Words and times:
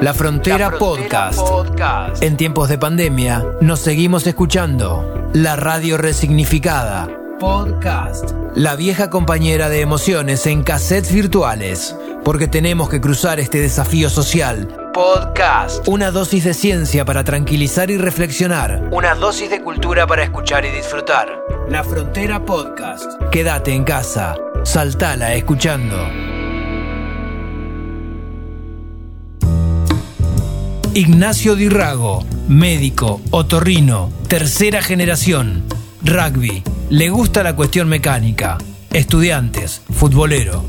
La 0.00 0.14
Frontera, 0.14 0.70
Podcast. 0.78 1.38
Podcast. 1.38 2.22
En 2.22 2.38
tiempos 2.38 2.70
de 2.70 2.78
pandemia, 2.78 3.44
nos 3.60 3.80
seguimos 3.80 4.26
escuchando. 4.26 5.30
La 5.34 5.56
radio 5.56 5.98
resignificada. 5.98 7.06
Podcast. 7.38 8.30
La 8.54 8.76
vieja 8.76 9.10
compañera 9.10 9.68
de 9.68 9.82
emociones 9.82 10.46
en 10.46 10.62
cassettes 10.62 11.12
virtuales. 11.12 11.94
Porque 12.24 12.48
tenemos 12.48 12.88
que 12.88 13.02
cruzar 13.02 13.40
este 13.40 13.60
desafío 13.60 14.08
social. 14.08 14.68
Podcast. 14.94 15.86
Una 15.86 16.10
dosis 16.10 16.44
de 16.44 16.54
ciencia 16.54 17.04
para 17.04 17.22
tranquilizar 17.22 17.90
y 17.90 17.98
reflexionar. 17.98 18.88
Una 18.90 19.14
dosis 19.14 19.50
de 19.50 19.60
cultura 19.60 20.06
para 20.06 20.22
escuchar 20.22 20.64
y 20.64 20.70
disfrutar. 20.70 21.28
La 21.68 21.84
Frontera 21.84 22.42
Podcast. 22.42 23.04
Quédate 23.30 23.74
en 23.74 23.84
casa. 23.84 24.34
Saltala 24.64 25.34
escuchando. 25.34 26.29
Ignacio 30.92 31.54
Dirrago, 31.54 32.24
médico, 32.48 33.20
otorrino, 33.30 34.08
tercera 34.28 34.82
generación, 34.82 35.62
rugby, 36.02 36.64
le 36.90 37.08
gusta 37.10 37.44
la 37.44 37.54
cuestión 37.54 37.88
mecánica, 37.88 38.58
estudiantes, 38.92 39.86
futbolero. 39.88 40.64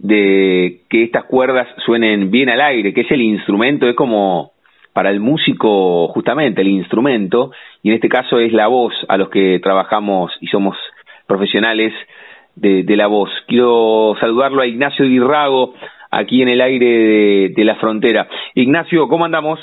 de 0.00 0.80
que 0.88 1.04
estas 1.04 1.24
cuerdas 1.24 1.68
suenen 1.84 2.30
bien 2.30 2.48
al 2.48 2.60
aire, 2.60 2.94
que 2.94 3.02
es 3.02 3.10
el 3.10 3.20
instrumento, 3.20 3.86
es 3.86 3.94
como 3.94 4.52
para 4.94 5.10
el 5.10 5.20
músico 5.20 6.08
justamente 6.08 6.62
el 6.62 6.68
instrumento, 6.68 7.52
y 7.82 7.90
en 7.90 7.96
este 7.96 8.08
caso 8.08 8.38
es 8.38 8.52
la 8.52 8.66
voz 8.66 8.94
a 9.08 9.16
los 9.18 9.28
que 9.28 9.60
trabajamos 9.62 10.32
y 10.40 10.46
somos 10.48 10.76
profesionales 11.26 11.92
de, 12.56 12.96
la 12.96 13.06
voz. 13.06 13.30
Quiero 13.46 14.14
saludarlo 14.20 14.62
a 14.62 14.66
Ignacio 14.66 15.04
Guirrago, 15.04 15.74
aquí 16.10 16.42
en 16.42 16.48
el 16.48 16.60
aire 16.60 17.50
de, 17.54 17.64
la 17.64 17.76
frontera. 17.76 18.26
Ignacio, 18.54 19.06
¿cómo 19.06 19.26
andamos? 19.26 19.60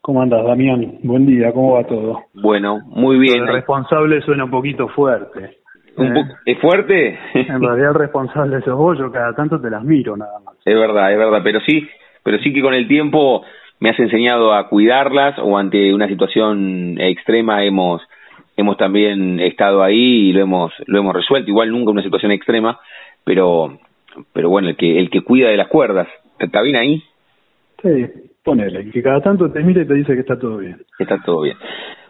¿Cómo 0.00 0.22
andas, 0.22 0.44
Damián? 0.44 0.98
Buen 1.02 1.26
día, 1.26 1.52
¿cómo 1.52 1.72
va 1.72 1.84
todo? 1.84 2.24
Bueno, 2.34 2.80
muy 2.86 3.18
bien. 3.18 3.42
El 3.42 3.48
responsable 3.48 4.20
suena 4.22 4.44
un 4.44 4.50
poquito 4.50 4.88
fuerte. 4.88 5.63
¿Eh? 5.96 6.24
¿Es 6.46 6.58
fuerte? 6.58 7.18
En 7.34 7.60
realidad 7.60 7.90
el 7.90 7.94
responsable 7.94 8.60
sos 8.62 8.76
vos, 8.76 8.98
yo 8.98 9.10
cada 9.12 9.34
tanto 9.34 9.60
te 9.60 9.70
las 9.70 9.84
miro 9.84 10.16
nada 10.16 10.38
más. 10.44 10.54
Es 10.64 10.74
verdad, 10.74 11.12
es 11.12 11.18
verdad, 11.18 11.40
pero 11.42 11.60
sí, 11.60 11.88
pero 12.22 12.38
sí 12.38 12.52
que 12.52 12.62
con 12.62 12.74
el 12.74 12.88
tiempo 12.88 13.44
me 13.80 13.90
has 13.90 13.98
enseñado 13.98 14.54
a 14.54 14.68
cuidarlas 14.68 15.38
o 15.38 15.58
ante 15.58 15.92
una 15.94 16.08
situación 16.08 16.96
extrema 16.98 17.64
hemos 17.64 18.02
hemos 18.56 18.76
también 18.76 19.40
estado 19.40 19.82
ahí 19.82 20.30
y 20.30 20.32
lo 20.32 20.42
hemos 20.42 20.72
lo 20.86 20.98
hemos 20.98 21.14
resuelto, 21.14 21.50
igual 21.50 21.70
nunca 21.70 21.90
una 21.90 22.02
situación 22.02 22.32
extrema, 22.32 22.78
pero 23.24 23.78
pero 24.32 24.48
bueno, 24.48 24.68
el 24.68 24.76
que 24.76 24.98
el 24.98 25.10
que 25.10 25.22
cuida 25.22 25.48
de 25.48 25.56
las 25.56 25.68
cuerdas, 25.68 26.08
¿está 26.38 26.62
bien 26.62 26.76
ahí? 26.76 27.02
Sí, 27.82 28.06
ponele, 28.42 28.90
que 28.90 29.02
cada 29.02 29.20
tanto 29.20 29.50
te 29.50 29.62
mire 29.62 29.82
y 29.82 29.86
te 29.86 29.94
dice 29.94 30.14
que 30.14 30.20
está 30.20 30.38
todo 30.38 30.58
bien. 30.58 30.78
Está 30.98 31.20
todo 31.22 31.42
bien. 31.42 31.56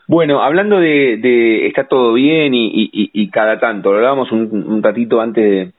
Bueno, 0.07 0.43
hablando 0.43 0.81
de, 0.81 1.17
de 1.17 1.67
está 1.67 1.89
todo 1.89 2.13
bien 2.13 2.53
y, 2.53 2.91
y, 2.93 3.31
cada 3.31 3.59
tanto, 3.59 3.91
lo 3.91 3.97
hablábamos 3.97 4.31
un, 4.33 4.83
ratito 4.83 5.21
antes 5.21 5.73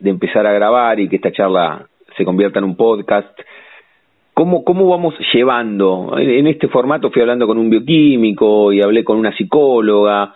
de, 0.00 0.10
empezar 0.10 0.44
a 0.46 0.52
grabar 0.52 0.98
y 0.98 1.08
que 1.08 1.16
esta 1.16 1.30
charla 1.30 1.86
se 2.16 2.24
convierta 2.24 2.58
en 2.58 2.64
un 2.64 2.76
podcast. 2.76 3.38
¿Cómo, 4.34 4.64
¿Cómo 4.64 4.88
vamos 4.88 5.14
llevando? 5.32 6.16
En 6.18 6.46
este 6.48 6.66
formato 6.68 7.10
fui 7.10 7.22
hablando 7.22 7.46
con 7.46 7.56
un 7.56 7.70
bioquímico 7.70 8.72
y 8.72 8.82
hablé 8.82 9.04
con 9.04 9.16
una 9.16 9.34
psicóloga 9.36 10.34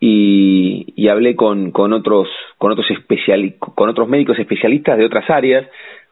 y, 0.00 0.84
y 0.96 1.08
hablé 1.08 1.36
con, 1.36 1.70
con 1.70 1.92
otros 1.92 2.28
con 2.58 2.72
otros 2.72 2.90
especial, 2.90 3.54
con 3.58 3.88
otros 3.88 4.08
médicos 4.08 4.36
especialistas 4.36 4.98
de 4.98 5.06
otras 5.06 5.30
áreas. 5.30 5.64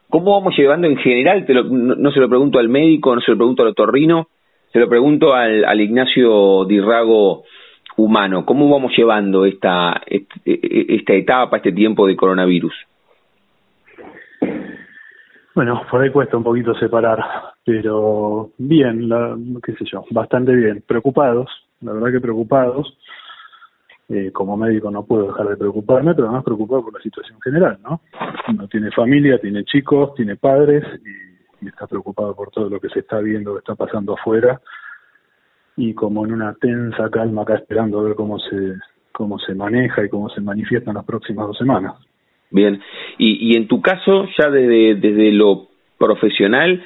¿Cómo 0.09 0.31
vamos 0.31 0.57
llevando 0.57 0.87
en 0.87 0.95
general? 0.95 1.45
Te 1.45 1.53
lo, 1.53 1.65
no, 1.65 1.95
no, 1.95 2.11
se 2.11 2.21
lo 2.21 2.29
pregunto 2.29 2.57
al 2.57 2.69
médico, 2.69 3.13
no 3.13 3.19
se 3.19 3.31
lo 3.31 3.37
pregunto 3.37 3.63
al 3.63 3.69
otorrino, 3.69 4.29
se 4.71 4.79
lo 4.79 4.89
pregunto 4.89 5.33
al, 5.33 5.65
al 5.65 5.81
Ignacio 5.81 6.65
Dirrago 6.65 7.43
humano, 7.97 8.45
¿cómo 8.45 8.69
vamos 8.69 8.93
llevando 8.95 9.45
esta, 9.45 10.01
esta 10.45 11.13
etapa, 11.13 11.57
este 11.57 11.71
tiempo 11.71 12.07
de 12.07 12.15
coronavirus? 12.15 12.73
Bueno, 15.55 15.81
por 15.89 16.01
ahí 16.01 16.11
cuesta 16.11 16.37
un 16.37 16.43
poquito 16.43 16.75
separar, 16.75 17.19
pero 17.65 18.51
bien, 18.59 19.09
la, 19.09 19.35
qué 19.65 19.73
sé 19.73 19.85
yo, 19.91 20.05
bastante 20.11 20.53
bien. 20.53 20.83
Preocupados, 20.85 21.49
la 21.81 21.93
verdad 21.93 22.11
que 22.11 22.21
preocupados. 22.21 22.95
Eh, 24.09 24.31
como 24.31 24.55
médico 24.55 24.89
no 24.89 25.03
puedo 25.03 25.27
dejar 25.27 25.49
de 25.49 25.57
preocuparme, 25.57 26.15
pero 26.15 26.31
más 26.31 26.43
preocupado 26.43 26.83
por 26.83 26.93
la 26.93 27.01
situación 27.01 27.41
general, 27.41 27.77
¿no? 27.83 27.99
Uno 28.47 28.65
tiene 28.69 28.89
familia, 28.91 29.37
tiene 29.37 29.65
chicos, 29.65 30.13
tiene 30.15 30.37
padres 30.37 30.83
y 31.03 31.26
y 31.61 31.67
está 31.67 31.87
preocupado 31.87 32.35
por 32.35 32.51
todo 32.51 32.69
lo 32.69 32.79
que 32.79 32.89
se 32.89 32.99
está 32.99 33.19
viendo, 33.19 33.53
que 33.53 33.59
está 33.59 33.75
pasando 33.75 34.13
afuera, 34.13 34.61
y 35.75 35.93
como 35.93 36.25
en 36.25 36.33
una 36.33 36.53
tensa 36.55 37.09
calma 37.09 37.43
acá 37.43 37.55
esperando 37.55 37.99
a 37.99 38.03
ver 38.03 38.15
cómo 38.15 38.39
se, 38.39 38.75
cómo 39.11 39.39
se 39.39 39.53
maneja 39.53 40.03
y 40.03 40.09
cómo 40.09 40.29
se 40.29 40.41
manifiesta 40.41 40.91
en 40.91 40.95
las 40.95 41.05
próximas 41.05 41.47
dos 41.47 41.57
semanas. 41.57 41.95
Bien, 42.49 42.81
y, 43.17 43.51
y 43.51 43.57
en 43.57 43.67
tu 43.67 43.81
caso, 43.81 44.27
ya 44.37 44.49
desde, 44.49 44.95
desde 44.95 45.31
lo 45.33 45.67
profesional, 45.97 46.83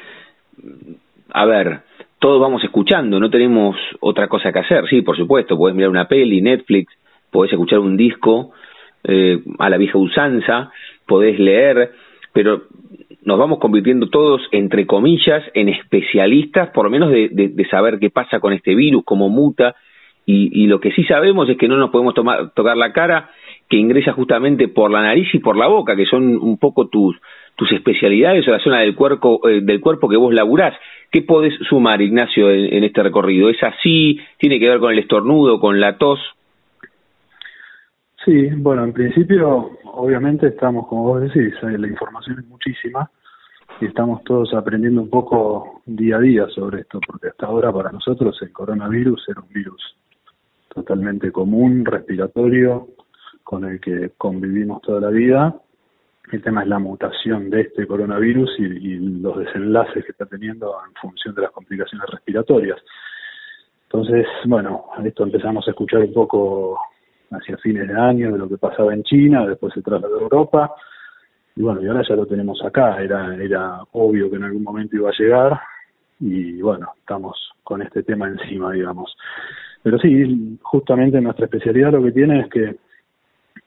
a 1.30 1.46
ver, 1.46 1.82
todos 2.20 2.42
vamos 2.42 2.64
escuchando, 2.64 3.20
no 3.20 3.30
tenemos 3.30 3.76
otra 4.00 4.28
cosa 4.28 4.52
que 4.52 4.60
hacer, 4.60 4.88
sí, 4.90 5.02
por 5.02 5.18
supuesto, 5.18 5.58
podés 5.58 5.76
mirar 5.76 5.90
una 5.90 6.08
peli, 6.08 6.42
Netflix, 6.42 6.94
podés 7.32 7.52
escuchar 7.52 7.80
un 7.80 7.98
disco 7.98 8.52
eh, 9.04 9.42
a 9.60 9.70
la 9.70 9.78
vieja 9.78 9.98
usanza, 9.98 10.72
podés 11.08 11.40
leer, 11.40 11.92
pero 12.34 12.64
nos 13.24 13.38
vamos 13.38 13.60
convirtiendo 13.60 14.10
todos, 14.10 14.42
entre 14.52 14.86
comillas, 14.86 15.44
en 15.54 15.70
especialistas, 15.70 16.70
por 16.70 16.86
lo 16.86 16.92
menos 16.92 17.12
de, 17.12 17.30
de, 17.32 17.66
saber 17.70 18.00
qué 18.00 18.10
pasa 18.10 18.40
con 18.40 18.54
este 18.54 18.76
virus, 18.76 19.04
cómo 19.06 19.30
muta, 19.30 19.76
y, 20.26 20.68
lo 20.68 20.80
que 20.80 20.92
sí 20.92 21.04
sabemos 21.04 21.50
es 21.50 21.58
que 21.58 21.68
no 21.68 21.76
nos 21.76 21.90
podemos 21.90 22.14
tomar, 22.14 22.54
tocar 22.54 22.78
la 22.78 22.94
cara, 22.94 23.32
que 23.70 23.76
ingresa 23.76 24.14
justamente 24.14 24.70
por 24.70 24.90
la 24.90 25.02
nariz 25.02 25.28
y 25.34 25.40
por 25.40 25.58
la 25.58 25.68
boca, 25.68 25.96
que 25.96 26.06
son 26.06 26.38
un 26.38 26.58
poco 26.58 26.88
tus, 26.88 27.18
tus 27.56 27.70
especialidades 27.74 28.48
o 28.48 28.52
la 28.52 28.60
zona 28.60 28.80
del 28.80 28.96
cuerpo, 28.96 29.42
eh, 29.50 29.60
del 29.62 29.82
cuerpo 29.82 30.08
que 30.08 30.16
vos 30.16 30.34
laburás. 30.34 30.74
¿Qué 31.12 31.22
podés 31.22 31.54
sumar, 31.68 32.02
Ignacio, 32.02 32.50
en, 32.50 32.74
en 32.74 32.84
este 32.86 33.04
recorrido? 33.04 33.50
¿Es 33.50 33.62
así? 33.62 34.20
¿Tiene 34.38 34.58
que 34.58 34.70
ver 34.70 34.80
con 34.80 34.94
el 34.94 35.00
estornudo, 35.00 35.60
con 35.60 35.82
la 35.82 35.98
tos? 35.98 36.20
Sí, 38.24 38.50
bueno, 38.50 38.84
en 38.84 38.94
principio, 38.94 39.72
obviamente 39.84 40.48
estamos, 40.48 40.88
como 40.88 41.04
vos 41.06 41.22
decís, 41.22 41.54
eh, 41.64 41.78
la 41.78 41.88
información 41.88 42.38
es 42.38 42.46
muchísima 42.46 43.10
y 43.80 43.86
estamos 43.86 44.24
todos 44.24 44.54
aprendiendo 44.54 45.02
un 45.02 45.10
poco 45.10 45.82
día 45.88 46.18
a 46.18 46.20
día 46.20 46.48
sobre 46.50 46.82
esto, 46.82 47.00
porque 47.08 47.30
hasta 47.30 47.48
ahora 47.48 47.74
para 47.74 47.92
nosotros 47.92 48.38
el 48.44 48.52
coronavirus 48.52 49.28
era 49.28 49.42
un 49.42 49.52
virus 49.52 49.96
totalmente 50.70 51.32
común, 51.32 51.84
respiratorio, 51.84 52.90
con 53.44 53.66
el 53.66 53.80
que 53.80 54.12
convivimos 54.20 54.84
toda 54.84 55.02
la 55.02 55.10
vida. 55.10 55.56
El 56.32 56.44
tema 56.44 56.62
es 56.62 56.68
la 56.68 56.78
mutación 56.78 57.50
de 57.50 57.62
este 57.62 57.88
coronavirus 57.88 58.52
y, 58.60 58.64
y 58.64 59.00
los 59.20 59.40
desenlaces 59.40 60.06
que 60.06 60.12
está 60.12 60.28
teniendo 60.28 60.76
en 60.88 60.94
función 61.02 61.34
de 61.34 61.42
las 61.42 61.52
complicaciones 61.52 62.08
respiratorias. 62.08 62.80
Entonces, 63.86 64.28
bueno, 64.46 64.86
esto 65.04 65.24
empezamos 65.24 65.68
a 65.68 65.72
escuchar 65.72 66.02
un 66.02 66.14
poco 66.14 66.78
hacia 67.32 67.58
fines 67.58 67.88
de 67.88 68.00
año 68.00 68.32
de 68.32 68.38
lo 68.38 68.48
que 68.48 68.58
pasaba 68.58 68.94
en 68.94 69.04
China, 69.04 69.46
después 69.48 69.74
se 69.74 69.82
trasladó 69.82 70.18
a 70.18 70.22
Europa, 70.22 70.76
y 71.56 71.62
bueno, 71.62 71.82
y 71.82 71.88
ahora 71.88 72.04
ya 72.08 72.16
lo 72.16 72.26
tenemos 72.26 72.64
acá, 72.64 73.02
era, 73.02 73.36
era 73.36 73.80
obvio 73.92 74.30
que 74.30 74.38
en 74.38 74.44
algún 74.44 74.64
momento 74.64 74.96
iba 74.96 75.10
a 75.10 75.18
llegar, 75.18 75.60
y 76.20 76.62
bueno, 76.62 76.94
estamos 77.00 77.38
con 77.64 77.82
este 77.82 78.04
tema 78.04 78.28
encima, 78.28 78.72
digamos. 78.72 79.16
Pero 79.84 79.98
sí, 79.98 80.60
justamente 80.62 81.20
nuestra 81.20 81.46
especialidad 81.46 81.92
lo 81.92 82.04
que 82.04 82.12
tiene 82.12 82.42
es 82.42 82.50
que 82.50 82.76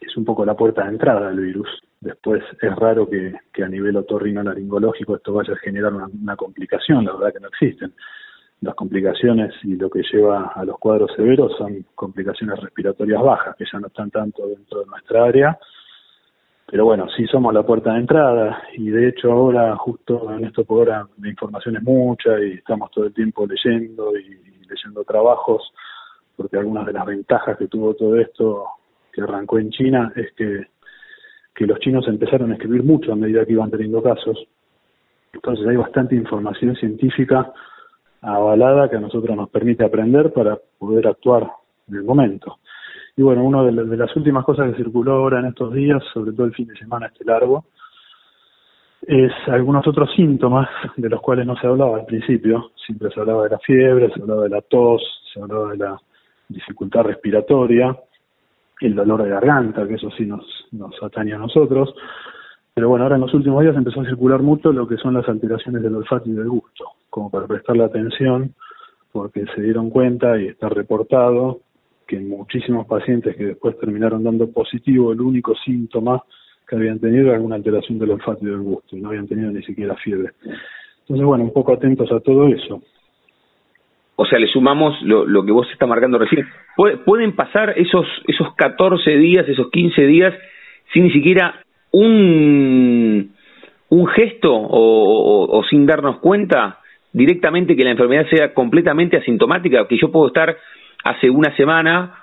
es 0.01 0.17
un 0.17 0.25
poco 0.25 0.45
la 0.45 0.55
puerta 0.55 0.85
de 0.85 0.91
entrada 0.91 1.29
del 1.29 1.41
virus. 1.41 1.69
Después 2.01 2.43
es 2.61 2.77
raro 2.77 3.09
que, 3.09 3.35
a 3.63 3.69
nivel 3.69 3.97
otorrinolaringológico 3.97 5.17
esto 5.17 5.33
vaya 5.33 5.55
a 5.55 5.59
generar 5.59 5.93
una 5.95 6.37
complicación, 6.37 7.05
la 7.05 7.15
verdad 7.15 7.33
que 7.33 7.41
no 7.41 7.49
existen. 7.49 7.95
Las 8.61 8.75
complicaciones 8.75 9.53
y 9.63 9.77
lo 9.77 9.91
que 9.91 10.03
lleva 10.11 10.53
a 10.55 10.65
los 10.65 10.79
cuadros 10.79 11.13
severos 11.15 11.57
son 11.59 11.85
complicaciones 11.95 12.59
respiratorias 12.61 13.23
bajas, 13.23 13.57
que 13.57 13.65
ya 13.71 13.79
no 13.79 13.89
están 13.89 14.11
tanto 14.11 14.47
dentro 14.47 14.81
de 14.81 14.87
nuestra 14.87 15.25
área. 15.25 15.59
Pero 16.67 16.87
bueno, 16.87 17.07
sí 17.15 17.27
somos 17.27 17.53
la 17.53 17.63
puerta 17.63 17.93
de 17.93 18.01
entrada 18.01 18.63
y 18.73 18.89
de 18.89 19.09
hecho 19.09 19.31
ahora, 19.31 19.77
justo 19.77 20.33
en 20.33 20.47
esto 20.47 20.65
por 20.65 20.89
ahora, 20.89 21.07
la 21.21 21.29
información 21.29 21.77
es 21.77 21.83
mucha 21.83 22.41
y 22.41 22.53
estamos 22.55 22.91
todo 22.91 23.05
el 23.05 23.13
tiempo 23.13 23.47
leyendo 23.47 24.17
y, 24.17 24.41
leyendo 24.67 25.05
trabajos, 25.05 25.63
porque 26.37 26.57
algunas 26.57 26.87
de 26.87 26.95
las 26.95 27.05
ventajas 27.05 27.59
que 27.59 27.69
tuvo 27.69 27.95
todo 27.95 28.17
esto 28.17 28.67
que 29.13 29.21
arrancó 29.21 29.59
en 29.59 29.71
China 29.71 30.13
es 30.17 30.33
que, 30.33 30.67
que 31.55 31.67
los 31.67 31.79
chinos 31.81 32.09
empezaron 32.09 32.51
a 32.51 32.55
escribir 32.55 32.83
mucho 32.83 33.13
a 33.13 33.17
medida 33.17 33.45
que 33.45 33.53
iban 33.53 33.71
teniendo 33.71 34.03
casos. 34.03 34.39
Entonces 35.35 35.67
hay 35.69 35.77
bastante 35.77 36.15
información 36.15 36.75
científica 36.77 37.53
avalada 38.25 38.89
que 38.89 38.97
a 38.97 39.01
nosotros 39.01 39.37
nos 39.37 39.51
permite 39.51 39.85
aprender 39.85 40.33
para 40.33 40.59
poder 40.79 41.07
actuar 41.07 41.51
en 41.89 41.97
el 41.97 42.05
momento. 42.05 42.59
Y 43.17 43.23
bueno, 43.23 43.45
una 43.45 43.63
de, 43.63 43.97
las 43.97 44.15
últimas 44.17 44.45
cosas 44.45 44.71
que 44.71 44.83
circuló 44.83 45.13
ahora 45.13 45.39
en 45.39 45.47
estos 45.47 45.73
días, 45.73 46.03
sobre 46.13 46.33
todo 46.33 46.47
el 46.47 46.55
fin 46.55 46.67
de 46.67 46.77
semana 46.77 47.07
este 47.07 47.25
largo, 47.25 47.65
es 49.07 49.33
algunos 49.47 49.87
otros 49.87 50.11
síntomas 50.17 50.69
de 50.97 51.09
los 51.09 51.21
cuales 51.21 51.47
no 51.47 51.57
se 51.57 51.67
hablaba 51.67 51.99
al 51.99 52.07
principio. 52.07 52.73
Siempre 52.87 53.11
se 53.11 53.21
hablaba 53.21 53.45
de 53.45 53.51
la 53.51 53.59
fiebre, 53.59 54.11
se 54.13 54.21
hablaba 54.21 54.43
de 54.45 54.49
la 54.49 54.63
tos, 54.63 55.03
se 55.33 55.41
hablaba 55.41 55.71
de 55.71 55.77
la 55.77 56.01
dificultad 56.49 57.03
respiratoria, 57.03 57.97
el 58.81 58.95
dolor 58.95 59.23
de 59.23 59.31
garganta, 59.31 59.87
que 59.87 59.95
eso 59.95 60.11
sí 60.11 60.27
nos, 60.27 60.45
nos 60.73 61.01
atañe 61.03 61.35
a 61.35 61.39
nosotros. 61.39 61.95
Pero 62.75 62.89
bueno, 62.89 63.05
ahora 63.05 63.15
en 63.15 63.21
los 63.21 63.33
últimos 63.33 63.63
días 63.63 63.77
empezó 63.77 64.01
a 64.01 64.05
circular 64.05 64.43
mucho 64.43 64.73
lo 64.73 64.89
que 64.89 64.97
son 64.97 65.15
las 65.15 65.29
alteraciones 65.29 65.81
del 65.81 65.95
olfato 65.95 66.29
y 66.29 66.33
del 66.33 66.49
gusto, 66.49 66.85
como 67.09 67.31
para 67.31 67.47
prestarle 67.47 67.85
atención, 67.85 68.53
porque 69.13 69.45
se 69.55 69.63
dieron 69.63 69.91
cuenta 69.91 70.41
y 70.41 70.49
está 70.49 70.69
reportado 70.69 71.61
que 72.07 72.19
muchísimos 72.19 72.87
pacientes 72.89 73.37
que 73.37 73.47
después 73.47 73.79
terminaron 73.79 74.25
dando 74.25 74.51
positivo, 74.51 75.13
el 75.13 75.21
único 75.21 75.55
síntoma 75.65 76.25
que 76.67 76.75
habían 76.75 76.99
tenido 76.99 77.27
era 77.27 77.37
alguna 77.37 77.55
alteración 77.55 77.99
del 78.01 78.11
olfato 78.11 78.41
y 78.43 78.51
del 78.51 78.61
gusto, 78.61 78.97
y 78.97 79.01
no 79.01 79.11
habían 79.11 79.29
tenido 79.29 79.53
ni 79.53 79.63
siquiera 79.63 79.95
fiebre. 79.95 80.33
Entonces, 81.03 81.25
bueno, 81.25 81.45
un 81.45 81.53
poco 81.53 81.75
atentos 81.75 82.11
a 82.11 82.19
todo 82.19 82.49
eso. 82.49 82.83
O 84.17 84.27
sea, 84.27 84.39
le 84.41 84.49
sumamos 84.49 85.01
lo, 85.03 85.25
lo 85.27 85.45
que 85.45 85.53
vos 85.53 85.69
estás 85.73 85.89
marcando 85.89 86.19
recién. 86.19 86.47
Pueden 87.05 87.37
pasar 87.37 87.75
esos, 87.77 88.07
esos 88.27 88.53
14 88.57 89.11
días, 89.17 89.49
esos 89.49 89.71
15 89.71 90.03
días, 90.07 90.35
sin 90.93 91.05
ni 91.05 91.13
siquiera 91.13 91.64
un, 91.95 93.33
un 93.89 94.07
gesto 94.09 94.51
o, 94.53 95.63
sin 95.71 95.87
darnos 95.87 96.19
cuenta 96.19 96.81
directamente 97.13 97.77
que 97.77 97.85
la 97.85 97.93
enfermedad 97.93 98.27
sea 98.29 98.53
completamente 98.53 99.17
asintomática, 99.17 99.87
que 99.87 99.97
yo 99.97 100.11
puedo 100.11 100.27
estar 100.27 100.57
hace 101.05 101.31
una 101.31 101.55
semana, 101.57 102.15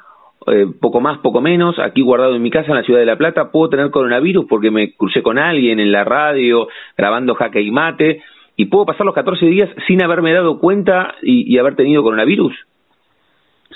eh, 0.48 0.66
poco 0.80 1.00
más, 1.00 1.20
poco 1.20 1.40
menos, 1.40 1.80
aquí 1.80 2.02
guardado 2.02 2.36
en 2.36 2.42
mi 2.42 2.52
casa 2.52 2.72
en 2.72 2.76
la 2.76 2.84
ciudad 2.84 3.00
de 3.00 3.06
La 3.06 3.18
Plata, 3.18 3.52
puedo 3.52 3.70
tener 3.70 3.90
coronavirus 3.92 4.46
porque 4.50 4.72
me 4.72 4.94
crucé 4.94 5.24
con 5.24 5.38
alguien 5.38 5.80
en 5.80 5.94
la 5.94 6.04
radio, 6.04 6.68
grabando 6.98 7.36
jaque 7.36 7.62
y 7.62 7.72
mate, 7.72 8.22
y 8.58 8.66
puedo 8.66 8.86
pasar 8.86 9.06
los 9.06 9.16
14 9.16 9.46
días 9.46 9.70
sin 9.88 10.04
haberme 10.04 10.34
dado 10.34 10.60
cuenta 10.60 11.16
y, 11.22 11.54
y 11.54 11.58
haber 11.58 11.76
tenido 11.76 12.04
coronavirus. 12.04 12.54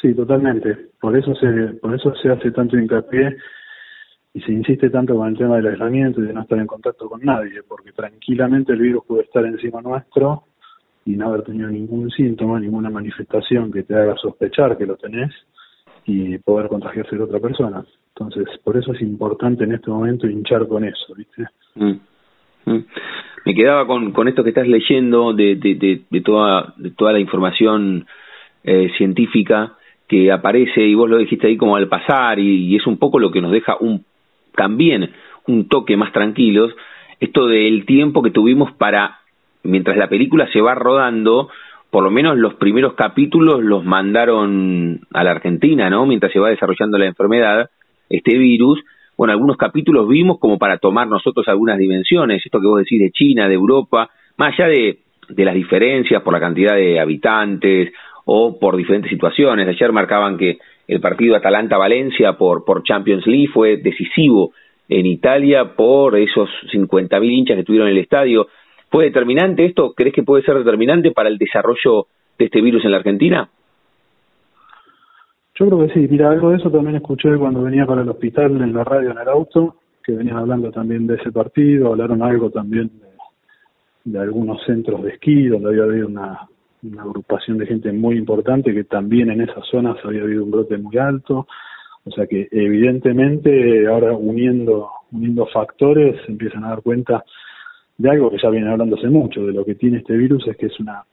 Sí, 0.01 0.13
totalmente. 0.13 0.75
Por 0.99 1.17
eso 1.17 1.33
se, 1.35 1.47
por 1.81 1.95
eso 1.95 2.13
se 2.15 2.29
hace 2.29 2.51
tanto 2.51 2.77
hincapié 2.77 3.37
y 4.35 4.41
se 4.41 4.51
insiste 4.51 4.89
tanto 4.89 5.15
con 5.15 5.29
el 5.29 5.37
tema 5.37 5.55
del 5.55 5.67
aislamiento 5.67 6.21
y 6.21 6.27
de 6.27 6.33
no 6.33 6.41
estar 6.41 6.59
en 6.59 6.67
contacto 6.67 7.09
con 7.09 7.21
nadie, 7.21 7.63
porque 7.65 7.93
tranquilamente 7.93 8.73
el 8.73 8.79
virus 8.79 9.05
puede 9.07 9.23
estar 9.23 9.45
encima 9.45 9.81
nuestro 9.81 10.43
y 11.05 11.11
no 11.11 11.29
haber 11.29 11.43
tenido 11.43 11.69
ningún 11.69 12.11
síntoma, 12.11 12.59
ninguna 12.59 12.89
manifestación 12.89 13.71
que 13.71 13.83
te 13.83 13.95
haga 13.95 14.17
sospechar 14.17 14.77
que 14.77 14.85
lo 14.85 14.97
tenés 14.97 15.31
y 16.05 16.37
poder 16.39 16.67
contagiarse 16.67 17.15
de 17.15 17.23
otra 17.23 17.39
persona. 17.39 17.85
Entonces, 18.09 18.45
por 18.61 18.75
eso 18.75 18.91
es 18.91 19.01
importante 19.01 19.63
en 19.63 19.71
este 19.71 19.89
momento 19.89 20.27
hinchar 20.27 20.67
con 20.67 20.83
eso, 20.83 21.15
¿viste? 21.15 21.45
Mm, 21.75 21.93
mm. 22.65 22.85
Me 23.45 23.55
quedaba 23.55 23.87
con, 23.87 24.11
con 24.11 24.27
esto 24.27 24.43
que 24.43 24.49
estás 24.49 24.67
leyendo 24.67 25.31
de, 25.31 25.55
de, 25.55 26.01
de, 26.09 26.21
toda, 26.21 26.73
de 26.75 26.91
toda 26.91 27.13
la 27.13 27.19
información 27.19 28.05
eh, 28.65 28.91
científica 28.97 29.77
que 30.09 30.29
aparece, 30.29 30.81
y 30.81 30.93
vos 30.93 31.09
lo 31.09 31.19
dijiste 31.19 31.47
ahí 31.47 31.55
como 31.55 31.77
al 31.77 31.87
pasar, 31.87 32.37
y 32.37 32.75
es 32.75 32.85
un 32.85 32.97
poco 32.97 33.17
lo 33.17 33.31
que 33.31 33.41
nos 33.41 33.53
deja 33.53 33.77
un 33.79 34.03
también 34.55 35.11
un 35.47 35.67
toque 35.67 35.97
más 35.97 36.11
tranquilos, 36.11 36.73
esto 37.19 37.47
del 37.47 37.85
tiempo 37.85 38.21
que 38.21 38.31
tuvimos 38.31 38.71
para, 38.73 39.19
mientras 39.63 39.97
la 39.97 40.09
película 40.09 40.47
se 40.51 40.61
va 40.61 40.75
rodando, 40.75 41.49
por 41.89 42.03
lo 42.03 42.11
menos 42.11 42.37
los 42.37 42.55
primeros 42.55 42.93
capítulos 42.93 43.63
los 43.63 43.85
mandaron 43.85 45.01
a 45.13 45.23
la 45.23 45.31
Argentina, 45.31 45.89
¿no? 45.89 46.05
Mientras 46.05 46.31
se 46.33 46.39
va 46.39 46.49
desarrollando 46.49 46.97
la 46.97 47.05
enfermedad, 47.05 47.69
este 48.09 48.37
virus, 48.37 48.83
bueno, 49.17 49.31
algunos 49.31 49.55
capítulos 49.55 50.07
vimos 50.09 50.39
como 50.39 50.57
para 50.57 50.77
tomar 50.77 51.07
nosotros 51.07 51.47
algunas 51.47 51.77
dimensiones, 51.77 52.45
esto 52.45 52.59
que 52.59 52.67
vos 52.67 52.79
decís 52.79 52.99
de 52.99 53.11
China, 53.11 53.47
de 53.47 53.53
Europa, 53.53 54.09
más 54.37 54.53
allá 54.53 54.67
de, 54.67 54.99
de 55.29 55.45
las 55.45 55.55
diferencias 55.55 56.21
por 56.21 56.33
la 56.33 56.39
cantidad 56.39 56.75
de 56.75 56.99
habitantes 56.99 57.93
o 58.25 58.59
por 58.59 58.75
diferentes 58.75 59.09
situaciones. 59.09 59.67
Ayer 59.67 59.91
marcaban 59.93 60.37
que 60.37 60.57
el 60.87 61.01
partido 61.01 61.35
Atalanta-Valencia 61.35 62.33
por, 62.33 62.63
por 62.63 62.83
Champions 62.83 63.25
League 63.25 63.49
fue 63.53 63.77
decisivo 63.77 64.51
en 64.87 65.05
Italia 65.05 65.75
por 65.75 66.17
esos 66.17 66.49
50.000 66.71 67.31
hinchas 67.31 67.57
que 67.57 67.63
tuvieron 67.63 67.87
en 67.87 67.97
el 67.97 68.03
estadio. 68.03 68.47
¿Fue 68.89 69.05
determinante 69.05 69.65
esto? 69.65 69.93
¿Crees 69.93 70.13
que 70.13 70.23
puede 70.23 70.43
ser 70.43 70.57
determinante 70.57 71.11
para 71.11 71.29
el 71.29 71.37
desarrollo 71.37 72.07
de 72.37 72.45
este 72.45 72.61
virus 72.61 72.85
en 72.85 72.91
la 72.91 72.97
Argentina? 72.97 73.49
Yo 75.55 75.67
creo 75.67 75.87
que 75.87 75.93
sí. 75.93 76.07
Mira, 76.09 76.29
algo 76.29 76.49
de 76.51 76.57
eso 76.57 76.69
también 76.69 76.97
escuché 76.97 77.35
cuando 77.37 77.63
venía 77.63 77.85
para 77.85 78.01
el 78.01 78.09
hospital 78.09 78.61
en 78.61 78.73
la 78.73 78.83
radio, 78.83 79.11
en 79.11 79.17
el 79.17 79.27
auto, 79.27 79.77
que 80.03 80.11
venían 80.11 80.37
hablando 80.37 80.71
también 80.71 81.07
de 81.07 81.15
ese 81.15 81.31
partido, 81.31 81.87
hablaron 81.87 82.21
algo 82.21 82.49
también 82.49 82.91
de 84.03 84.19
algunos 84.19 84.63
centros 84.65 85.01
de 85.01 85.11
esquí, 85.11 85.47
donde 85.47 85.69
había 85.69 85.83
habido 85.83 86.07
una, 86.07 86.47
una 86.91 87.03
agrupación 87.03 87.57
de 87.57 87.67
gente 87.67 87.91
muy 87.91 88.17
importante 88.17 88.73
que 88.73 88.83
también 88.83 89.31
en 89.31 89.41
esas 89.41 89.65
zonas 89.69 89.97
había 90.03 90.23
habido 90.23 90.43
un 90.43 90.51
brote 90.51 90.77
muy 90.77 90.97
alto. 90.97 91.47
O 92.03 92.11
sea 92.11 92.27
que 92.27 92.47
evidentemente 92.51 93.87
ahora 93.87 94.13
uniendo, 94.13 94.89
uniendo 95.11 95.47
factores 95.47 96.21
se 96.25 96.31
empiezan 96.31 96.63
a 96.63 96.69
dar 96.69 96.81
cuenta 96.81 97.23
de 97.97 98.09
algo 98.09 98.29
que 98.29 98.37
ya 98.41 98.49
viene 98.49 98.69
hablándose 98.69 99.07
mucho, 99.07 99.45
de 99.45 99.53
lo 99.53 99.65
que 99.65 99.75
tiene 99.75 99.97
este 99.97 100.15
virus 100.15 100.47
es 100.47 100.57
que 100.57 100.67
es 100.67 100.79
una 100.79 101.03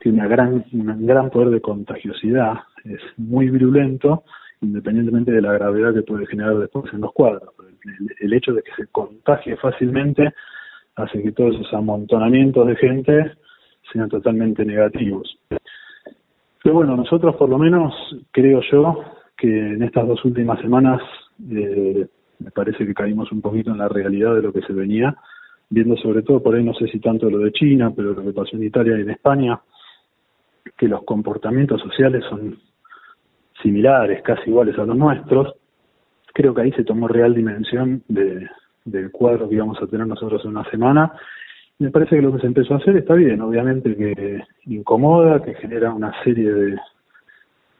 tiene 0.00 0.18
una 0.18 0.28
gran, 0.28 0.64
un 0.72 1.06
gran 1.06 1.30
poder 1.30 1.48
de 1.48 1.60
contagiosidad, 1.60 2.54
es 2.84 3.00
muy 3.16 3.48
virulento, 3.48 4.24
independientemente 4.60 5.32
de 5.32 5.40
la 5.40 5.52
gravedad 5.52 5.94
que 5.94 6.02
puede 6.02 6.26
generar 6.26 6.58
después 6.58 6.92
en 6.92 7.00
los 7.00 7.12
cuadros. 7.12 7.54
El, 7.84 8.14
el 8.20 8.32
hecho 8.34 8.52
de 8.52 8.62
que 8.62 8.72
se 8.76 8.88
contagie 8.88 9.56
fácilmente 9.56 10.34
hace 10.96 11.22
que 11.22 11.32
todos 11.32 11.54
esos 11.54 11.72
amontonamientos 11.72 12.66
de 12.66 12.76
gente 12.76 13.32
sean 13.92 14.08
totalmente 14.08 14.64
negativos. 14.64 15.38
Pero 16.62 16.74
bueno, 16.74 16.96
nosotros 16.96 17.36
por 17.36 17.48
lo 17.48 17.58
menos 17.58 17.94
creo 18.32 18.60
yo 18.70 19.04
que 19.36 19.48
en 19.48 19.82
estas 19.82 20.06
dos 20.06 20.24
últimas 20.24 20.60
semanas 20.60 21.00
eh, 21.50 22.06
me 22.38 22.50
parece 22.50 22.86
que 22.86 22.94
caímos 22.94 23.30
un 23.32 23.40
poquito 23.40 23.70
en 23.70 23.78
la 23.78 23.88
realidad 23.88 24.34
de 24.34 24.42
lo 24.42 24.52
que 24.52 24.62
se 24.62 24.72
venía, 24.72 25.16
viendo 25.70 25.96
sobre 25.96 26.22
todo 26.22 26.42
por 26.42 26.54
ahí, 26.54 26.64
no 26.64 26.74
sé 26.74 26.86
si 26.88 27.00
tanto 27.00 27.30
lo 27.30 27.38
de 27.38 27.52
China, 27.52 27.92
pero 27.94 28.12
lo 28.12 28.22
que 28.22 28.32
pasó 28.32 28.56
en 28.56 28.64
Italia 28.64 28.98
y 28.98 29.02
en 29.02 29.10
España, 29.10 29.60
que 30.76 30.88
los 30.88 31.04
comportamientos 31.04 31.80
sociales 31.80 32.24
son 32.28 32.58
similares, 33.62 34.22
casi 34.22 34.50
iguales 34.50 34.78
a 34.78 34.84
los 34.84 34.96
nuestros, 34.96 35.54
creo 36.32 36.54
que 36.54 36.62
ahí 36.62 36.72
se 36.72 36.84
tomó 36.84 37.08
real 37.08 37.34
dimensión 37.34 38.02
de, 38.08 38.48
del 38.84 39.10
cuadro 39.10 39.48
que 39.48 39.54
íbamos 39.54 39.80
a 39.82 39.86
tener 39.86 40.06
nosotros 40.06 40.42
en 40.44 40.50
una 40.50 40.70
semana 40.70 41.12
me 41.78 41.90
parece 41.90 42.16
que 42.16 42.22
lo 42.22 42.32
que 42.32 42.40
se 42.40 42.46
empezó 42.46 42.74
a 42.74 42.78
hacer 42.78 42.96
está 42.96 43.14
bien, 43.14 43.40
obviamente 43.40 43.94
que 43.94 44.42
incomoda, 44.66 45.42
que 45.42 45.54
genera 45.54 45.92
una 45.92 46.12
serie 46.22 46.52
de, 46.52 46.76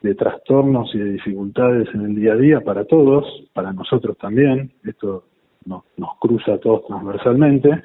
de 0.02 0.14
trastornos 0.14 0.94
y 0.94 0.98
de 0.98 1.12
dificultades 1.12 1.88
en 1.94 2.02
el 2.02 2.14
día 2.14 2.34
a 2.34 2.36
día 2.36 2.60
para 2.60 2.84
todos, 2.84 3.24
para 3.52 3.72
nosotros 3.72 4.16
también, 4.18 4.72
esto 4.84 5.24
nos 5.64 6.18
cruza 6.20 6.54
a 6.54 6.58
todos 6.58 6.86
transversalmente, 6.86 7.82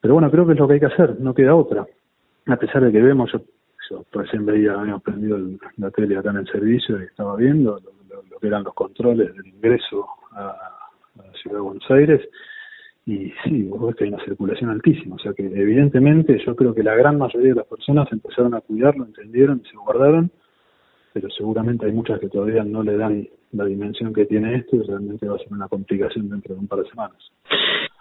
pero 0.00 0.14
bueno, 0.14 0.30
creo 0.30 0.46
que 0.46 0.52
es 0.52 0.58
lo 0.58 0.66
que 0.66 0.74
hay 0.74 0.80
que 0.80 0.86
hacer, 0.86 1.20
no 1.20 1.32
queda 1.32 1.54
otra. 1.54 1.86
A 2.46 2.56
pesar 2.56 2.82
de 2.82 2.92
que 2.92 3.00
vemos, 3.00 3.30
yo, 3.32 3.40
yo 3.88 4.04
recién 4.12 4.44
veía, 4.44 4.74
habíamos 4.74 5.02
prendido 5.02 5.38
la 5.76 5.90
tele 5.90 6.18
acá 6.18 6.30
en 6.30 6.38
el 6.38 6.48
servicio 6.48 7.00
y 7.00 7.04
estaba 7.04 7.36
viendo 7.36 7.78
lo, 7.80 8.38
que 8.40 8.46
eran 8.48 8.64
los 8.64 8.74
controles 8.74 9.34
del 9.34 9.46
ingreso 9.46 10.06
a 10.32 10.56
la 11.16 11.32
ciudad 11.34 11.56
de 11.56 11.62
Buenos 11.62 11.90
Aires, 11.90 12.20
y 13.04 13.32
sí, 13.42 13.64
vos 13.64 13.88
ves 13.88 13.96
que 13.96 14.04
hay 14.04 14.10
una 14.10 14.24
circulación 14.24 14.70
altísima, 14.70 15.16
o 15.16 15.18
sea 15.18 15.32
que 15.32 15.44
evidentemente 15.44 16.40
yo 16.44 16.54
creo 16.54 16.74
que 16.74 16.82
la 16.82 16.94
gran 16.94 17.18
mayoría 17.18 17.50
de 17.50 17.56
las 17.56 17.66
personas 17.66 18.10
empezaron 18.12 18.54
a 18.54 18.60
cuidarlo, 18.60 19.04
entendieron 19.04 19.60
y 19.64 19.68
se 19.68 19.76
guardaron, 19.76 20.30
pero 21.12 21.28
seguramente 21.30 21.86
hay 21.86 21.92
muchas 21.92 22.20
que 22.20 22.28
todavía 22.28 22.62
no 22.62 22.82
le 22.82 22.96
dan 22.96 23.26
la 23.52 23.64
dimensión 23.64 24.14
que 24.14 24.24
tiene 24.24 24.54
esto 24.54 24.76
y 24.76 24.82
realmente 24.82 25.28
va 25.28 25.34
a 25.34 25.38
ser 25.38 25.52
una 25.52 25.68
complicación 25.68 26.28
dentro 26.28 26.54
de 26.54 26.60
un 26.60 26.68
par 26.68 26.78
de 26.78 26.88
semanas. 26.88 27.18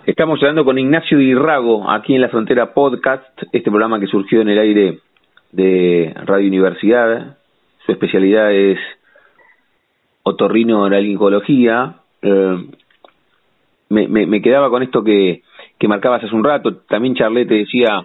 Estamos 0.05 0.39
hablando 0.41 0.63
con 0.63 0.77
Ignacio 0.77 1.19
Irrago 1.19 1.89
aquí 1.89 2.15
en 2.15 2.21
la 2.21 2.29
Frontera 2.29 2.73
Podcast, 2.73 3.25
este 3.51 3.69
programa 3.69 3.99
que 3.99 4.07
surgió 4.07 4.41
en 4.41 4.49
el 4.49 4.59
aire 4.59 4.99
de 5.51 6.13
Radio 6.25 6.47
Universidad, 6.47 7.37
su 7.85 7.91
especialidad 7.91 8.53
es 8.53 8.79
otorrino-laringología. 10.23 11.95
Eh, 12.21 12.65
me, 13.91 14.07
me, 14.07 14.25
me, 14.25 14.41
quedaba 14.41 14.69
con 14.69 14.81
esto 14.81 15.03
que, 15.03 15.43
que 15.77 15.87
marcabas 15.87 16.23
hace 16.23 16.35
un 16.35 16.43
rato, 16.43 16.77
también 16.89 17.15
Charlet 17.15 17.47
te 17.47 17.55
decía 17.55 18.03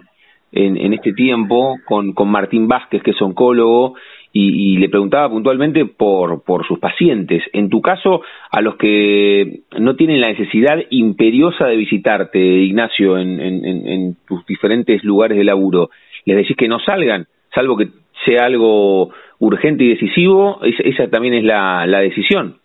en, 0.51 0.77
en 0.77 0.93
este 0.93 1.13
tiempo 1.13 1.77
con, 1.85 2.13
con 2.13 2.29
Martín 2.29 2.67
Vázquez, 2.67 3.01
que 3.03 3.11
es 3.11 3.21
oncólogo, 3.21 3.95
y, 4.33 4.77
le 4.77 4.89
preguntaba 4.89 5.29
puntualmente 5.29 5.85
por, 5.85 6.43
por 6.43 6.67
sus 6.67 6.77
pacientes. 6.77 7.41
En 7.53 7.69
tu 7.69 7.81
caso, 7.81 8.21
a 8.51 8.61
los 8.61 8.75
que 8.75 9.61
no 9.79 9.95
tienen 9.95 10.21
la 10.21 10.27
necesidad 10.27 10.77
imperiosa 10.91 11.65
de 11.65 11.75
visitarte, 11.75 12.39
Ignacio, 12.39 13.17
en, 13.17 13.39
en, 13.39 13.65
en 13.65 14.17
tus 14.27 14.45
diferentes 14.45 15.03
lugares 15.03 15.39
de 15.39 15.43
laburo, 15.43 15.89
¿les 16.25 16.37
decís 16.37 16.55
que 16.55 16.67
no 16.67 16.79
salgan, 16.79 17.25
salvo 17.55 17.77
que 17.77 17.87
sea 18.25 18.45
algo 18.45 19.09
urgente 19.39 19.85
y 19.85 19.89
decisivo? 19.89 20.59
Esa, 20.61 21.09
también 21.09 21.33
es 21.33 21.43
la, 21.43 21.87
la 21.87 21.99
decisión. 21.99 22.57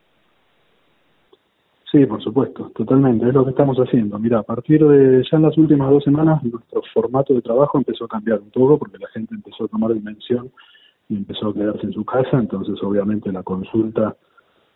Sí, 1.92 2.06
por 2.06 2.22
supuesto, 2.22 2.70
totalmente, 2.74 3.28
es 3.28 3.34
lo 3.34 3.44
que 3.44 3.50
estamos 3.50 3.76
haciendo. 3.76 4.18
Mira, 4.18 4.38
a 4.38 4.42
partir 4.42 4.82
de 4.82 5.22
ya 5.30 5.36
en 5.36 5.42
las 5.42 5.58
últimas 5.58 5.90
dos 5.90 6.02
semanas, 6.02 6.42
nuestro 6.42 6.80
formato 6.94 7.34
de 7.34 7.42
trabajo 7.42 7.76
empezó 7.76 8.06
a 8.06 8.08
cambiar 8.08 8.40
un 8.40 8.50
poco 8.50 8.78
porque 8.78 8.96
la 8.96 9.08
gente 9.08 9.34
empezó 9.34 9.64
a 9.64 9.68
tomar 9.68 9.92
dimensión 9.92 10.50
y 11.10 11.16
empezó 11.16 11.48
a 11.48 11.54
quedarse 11.54 11.84
en 11.84 11.92
su 11.92 12.02
casa, 12.06 12.38
entonces 12.38 12.82
obviamente 12.82 13.30
la 13.30 13.42
consulta 13.42 14.16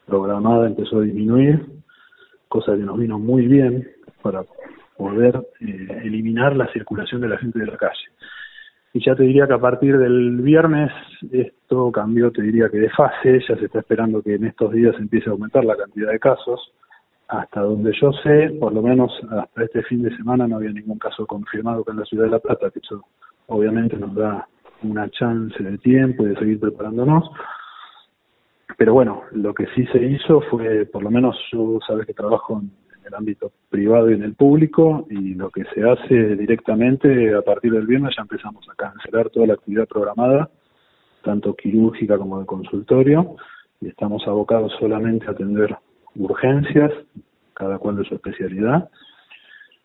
programada 0.05 0.67
empezó 0.67 0.99
a 0.99 1.03
disminuir, 1.05 1.65
cosa 2.49 2.77
que 2.77 2.83
nos 2.83 2.99
vino 2.99 3.19
muy 3.19 3.47
bien 3.47 3.89
para 4.21 4.43
poder 4.99 5.37
eh, 5.61 6.03
eliminar 6.05 6.55
la 6.55 6.71
circulación 6.71 7.23
de 7.23 7.29
la 7.29 7.39
gente 7.39 7.61
de 7.61 7.67
la 7.67 7.79
calle. 7.79 8.11
Y 8.93 9.03
ya 9.03 9.15
te 9.15 9.23
diría 9.23 9.47
que 9.47 9.55
a 9.55 9.59
partir 9.59 9.97
del 9.97 10.43
viernes 10.43 10.93
esto 11.33 11.91
cambió, 11.93 12.31
te 12.31 12.43
diría 12.43 12.69
que 12.69 12.79
de 12.79 12.91
fase, 12.91 13.41
ya 13.49 13.57
se 13.57 13.65
está 13.65 13.79
esperando 13.79 14.23
que 14.23 14.35
en 14.35 14.45
estos 14.45 14.71
días 14.71 14.95
empiece 14.99 15.31
a 15.31 15.33
aumentar 15.33 15.65
la 15.65 15.77
cantidad 15.77 16.11
de 16.11 16.19
casos. 16.19 16.73
Hasta 17.29 17.61
donde 17.61 17.93
yo 18.01 18.13
sé, 18.23 18.51
por 18.61 18.73
lo 18.73 18.83
menos 18.83 19.13
hasta 19.31 19.65
este 19.65 19.83
fin 19.83 20.03
de 20.03 20.17
semana 20.17 20.47
no 20.47 20.57
había 20.57 20.71
ningún 20.71 20.99
caso 20.99 21.27
confirmado 21.27 21.85
que 21.85 21.91
en 21.91 21.99
la 21.99 22.05
ciudad 22.05 22.25
de 22.25 22.31
La 22.31 22.39
Plata, 22.39 22.71
que 22.71 22.79
eso 22.79 23.05
obviamente 23.47 23.97
nos 23.97 24.15
da 24.15 24.47
una 24.83 25.11
chance 25.11 25.61
de 25.61 25.79
tiempo 25.79 26.25
y 26.25 26.31
de 26.31 26.37
seguir 26.37 26.61
preparándonos. 26.61 27.29
Pero 28.77 28.93
bueno, 28.93 29.23
lo 29.33 29.55
que 29.55 29.67
sí 29.75 29.87
se 29.87 30.05
hizo 30.05 30.41
fue, 30.43 30.87
por 30.87 31.03
lo 31.03 31.11
menos 31.11 31.37
yo 31.51 31.79
sabes 31.87 32.07
que 32.07 32.15
trabajo 32.15 32.61
en, 32.61 32.71
el 33.07 33.15
ámbito 33.15 33.53
privado 33.71 34.11
y 34.11 34.15
en 34.15 34.25
el 34.25 34.35
público, 34.35 35.07
y 35.09 35.35
lo 35.35 35.49
que 35.51 35.63
se 35.73 35.89
hace 35.89 36.35
directamente 36.35 37.37
a 37.37 37.43
partir 37.43 37.73
del 37.73 37.87
viernes 37.87 38.15
ya 38.17 38.23
empezamos 38.23 38.69
a 38.69 38.75
cancelar 38.75 39.31
toda 39.31 39.47
la 39.47 39.55
actividad 39.55 39.87
programada, 39.87 40.51
tanto 41.23 41.55
quirúrgica 41.55 42.19
como 42.19 42.41
de 42.41 42.47
consultorio, 42.47 43.37
y 43.81 43.87
estamos 43.87 44.27
abocados 44.27 44.73
solamente 44.81 45.27
a 45.29 45.31
atender 45.31 45.77
urgencias, 46.19 46.93
cada 47.55 47.79
cual 47.79 47.97
de 47.97 48.05
su 48.05 48.15
especialidad, 48.15 48.89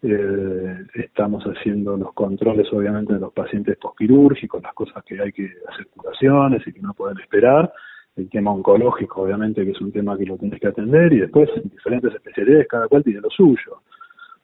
eh, 0.04 0.78
estamos 0.96 1.44
haciendo 1.44 1.96
los 1.96 2.14
controles, 2.14 2.68
obviamente, 2.74 3.14
de 3.14 3.20
los 3.20 3.34
pacientes 3.34 3.78
posquirúrgicos, 3.78 4.62
las 4.64 4.74
cosas 4.74 5.04
que 5.04 5.22
hay 5.22 5.32
que 5.32 5.52
hacer 5.70 5.88
curaciones 5.96 6.66
y 6.66 6.74
que 6.74 6.82
no 6.82 6.94
pueden 6.94 7.20
esperar. 7.20 7.72
El 8.16 8.30
tema 8.30 8.52
oncológico, 8.52 9.22
obviamente, 9.22 9.64
que 9.64 9.72
es 9.72 9.82
un 9.82 9.92
tema 9.92 10.18
que 10.18 10.26
lo 10.26 10.38
tienes 10.38 10.60
que 10.60 10.68
atender. 10.68 11.14
Y 11.14 11.20
después, 11.20 11.50
en 11.56 11.70
diferentes 11.70 12.14
especialidades, 12.14 12.68
cada 12.68 12.88
cual 12.88 13.04
tiene 13.04 13.22
lo 13.22 13.30
suyo. 13.30 13.82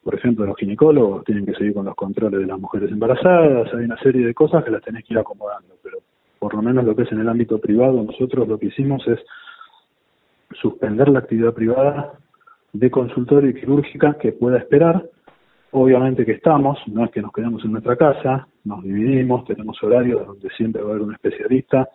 Por 0.03 0.15
ejemplo, 0.15 0.45
los 0.45 0.55
ginecólogos 0.57 1.25
tienen 1.25 1.45
que 1.45 1.53
seguir 1.53 1.73
con 1.73 1.85
los 1.85 1.95
controles 1.95 2.39
de 2.39 2.45
las 2.45 2.59
mujeres 2.59 2.91
embarazadas. 2.91 3.73
Hay 3.73 3.83
una 3.85 3.97
serie 3.97 4.25
de 4.25 4.33
cosas 4.33 4.63
que 4.63 4.71
las 4.71 4.83
tenés 4.83 5.03
que 5.03 5.15
ir 5.15 5.19
acomodando. 5.19 5.75
Pero 5.83 5.97
por 6.39 6.53
lo 6.53 6.61
menos 6.61 6.85
lo 6.85 6.95
que 6.95 7.01
es 7.01 7.11
en 7.11 7.19
el 7.19 7.27
ámbito 7.27 7.59
privado, 7.59 8.03
nosotros 8.03 8.47
lo 8.47 8.57
que 8.57 8.67
hicimos 8.67 9.05
es 9.07 9.19
suspender 10.61 11.09
la 11.09 11.19
actividad 11.19 11.53
privada 11.53 12.13
de 12.73 12.91
consultorio 12.91 13.49
y 13.49 13.53
quirúrgica 13.53 14.17
que 14.19 14.31
pueda 14.31 14.57
esperar. 14.57 15.09
Obviamente 15.71 16.25
que 16.25 16.33
estamos, 16.33 16.79
no 16.87 17.05
es 17.05 17.11
que 17.11 17.21
nos 17.21 17.31
quedamos 17.31 17.63
en 17.65 17.71
nuestra 17.71 17.95
casa, 17.95 18.47
nos 18.63 18.83
dividimos, 18.83 19.45
tenemos 19.45 19.81
horarios 19.83 20.25
donde 20.25 20.49
siempre 20.51 20.81
va 20.81 20.89
a 20.89 20.91
haber 20.91 21.03
un 21.03 21.13
especialista 21.13 21.89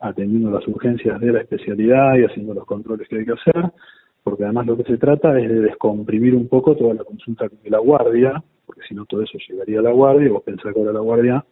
atendiendo 0.00 0.50
las 0.50 0.66
urgencias 0.68 1.18
de 1.20 1.32
la 1.32 1.40
especialidad 1.40 2.16
y 2.16 2.24
haciendo 2.24 2.52
los 2.54 2.66
controles 2.66 3.08
que 3.08 3.18
hay 3.18 3.24
que 3.24 3.32
hacer, 3.32 3.72
porque 4.22 4.44
además 4.44 4.66
lo 4.66 4.76
que 4.76 4.84
se 4.84 4.98
trata 4.98 5.38
es 5.38 5.48
de 5.48 5.60
descomprimir 5.60 6.34
un 6.34 6.48
poco 6.48 6.76
toda 6.76 6.94
la 6.94 7.04
consulta 7.04 7.46
de 7.48 7.70
la 7.70 7.78
guardia, 7.78 8.42
porque 8.66 8.82
si 8.86 8.94
no 8.94 9.06
todo 9.06 9.22
eso 9.22 9.38
llegaría 9.48 9.78
a 9.80 9.82
la 9.82 9.92
guardia 9.92 10.26
y 10.26 10.30
vos 10.30 10.42
pensás 10.42 10.74
que 10.74 10.80
ahora 10.80 10.92
la 10.92 11.00
guardia 11.00 11.44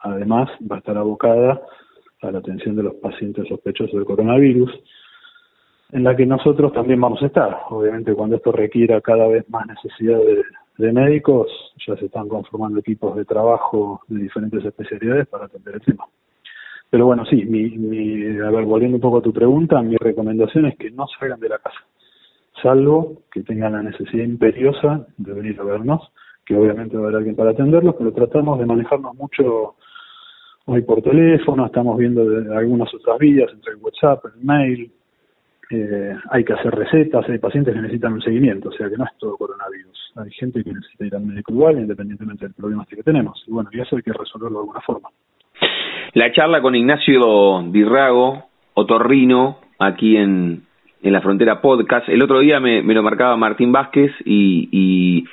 además 0.00 0.50
va 0.70 0.76
a 0.76 0.78
estar 0.80 0.96
abocada 0.98 1.62
a 2.22 2.30
la 2.30 2.38
atención 2.38 2.76
de 2.76 2.82
los 2.82 2.94
pacientes 2.94 3.48
sospechosos 3.48 3.94
del 3.94 4.04
coronavirus, 4.04 4.70
en 5.92 6.04
la 6.04 6.16
que 6.16 6.26
nosotros 6.26 6.72
también 6.72 7.00
vamos 7.00 7.22
a 7.22 7.26
estar. 7.26 7.60
Obviamente 7.70 8.14
cuando 8.14 8.36
esto 8.36 8.52
requiera 8.52 9.00
cada 9.00 9.28
vez 9.28 9.48
más 9.50 9.66
necesidad 9.66 10.18
de, 10.18 10.92
médicos, 10.92 11.48
ya 11.86 11.96
se 11.96 12.06
están 12.06 12.28
conformando 12.28 12.80
equipos 12.80 13.16
de 13.16 13.24
trabajo 13.24 14.02
de 14.08 14.20
diferentes 14.20 14.62
especialidades 14.62 15.26
para 15.26 15.46
atender 15.46 15.74
el 15.74 15.80
tema. 15.80 16.04
Pero 16.90 17.06
bueno, 17.06 17.24
sí, 17.24 17.44
mi, 17.46 17.70
mi, 17.70 18.38
a 18.38 18.50
ver, 18.50 18.64
volviendo 18.64 18.96
un 18.96 19.00
poco 19.00 19.18
a 19.18 19.22
tu 19.22 19.32
pregunta, 19.32 19.80
mi 19.80 19.96
recomendación 19.96 20.66
es 20.66 20.76
que 20.76 20.90
no 20.90 21.06
salgan 21.18 21.40
de 21.40 21.48
la 21.48 21.58
casa, 21.58 21.78
salvo 22.62 23.22
que 23.32 23.42
tengan 23.42 23.72
la 23.72 23.82
necesidad 23.82 24.22
imperiosa 24.22 25.06
de 25.16 25.32
venir 25.32 25.58
a 25.60 25.64
vernos, 25.64 26.12
que 26.44 26.54
obviamente 26.54 26.96
va 26.96 27.04
a 27.04 27.06
haber 27.06 27.16
alguien 27.16 27.36
para 27.36 27.50
atenderlos, 27.50 27.96
pero 27.98 28.12
tratamos 28.12 28.58
de 28.58 28.66
manejarnos 28.66 29.14
mucho 29.16 29.76
hoy 30.66 30.82
por 30.82 31.00
teléfono, 31.00 31.66
estamos 31.66 31.96
viendo 31.96 32.28
de 32.28 32.54
algunas 32.54 32.92
otras 32.94 33.18
vías, 33.18 33.50
entre 33.50 33.72
el 33.72 33.78
WhatsApp, 33.82 34.24
el 34.26 34.44
mail, 34.44 34.92
eh, 35.70 36.14
hay 36.30 36.44
que 36.44 36.52
hacer 36.52 36.74
recetas, 36.74 37.28
hay 37.28 37.38
pacientes 37.38 37.74
que 37.74 37.80
necesitan 37.80 38.12
un 38.12 38.22
seguimiento, 38.22 38.68
o 38.68 38.72
sea 38.72 38.88
que 38.88 38.96
no 38.96 39.04
es 39.04 39.10
todo 39.18 39.36
coronavirus. 39.36 40.12
Hay 40.16 40.30
gente 40.30 40.62
que 40.62 40.72
necesita 40.72 41.06
ir 41.06 41.14
al 41.14 41.26
médico 41.26 41.52
igual, 41.52 41.78
independientemente 41.78 42.44
del 42.44 42.54
problema 42.54 42.86
que 42.86 43.02
tenemos. 43.02 43.42
Y 43.46 43.50
bueno, 43.50 43.68
y 43.72 43.80
eso 43.80 43.96
hay 43.96 44.02
que 44.02 44.12
resolverlo 44.12 44.58
de 44.58 44.62
alguna 44.62 44.80
forma. 44.80 45.08
La 46.14 46.32
charla 46.32 46.62
con 46.62 46.74
Ignacio 46.74 47.64
Dirrago, 47.70 48.46
otorrino, 48.74 49.58
aquí 49.78 50.16
en, 50.16 50.62
en 51.02 51.12
la 51.12 51.20
frontera 51.20 51.60
podcast. 51.60 52.08
El 52.08 52.22
otro 52.22 52.40
día 52.40 52.60
me, 52.60 52.82
me 52.82 52.94
lo 52.94 53.02
marcaba 53.02 53.36
Martín 53.36 53.72
Vázquez 53.72 54.12
y, 54.24 54.68
y 54.72 55.24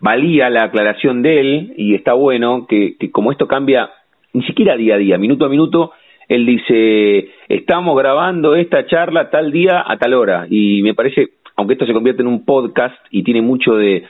valía 0.00 0.48
la 0.50 0.64
aclaración 0.64 1.22
de 1.22 1.40
él 1.40 1.74
y 1.76 1.94
está 1.94 2.14
bueno 2.14 2.66
que, 2.66 2.96
que 2.98 3.10
como 3.10 3.32
esto 3.32 3.46
cambia 3.46 3.90
ni 4.32 4.42
siquiera 4.44 4.76
día 4.76 4.94
a 4.94 4.98
día, 4.98 5.18
minuto 5.18 5.46
a 5.46 5.48
minuto, 5.48 5.92
él 6.28 6.44
dice, 6.44 7.30
estamos 7.48 7.96
grabando 7.96 8.56
esta 8.56 8.86
charla 8.86 9.30
tal 9.30 9.52
día 9.52 9.84
a 9.86 9.96
tal 9.96 10.14
hora. 10.14 10.46
Y 10.48 10.82
me 10.82 10.94
parece, 10.94 11.30
aunque 11.56 11.74
esto 11.74 11.86
se 11.86 11.92
convierte 11.92 12.22
en 12.22 12.28
un 12.28 12.44
podcast 12.44 12.96
y 13.10 13.22
tiene 13.22 13.42
mucho 13.42 13.74
de, 13.74 14.04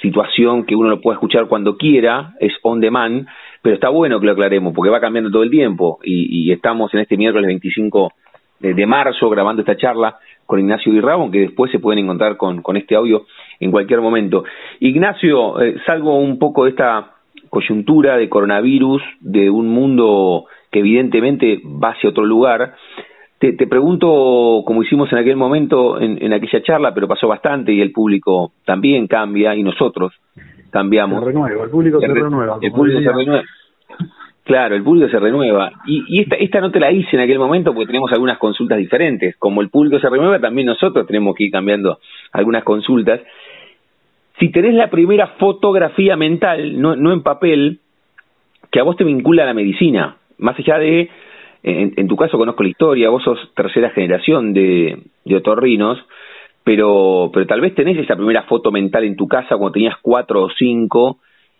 situación 0.00 0.64
que 0.64 0.76
uno 0.76 0.90
lo 0.90 1.00
puede 1.00 1.14
escuchar 1.14 1.46
cuando 1.46 1.76
quiera, 1.76 2.34
es 2.40 2.52
on 2.62 2.80
demand, 2.80 3.26
pero 3.62 3.74
está 3.74 3.88
bueno 3.88 4.20
que 4.20 4.26
lo 4.26 4.32
aclaremos 4.32 4.74
porque 4.74 4.90
va 4.90 5.00
cambiando 5.00 5.30
todo 5.30 5.42
el 5.42 5.50
tiempo 5.50 5.98
y, 6.02 6.52
estamos 6.52 6.92
en 6.94 7.00
este 7.00 7.16
miércoles 7.16 7.46
25 7.46 8.12
de, 8.60 8.86
marzo 8.86 9.28
grabando 9.30 9.62
esta 9.62 9.76
charla 9.76 10.18
con 10.44 10.60
Ignacio 10.60 10.92
Guirrabo, 10.92 11.30
que 11.30 11.40
después 11.40 11.72
se 11.72 11.78
pueden 11.78 12.04
encontrar 12.04 12.36
con, 12.36 12.62
con 12.62 12.76
este 12.76 12.94
audio 12.94 13.26
en 13.58 13.70
cualquier 13.70 14.00
momento. 14.00 14.44
Ignacio, 14.80 15.60
eh, 15.60 15.76
salgo 15.86 16.16
un 16.18 16.38
poco 16.38 16.64
de 16.64 16.70
esta 16.70 17.15
coyuntura 17.56 18.18
de 18.18 18.28
coronavirus, 18.28 19.02
de 19.20 19.48
un 19.48 19.68
mundo 19.68 20.44
que 20.70 20.80
evidentemente 20.80 21.62
va 21.64 21.92
hacia 21.92 22.10
otro 22.10 22.26
lugar. 22.26 22.74
Te, 23.38 23.54
te 23.54 23.66
pregunto, 23.66 24.62
como 24.66 24.82
hicimos 24.82 25.10
en 25.10 25.18
aquel 25.18 25.36
momento, 25.36 25.98
en, 25.98 26.22
en, 26.22 26.34
aquella 26.34 26.62
charla, 26.62 26.92
pero 26.92 27.08
pasó 27.08 27.26
bastante 27.26 27.72
y 27.72 27.80
el 27.80 27.92
público 27.92 28.52
también 28.66 29.06
cambia 29.06 29.54
y 29.54 29.62
nosotros 29.62 30.12
cambiamos. 30.70 31.20
Se 31.20 31.24
renueva, 31.24 31.64
el 31.64 31.70
público 31.70 31.98
se, 31.98 32.08
renueva. 32.08 32.58
El 32.60 32.72
público 32.72 33.00
se 33.00 33.10
renueva. 33.10 33.42
Claro, 34.44 34.76
el 34.76 34.82
público 34.84 35.08
se 35.08 35.18
renueva. 35.18 35.72
Y, 35.86 36.04
y 36.08 36.20
esta, 36.20 36.36
esta 36.36 36.60
no 36.60 36.70
te 36.70 36.78
la 36.78 36.92
hice 36.92 37.16
en 37.16 37.22
aquel 37.22 37.38
momento 37.38 37.72
porque 37.72 37.86
tenemos 37.86 38.12
algunas 38.12 38.36
consultas 38.36 38.76
diferentes. 38.76 39.34
Como 39.38 39.62
el 39.62 39.70
público 39.70 39.98
se 39.98 40.10
renueva, 40.10 40.38
también 40.40 40.66
nosotros 40.66 41.06
tenemos 41.06 41.34
que 41.34 41.44
ir 41.44 41.50
cambiando 41.50 42.00
algunas 42.32 42.64
consultas 42.64 43.22
si 44.38 44.50
tenés 44.50 44.74
la 44.74 44.90
primera 44.90 45.28
fotografía 45.38 46.16
mental, 46.16 46.80
no, 46.80 46.96
no 46.96 47.12
en 47.12 47.22
papel, 47.22 47.80
que 48.70 48.80
a 48.80 48.82
vos 48.82 48.96
te 48.96 49.04
vincula 49.04 49.44
a 49.44 49.46
la 49.46 49.54
medicina, 49.54 50.16
más 50.38 50.58
allá 50.58 50.78
de, 50.78 51.08
en, 51.62 51.94
en, 51.96 52.08
tu 52.08 52.16
caso 52.16 52.36
conozco 52.36 52.62
la 52.62 52.68
historia, 52.68 53.10
vos 53.10 53.22
sos 53.22 53.38
tercera 53.54 53.90
generación 53.90 54.52
de, 54.52 54.98
de 55.24 55.36
otorrinos, 55.36 55.98
pero, 56.64 57.30
pero 57.32 57.46
tal 57.46 57.60
vez 57.60 57.74
tenés 57.74 57.96
esa 57.98 58.16
primera 58.16 58.42
foto 58.42 58.70
mental 58.70 59.04
en 59.04 59.16
tu 59.16 59.28
casa 59.28 59.56
cuando 59.56 59.72
tenías 59.72 59.96
cuatro 60.02 60.42
o 60.42 60.50
cinco, 60.50 61.18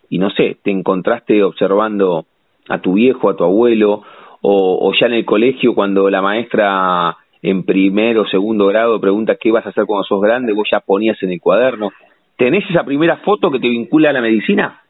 y 0.09 0.19
no 0.19 0.29
sé, 0.29 0.57
te 0.63 0.71
encontraste 0.71 1.43
observando 1.43 2.25
a 2.69 2.79
tu 2.79 2.93
viejo, 2.93 3.29
a 3.29 3.35
tu 3.35 3.43
abuelo, 3.43 4.03
o, 4.41 4.87
o 4.87 4.93
ya 4.93 5.07
en 5.07 5.13
el 5.13 5.25
colegio 5.25 5.73
cuando 5.73 6.09
la 6.09 6.21
maestra 6.21 7.17
en 7.41 7.63
primero 7.63 8.23
o 8.23 8.27
segundo 8.27 8.67
grado 8.67 8.99
pregunta 8.99 9.37
qué 9.39 9.51
vas 9.51 9.65
a 9.65 9.69
hacer 9.69 9.85
cuando 9.85 10.03
sos 10.03 10.21
grande, 10.21 10.53
vos 10.53 10.67
ya 10.71 10.79
ponías 10.79 11.21
en 11.23 11.31
el 11.31 11.41
cuaderno. 11.41 11.91
¿Tenés 12.37 12.63
esa 12.69 12.83
primera 12.83 13.17
foto 13.17 13.49
que 13.51 13.59
te 13.59 13.67
vincula 13.67 14.11
a 14.11 14.13
la 14.13 14.21
medicina? 14.21 14.81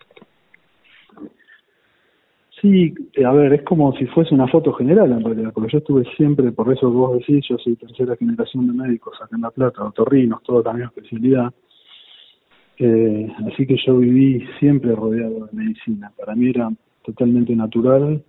Sí, 2.61 2.93
a 3.23 3.31
ver, 3.31 3.53
es 3.53 3.61
como 3.63 3.95
si 3.97 4.05
fuese 4.07 4.33
una 4.33 4.47
foto 4.47 4.73
general 4.73 5.11
en 5.11 5.23
realidad, 5.23 5.53
porque 5.53 5.71
yo 5.71 5.77
estuve 5.77 6.03
siempre, 6.15 6.51
por 6.51 6.71
eso 6.73 6.89
que 6.89 6.97
vos 6.97 7.17
decís, 7.19 7.45
yo 7.47 7.57
soy 7.59 7.75
tercera 7.75 8.15
generación 8.15 8.67
de 8.67 8.73
médicos 8.73 9.15
acá 9.21 9.35
en 9.35 9.43
La 9.43 9.51
Plata, 9.51 9.83
otorrinos, 9.83 10.41
todo 10.43 10.63
también 10.63 10.87
especialidad. 10.87 11.53
Eh, 12.79 13.31
así 13.51 13.65
que 13.65 13.77
yo 13.85 13.97
viví 13.97 14.45
siempre 14.59 14.93
rodeado 14.95 15.45
de 15.45 15.53
medicina. 15.53 16.11
Para 16.17 16.35
mí 16.35 16.49
era 16.49 16.69
totalmente 17.03 17.55
natural 17.55 18.23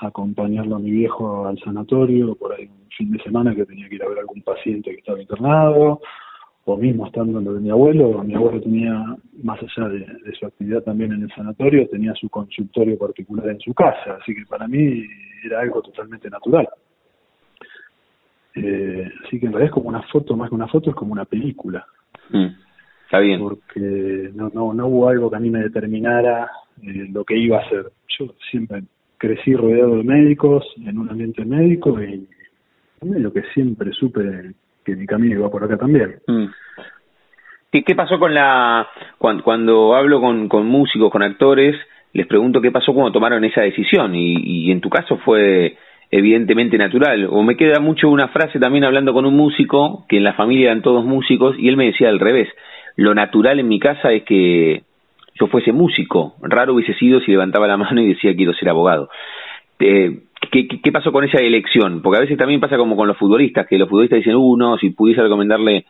acompañarlo 0.00 0.76
a 0.76 0.78
mi 0.78 0.90
viejo 0.90 1.46
al 1.46 1.58
sanatorio, 1.60 2.34
por 2.34 2.52
ahí 2.52 2.64
un 2.64 2.88
fin 2.96 3.12
de 3.12 3.22
semana 3.22 3.54
que 3.54 3.64
tenía 3.64 3.88
que 3.88 3.94
ir 3.94 4.02
a 4.02 4.08
ver 4.08 4.18
algún 4.18 4.42
paciente 4.42 4.90
que 4.90 4.98
estaba 4.98 5.20
internado, 5.20 6.00
o 6.68 6.76
mismo 6.76 7.06
estando 7.06 7.38
en 7.38 7.44
lo 7.44 7.54
de 7.54 7.60
mi 7.60 7.70
abuelo, 7.70 8.24
mi 8.24 8.34
abuelo 8.34 8.60
tenía, 8.60 9.16
más 9.44 9.58
allá 9.62 9.88
de, 9.88 10.04
su 10.36 10.46
actividad 10.46 10.82
también 10.82 11.12
en 11.12 11.22
el 11.22 11.30
sanatorio, 11.30 11.88
tenía 11.88 12.12
su 12.14 12.28
consultorio 12.28 12.98
particular 12.98 13.48
en 13.50 13.60
su 13.60 13.72
casa, 13.72 14.18
así 14.20 14.34
que 14.34 14.44
para 14.46 14.66
mí 14.66 15.04
era 15.44 15.60
algo 15.60 15.80
totalmente 15.80 16.28
natural. 16.28 16.68
Eh, 18.56 19.08
así 19.24 19.38
que 19.38 19.46
en 19.46 19.52
realidad 19.52 19.66
es 19.66 19.74
como 19.74 19.88
una 19.88 20.02
foto, 20.10 20.36
más 20.36 20.48
que 20.48 20.56
una 20.56 20.66
foto, 20.66 20.90
es 20.90 20.96
como 20.96 21.12
una 21.12 21.24
película. 21.24 21.86
Mm, 22.30 22.48
está 23.04 23.20
bien. 23.20 23.38
Porque 23.38 24.32
no, 24.34 24.50
no, 24.52 24.74
no 24.74 24.88
hubo 24.88 25.08
algo 25.08 25.30
que 25.30 25.36
a 25.36 25.40
mí 25.40 25.50
me 25.50 25.62
determinara 25.62 26.50
eh, 26.82 27.06
lo 27.12 27.24
que 27.24 27.38
iba 27.38 27.58
a 27.58 27.64
hacer. 27.64 27.92
Yo 28.18 28.34
siempre 28.50 28.82
crecí 29.18 29.54
rodeado 29.54 29.98
de 29.98 30.02
médicos, 30.02 30.64
en 30.84 30.98
un 30.98 31.10
ambiente 31.10 31.44
médico, 31.44 32.02
y 32.02 32.26
lo 33.02 33.32
que 33.32 33.42
siempre 33.54 33.92
supe 33.92 34.52
que 34.86 34.94
mi 34.94 35.06
camino 35.06 35.34
iba 35.34 35.50
por 35.50 35.64
acá 35.64 35.76
también. 35.76 36.16
Mm. 36.26 36.46
¿Qué, 37.70 37.94
pasó 37.94 38.18
con 38.18 38.32
la 38.32 38.88
cuando, 39.18 39.42
cuando 39.42 39.94
hablo 39.94 40.20
con, 40.20 40.48
con 40.48 40.66
músicos, 40.66 41.10
con 41.10 41.22
actores, 41.22 41.76
les 42.14 42.26
pregunto 42.26 42.62
qué 42.62 42.70
pasó 42.70 42.94
cuando 42.94 43.12
tomaron 43.12 43.44
esa 43.44 43.60
decisión 43.60 44.14
y, 44.14 44.36
y 44.36 44.70
en 44.70 44.80
tu 44.80 44.88
caso 44.88 45.18
fue 45.18 45.76
evidentemente 46.10 46.78
natural. 46.78 47.28
O 47.30 47.42
me 47.42 47.56
queda 47.56 47.80
mucho 47.80 48.08
una 48.08 48.28
frase 48.28 48.58
también 48.58 48.84
hablando 48.84 49.12
con 49.12 49.26
un 49.26 49.36
músico, 49.36 50.06
que 50.08 50.16
en 50.16 50.24
la 50.24 50.34
familia 50.34 50.66
eran 50.66 50.82
todos 50.82 51.04
músicos, 51.04 51.56
y 51.58 51.68
él 51.68 51.76
me 51.76 51.86
decía 51.86 52.08
al 52.08 52.20
revés. 52.20 52.48
Lo 52.96 53.14
natural 53.14 53.60
en 53.60 53.68
mi 53.68 53.78
casa 53.78 54.12
es 54.12 54.22
que 54.22 54.84
yo 55.38 55.48
fuese 55.48 55.72
músico. 55.72 56.34
Raro 56.40 56.74
hubiese 56.74 56.94
sido 56.94 57.20
si 57.20 57.30
levantaba 57.32 57.66
la 57.66 57.76
mano 57.76 58.00
y 58.00 58.08
decía 58.08 58.34
quiero 58.34 58.54
ser 58.54 58.68
abogado. 58.70 59.10
Eh, 59.80 60.20
¿qué, 60.64 60.80
¿Qué 60.80 60.92
pasó 60.92 61.12
con 61.12 61.24
esa 61.24 61.38
elección? 61.38 62.00
Porque 62.02 62.18
a 62.18 62.20
veces 62.22 62.38
también 62.38 62.60
pasa 62.60 62.76
como 62.76 62.96
con 62.96 63.08
los 63.08 63.18
futbolistas, 63.18 63.66
que 63.66 63.78
los 63.78 63.88
futbolistas 63.88 64.18
dicen, 64.18 64.36
uh, 64.36 64.56
no, 64.56 64.78
si 64.78 64.90
pudiese 64.90 65.22
recomendarle 65.22 65.84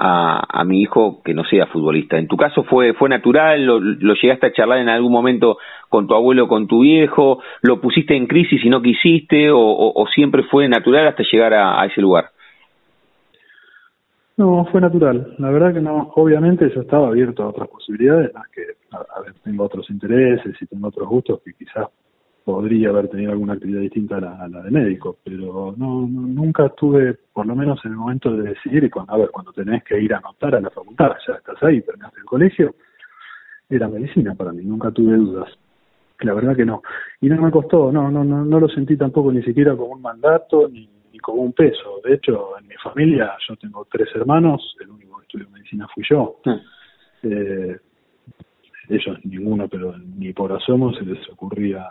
a, 0.00 0.64
mi 0.64 0.80
hijo 0.80 1.22
que 1.24 1.34
no 1.34 1.44
sea 1.44 1.66
futbolista. 1.66 2.18
¿En 2.18 2.28
tu 2.28 2.36
caso 2.36 2.62
fue, 2.62 2.94
fue 2.94 3.08
natural? 3.08 3.64
Lo, 3.64 3.80
¿Lo 3.80 4.14
llegaste 4.14 4.46
a 4.46 4.52
charlar 4.52 4.78
en 4.78 4.88
algún 4.88 5.10
momento 5.10 5.58
con 5.88 6.06
tu 6.06 6.14
abuelo 6.14 6.44
o 6.44 6.48
con 6.48 6.68
tu 6.68 6.82
viejo? 6.82 7.40
¿Lo 7.62 7.80
pusiste 7.80 8.16
en 8.16 8.28
crisis 8.28 8.64
y 8.64 8.68
no 8.68 8.80
quisiste? 8.80 9.50
¿O, 9.50 9.58
o, 9.58 10.06
siempre 10.14 10.44
fue 10.44 10.68
natural 10.68 11.08
hasta 11.08 11.24
llegar 11.24 11.52
a, 11.52 11.84
ese 11.84 12.00
lugar? 12.00 12.30
No, 14.36 14.64
fue 14.70 14.80
natural. 14.80 15.34
La 15.38 15.50
verdad 15.50 15.74
que 15.74 15.80
no. 15.80 16.12
Obviamente 16.14 16.70
yo 16.72 16.82
estaba 16.82 17.08
abierto 17.08 17.42
a 17.42 17.48
otras 17.48 17.68
posibilidades, 17.68 18.32
más 18.32 18.46
que, 18.50 18.62
a 18.92 19.20
ver, 19.20 19.34
tengo 19.42 19.64
otros 19.64 19.90
intereses 19.90 20.54
y 20.60 20.66
tengo 20.66 20.86
otros 20.86 21.08
gustos 21.08 21.40
que 21.44 21.54
quizás 21.54 21.88
podría 22.48 22.88
haber 22.88 23.08
tenido 23.08 23.32
alguna 23.32 23.52
actividad 23.52 23.82
distinta 23.82 24.16
a 24.16 24.48
la, 24.48 24.62
de 24.62 24.70
médico, 24.70 25.18
pero 25.22 25.74
no, 25.76 26.06
nunca 26.08 26.64
estuve, 26.64 27.18
por 27.30 27.44
lo 27.44 27.54
menos 27.54 27.78
en 27.84 27.90
el 27.90 27.98
momento 27.98 28.34
de 28.34 28.48
decidir, 28.48 28.84
y 28.84 28.88
cuando, 28.88 29.12
a 29.12 29.18
ver, 29.18 29.28
cuando 29.30 29.52
tenés 29.52 29.84
que 29.84 30.00
ir 30.00 30.14
a 30.14 30.16
anotar 30.16 30.54
a 30.54 30.60
la 30.62 30.70
facultad, 30.70 31.10
ya 31.26 31.34
estás 31.34 31.62
ahí, 31.62 31.82
terminaste 31.82 32.20
el 32.20 32.24
colegio, 32.24 32.74
era 33.68 33.86
medicina 33.86 34.34
para 34.34 34.52
mí, 34.52 34.64
nunca 34.64 34.90
tuve 34.90 35.14
dudas. 35.18 35.50
La 36.20 36.32
verdad 36.32 36.56
que 36.56 36.64
no. 36.64 36.80
Y 37.20 37.28
no 37.28 37.42
me 37.42 37.50
costó, 37.50 37.92
no, 37.92 38.10
no, 38.10 38.24
no, 38.24 38.42
no 38.42 38.60
lo 38.60 38.68
sentí 38.68 38.96
tampoco 38.96 39.30
ni 39.30 39.42
siquiera 39.42 39.76
como 39.76 39.92
un 39.92 40.00
mandato 40.00 40.70
ni, 40.70 40.88
como 41.20 41.42
un 41.42 41.52
peso. 41.52 42.00
De 42.02 42.14
hecho, 42.14 42.58
en 42.58 42.66
mi 42.66 42.76
familia 42.82 43.30
yo 43.46 43.56
tengo 43.56 43.86
tres 43.92 44.08
hermanos, 44.14 44.74
el 44.80 44.88
único 44.88 45.18
que 45.18 45.24
estudió 45.24 45.50
medicina 45.50 45.86
fui 45.94 46.02
yo. 46.08 46.40
Ah. 46.46 46.58
Eh, 47.24 47.76
ellos 48.88 49.18
ninguno, 49.22 49.68
pero 49.68 49.98
ni 49.98 50.32
por 50.32 50.50
asomo 50.50 50.94
se 50.94 51.04
les 51.04 51.28
ocurría 51.28 51.84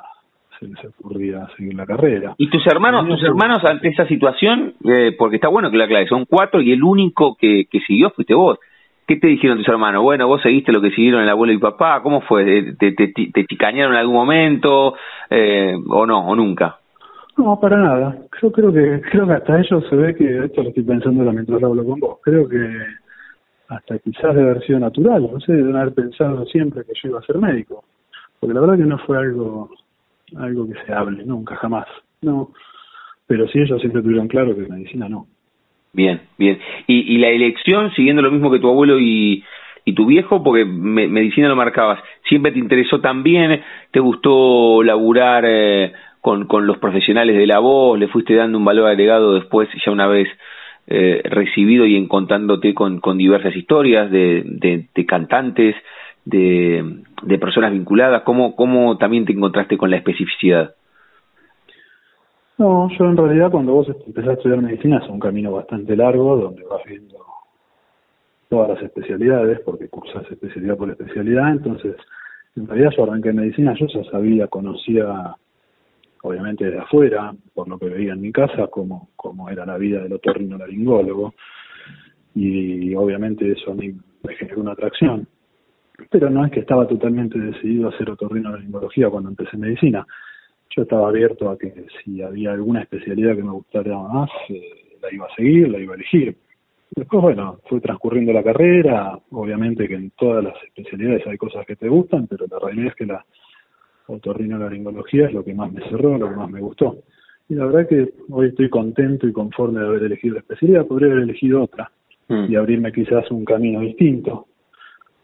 se 0.60 0.67
les 0.67 0.78
ocurría 0.86 1.48
seguir 1.56 1.76
la 1.76 1.86
carrera. 1.86 2.36
¿Y 2.38 2.50
tus 2.50 2.65
hermanos, 2.67 3.08
tus 3.08 3.24
hermanos 3.24 3.63
ante 3.63 3.89
esa 3.89 4.08
situación, 4.08 4.74
eh, 4.84 5.15
porque 5.17 5.36
está 5.36 5.48
bueno 5.48 5.72
que 5.72 5.78
la 5.78 5.88
clave, 5.88 6.08
son 6.08 6.26
cuatro 6.26 6.62
y 6.62 6.72
el 6.72 6.84
único 6.84 7.36
que, 7.36 7.65
que 7.70 7.80
siguió 7.82 8.10
fuiste 8.12 8.34
vos? 8.34 8.60
¿Qué 9.08 9.15
te 9.15 9.28
dijeron 9.28 9.58
tus 9.58 9.67
hermanos? 9.70 10.04
Bueno, 10.04 10.28
vos 10.28 10.41
seguiste 10.41 10.72
lo 10.74 10.82
que 10.82 10.91
siguieron 10.91 11.22
el 11.22 11.30
abuelo 11.30 11.54
y 11.54 11.58
papá, 11.58 12.02
¿cómo 12.02 12.22
fue? 12.22 12.58
Eh, 12.58 12.76
¿Te, 12.78 12.91
te, 12.91 13.08
te, 13.08 13.46
chicañaron 13.46 13.93
en 13.93 14.00
algún 14.00 14.15
momento 14.15 14.96
eh, 15.30 15.76
o 15.88 16.06
no, 16.06 16.28
o 16.28 16.36
nunca? 16.36 16.78
No, 17.38 17.60
para 17.60 17.78
nada. 17.78 18.17
Yo 18.41 18.52
creo 18.52 18.74
que 18.74 19.02
creo 19.10 19.28
que 19.28 19.34
hasta 19.34 19.60
ellos 19.60 19.86
se 19.89 19.96
ve 19.96 20.15
que, 20.15 20.46
esto 20.46 20.63
lo 20.63 20.70
estoy 20.70 20.84
pensando 20.84 21.32
mientras 21.32 21.63
hablo 21.63 21.86
con 21.86 22.00
vos, 22.00 22.20
creo 22.22 22.50
que 22.50 22.58
hasta 23.70 24.00
quizás 24.00 24.36
de 24.36 24.41
haber 24.41 24.62
sido 24.65 24.80
natural, 24.80 25.30
no 25.32 25.39
sé, 25.39 25.54
de 25.54 25.78
haber 25.78 25.93
pensado 25.93 26.46
siempre 26.46 26.84
que 26.84 26.93
yo 27.02 27.10
iba 27.10 27.20
a 27.20 27.24
ser 27.24 27.38
médico, 27.38 27.84
porque 28.39 28.54
la 28.54 28.62
verdad 28.62 28.78
que 28.78 28.89
no 28.89 28.98
fue 29.00 29.17
algo 29.17 29.70
algo 30.36 30.68
que 30.68 30.74
se 30.86 30.94
hable, 30.94 31.24
nunca, 31.24 31.56
jamás. 31.56 31.88
No, 32.22 32.52
pero 33.28 33.48
sí 33.48 33.60
ellos 33.60 33.80
siempre 33.80 34.02
tuvieron 34.02 34.28
claro 34.28 34.56
que 34.56 34.68
medicina 34.68 35.08
no. 35.08 35.28
Bien, 35.94 36.22
bien. 36.38 36.60
¿Y, 36.86 37.18
la 37.18 37.30
elección, 37.30 37.92
siguiendo 37.96 38.22
lo 38.22 38.32
mismo 38.32 38.52
que 38.52 38.60
tu 38.60 38.70
abuelo 38.70 39.00
y, 39.00 39.44
y 39.84 39.94
tu 39.94 40.06
viejo, 40.06 40.44
porque 40.44 40.66
medicina 40.66 41.48
lo 41.48 41.56
marcabas, 41.56 42.00
siempre 42.28 42.52
te 42.52 42.60
interesó 42.60 43.02
también, 43.02 43.63
te 43.92 44.00
gustó 44.00 44.84
laburar 44.84 45.46
eh, 45.48 45.94
con, 46.22 46.46
con 46.46 46.68
los 46.68 46.78
profesionales 46.78 47.36
de 47.36 47.48
la 47.48 47.60
voz, 47.60 47.98
le 47.98 48.10
fuiste 48.10 48.36
dando 48.36 48.58
un 48.58 48.66
valor 48.66 48.88
agregado 48.88 49.34
después, 49.34 49.70
ya 49.84 49.92
una 49.92 50.08
vez 50.08 50.28
eh, 50.88 51.22
recibido 51.26 51.86
y 51.86 51.96
encontrándote 51.96 52.74
con, 52.74 53.00
con 53.00 53.18
diversas 53.18 53.56
historias 53.56 54.12
de, 54.12 54.44
de, 54.46 54.88
de 54.94 55.06
cantantes, 55.06 55.76
de, 56.28 57.04
de 57.24 57.40
personas 57.40 57.72
vinculadas? 57.72 58.24
¿Cómo, 58.24 58.56
¿Cómo 58.56 58.98
también 58.98 59.26
te 59.26 59.32
encontraste 59.32 59.78
con 59.78 59.90
la 59.90 59.98
especificidad? 59.98 60.76
No, 62.58 62.90
yo 62.98 63.06
en 63.06 63.18
realidad 63.18 63.52
cuando 63.52 63.74
vos 63.74 63.88
empezás 64.06 64.30
a 64.30 64.34
estudiar 64.34 64.62
medicina 64.62 65.00
es 65.02 65.10
un 65.10 65.20
camino 65.20 65.52
bastante 65.52 65.96
largo 65.96 66.36
donde 66.36 66.63
vas 66.63 66.82
viendo 66.86 67.16
todas 68.50 68.70
las 68.70 68.82
especialidades 68.82 69.60
porque 69.62 69.90
cursas 69.90 70.30
especialidad 70.30 70.76
por 70.76 70.90
especialidad, 70.90 71.52
entonces 71.52 71.96
en 72.56 72.68
realidad 72.68 72.92
yo 72.98 73.04
arranqué 73.04 73.30
en 73.30 73.36
medicina, 73.36 73.76
yo 73.80 73.86
ya 73.88 74.04
sabía, 74.10 74.48
conocía 74.48 75.36
obviamente 76.24 76.70
de 76.70 76.80
afuera, 76.80 77.34
por 77.54 77.68
lo 77.68 77.78
que 77.78 77.90
veía 77.90 78.13
en 78.13 78.22
mi 78.22 78.32
casa, 78.32 78.68
cómo, 78.68 79.10
cómo 79.16 79.50
era 79.50 79.66
la 79.66 79.78
vida 79.78 80.02
del 80.02 80.13
otorrino 80.13 80.58
laringólogo 80.58 81.36
y 82.34 82.96
obviamente 82.96 83.52
eso 83.52 83.72
a 83.72 83.76
mí 83.76 83.94
me 84.24 84.36
generó 84.36 84.62
una 84.62 84.72
atracción 84.72 85.28
pero 86.10 86.30
no 86.30 86.46
es 86.46 86.52
que 86.52 86.60
estaba 86.60 86.88
totalmente 86.88 87.40
decidido 87.40 87.88
a 87.88 87.92
hacer 87.92 88.10
otorrinolaringología 88.10 89.10
cuando 89.10 89.30
empecé 89.30 89.58
medicina. 89.58 90.06
Yo 90.76 90.84
estaba 90.84 91.10
abierto 91.10 91.50
a 91.50 91.58
que 91.58 91.86
si 92.04 92.22
había 92.22 92.52
alguna 92.52 92.82
especialidad 92.82 93.36
que 93.36 93.44
me 93.44 93.52
gustara 93.52 93.98
más, 93.98 94.30
eh, 94.50 94.62
la 95.02 95.14
iba 95.14 95.26
a 95.26 95.36
seguir, 95.36 95.70
la 95.70 95.80
iba 95.80 95.94
a 95.94 95.96
elegir. 95.96 96.38
Después, 96.96 97.22
bueno, 97.22 97.60
fue 97.68 97.82
transcurriendo 97.82 98.32
la 98.32 98.44
carrera, 98.44 99.20
obviamente 99.32 99.88
que 99.88 99.96
en 99.96 100.12
todas 100.12 100.44
las 100.44 100.56
especialidades 100.64 101.26
hay 101.28 101.38
cosas 101.38 101.66
que 101.66 101.76
te 101.76 101.90
gustan, 101.90 102.28
pero 102.28 102.46
la 102.50 102.60
realidad 102.60 102.88
es 102.88 102.96
que 102.96 103.06
la 103.06 103.26
otorrinolaringología 104.08 105.28
es 105.28 105.34
lo 105.34 105.44
que 105.44 105.54
más 105.54 105.72
me 105.72 105.82
cerró, 105.90 106.18
lo 106.18 106.30
que 106.30 106.36
más 106.36 106.50
me 106.50 106.62
gustó. 106.62 106.98
Y 107.50 107.56
la 107.56 107.66
verdad 107.66 107.88
que 107.88 108.14
hoy 108.30 108.48
estoy 108.48 108.70
contento 108.70 109.28
y 109.28 109.34
conforme 109.34 109.80
de 109.80 109.88
haber 109.88 110.04
elegido 110.04 110.36
la 110.36 110.42
especialidad, 110.42 110.86
podría 110.86 111.12
haber 111.12 111.24
elegido 111.24 111.64
otra 111.64 111.92
mm. 112.28 112.46
y 112.50 112.56
abrirme 112.56 112.92
quizás 112.92 113.30
un 113.32 113.46
camino 113.46 113.82
distinto 113.82 114.47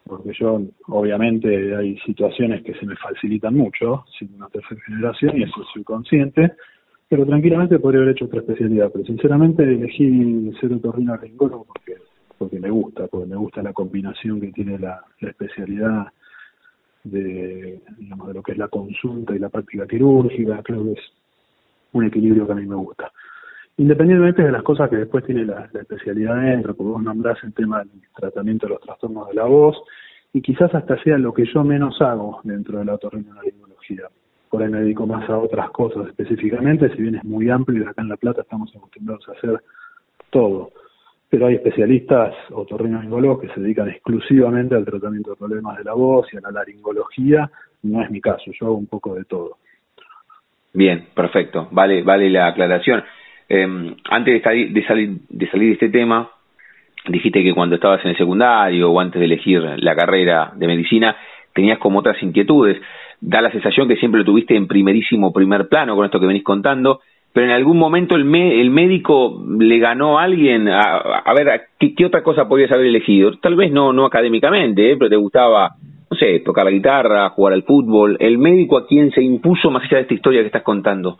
porque 0.05 0.31
yo 0.37 0.61
obviamente 0.87 1.75
hay 1.75 1.97
situaciones 1.99 2.63
que 2.63 2.73
se 2.73 2.85
me 2.85 2.95
facilitan 2.95 3.55
mucho, 3.55 4.05
siendo 4.17 4.37
una 4.37 4.49
tercera 4.49 4.81
generación, 4.85 5.37
y 5.37 5.43
eso 5.43 5.63
soy 5.73 5.83
consciente, 5.83 6.53
pero 7.07 7.25
tranquilamente 7.25 7.79
podría 7.79 8.01
haber 8.01 8.15
hecho 8.15 8.25
otra 8.25 8.41
especialidad, 8.41 8.91
pero 8.91 9.05
sinceramente 9.05 9.63
elegí 9.63 10.51
ser 10.59 10.73
otorrino 10.73 11.15
ringólogo 11.17 11.65
porque 11.65 11.97
porque 12.37 12.59
me 12.59 12.69
gusta, 12.69 13.07
porque 13.07 13.27
me 13.27 13.37
gusta 13.37 13.61
la 13.61 13.71
combinación 13.71 14.41
que 14.41 14.51
tiene 14.51 14.77
la, 14.77 15.01
la 15.21 15.29
especialidad 15.29 16.07
de, 17.03 17.79
digamos, 17.97 18.27
de 18.27 18.33
lo 18.33 18.43
que 18.43 18.51
es 18.53 18.57
la 18.57 18.67
consulta 18.67 19.33
y 19.33 19.39
la 19.39 19.47
práctica 19.47 19.87
quirúrgica, 19.87 20.61
creo 20.61 20.83
que 20.83 20.91
es 20.93 21.13
un 21.93 22.05
equilibrio 22.05 22.45
que 22.45 22.51
a 22.51 22.55
mí 22.55 22.65
me 22.65 22.75
gusta 22.75 23.11
independientemente 23.77 24.43
de 24.43 24.51
las 24.51 24.63
cosas 24.63 24.89
que 24.89 24.97
después 24.97 25.25
tiene 25.25 25.45
la, 25.45 25.69
especialidad 25.73 26.41
dentro, 26.41 26.75
porque 26.75 26.91
vos 26.91 27.03
nombrás 27.03 27.43
el 27.43 27.53
tema 27.53 27.79
del 27.79 27.89
tratamiento 28.15 28.67
de 28.67 28.73
los 28.73 28.81
trastornos 28.81 29.27
de 29.27 29.33
la 29.33 29.45
voz, 29.45 29.77
y 30.33 30.41
quizás 30.41 30.73
hasta 30.73 31.01
sea 31.03 31.17
lo 31.17 31.33
que 31.33 31.45
yo 31.45 31.63
menos 31.63 32.01
hago 32.01 32.41
dentro 32.43 32.79
de 32.79 32.85
la 32.85 32.95
otorrinolaringología. 32.95 34.03
Por 34.49 34.61
ahí 34.61 34.69
me 34.69 34.81
dedico 34.81 35.07
más 35.07 35.27
a 35.29 35.37
otras 35.37 35.69
cosas 35.71 36.07
específicamente, 36.07 36.89
si 36.95 37.01
bien 37.01 37.15
es 37.15 37.23
muy 37.23 37.49
amplio 37.49 37.83
y 37.83 37.87
acá 37.87 38.01
en 38.01 38.09
La 38.09 38.17
Plata 38.17 38.41
estamos 38.41 38.75
acostumbrados 38.75 39.27
a 39.29 39.31
hacer 39.33 39.61
todo. 40.29 40.71
Pero 41.29 41.47
hay 41.47 41.55
especialistas 41.55 42.35
otorrinolaringólogos 42.51 43.41
que 43.41 43.47
se 43.49 43.59
dedican 43.59 43.89
exclusivamente 43.89 44.75
al 44.75 44.85
tratamiento 44.85 45.31
de 45.31 45.37
problemas 45.37 45.77
de 45.77 45.83
la 45.83 45.93
voz 45.93 46.27
y 46.31 46.37
a 46.37 46.41
la 46.41 46.51
laringología. 46.51 47.49
No 47.83 48.03
es 48.03 48.11
mi 48.11 48.21
caso, 48.21 48.51
yo 48.59 48.67
hago 48.67 48.75
un 48.75 48.87
poco 48.87 49.15
de 49.15 49.25
todo. 49.25 49.57
Bien, 50.73 51.07
perfecto. 51.15 51.67
Vale, 51.71 52.03
vale 52.03 52.29
la 52.29 52.47
aclaración. 52.47 53.03
Eh, 53.55 53.95
antes 54.09 54.41
de, 54.41 54.65
de, 54.71 54.83
salir, 54.83 55.11
de 55.29 55.47
salir 55.51 55.67
de 55.67 55.73
este 55.73 55.89
tema, 55.89 56.27
dijiste 57.07 57.43
que 57.43 57.53
cuando 57.53 57.75
estabas 57.75 58.03
en 58.03 58.09
el 58.11 58.17
secundario 58.17 58.89
o 58.89 58.99
antes 58.99 59.19
de 59.19 59.25
elegir 59.25 59.61
la 59.77 59.95
carrera 59.95 60.51
de 60.55 60.65
medicina, 60.65 61.15
tenías 61.53 61.77
como 61.77 61.99
otras 61.99 62.21
inquietudes. 62.23 62.81
Da 63.21 63.41
la 63.41 63.51
sensación 63.51 63.87
que 63.87 63.97
siempre 63.97 64.19
lo 64.19 64.25
tuviste 64.25 64.55
en 64.55 64.67
primerísimo 64.67 65.31
primer 65.31 65.67
plano 65.67 65.95
con 65.95 66.03
esto 66.03 66.19
que 66.19 66.25
venís 66.25 66.43
contando, 66.43 67.01
pero 67.31 67.45
en 67.45 67.51
algún 67.51 67.77
momento 67.77 68.15
el, 68.15 68.33
el 68.33 68.71
médico 68.71 69.43
le 69.59 69.77
ganó 69.77 70.17
a 70.17 70.23
alguien, 70.23 70.67
a, 70.67 71.33
ver, 71.35 71.61
¿qué, 71.79 72.05
otra 72.05 72.23
cosa 72.23 72.47
podías 72.47 72.71
haber 72.71 72.87
elegido? 72.87 73.37
Tal 73.37 73.55
vez 73.55 73.71
no, 73.71 73.93
no 73.93 74.05
académicamente, 74.05 74.91
¿eh? 74.91 74.97
pero 74.97 75.11
te 75.11 75.15
gustaba, 75.15 75.75
no 76.09 76.17
sé, 76.17 76.39
tocar 76.39 76.65
la 76.65 76.71
guitarra, 76.71 77.29
jugar 77.29 77.53
al 77.53 77.63
fútbol. 77.63 78.17
¿El 78.19 78.39
médico 78.39 78.79
a 78.79 78.87
quién 78.87 79.11
se 79.11 79.21
impuso 79.21 79.69
más 79.69 79.83
allá 79.83 79.97
de 79.97 80.01
esta 80.03 80.13
historia 80.15 80.41
que 80.41 80.47
estás 80.47 80.63
contando? 80.63 81.19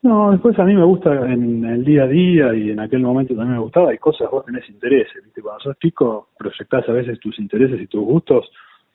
No, 0.00 0.30
después 0.30 0.56
a 0.60 0.64
mí 0.64 0.74
me 0.74 0.84
gusta 0.84 1.12
en 1.12 1.64
el 1.64 1.84
día 1.84 2.04
a 2.04 2.06
día 2.06 2.54
y 2.54 2.70
en 2.70 2.78
aquel 2.78 3.00
momento 3.00 3.34
también 3.34 3.56
me 3.56 3.62
gustaba, 3.62 3.90
hay 3.90 3.98
cosas, 3.98 4.30
vos 4.30 4.44
tenés 4.44 4.68
intereses, 4.68 5.24
¿viste? 5.24 5.42
cuando 5.42 5.60
sos 5.60 5.78
chico 5.80 6.28
proyectás 6.38 6.88
a 6.88 6.92
veces 6.92 7.18
tus 7.18 7.36
intereses 7.40 7.80
y 7.80 7.88
tus 7.88 8.04
gustos, 8.04 8.48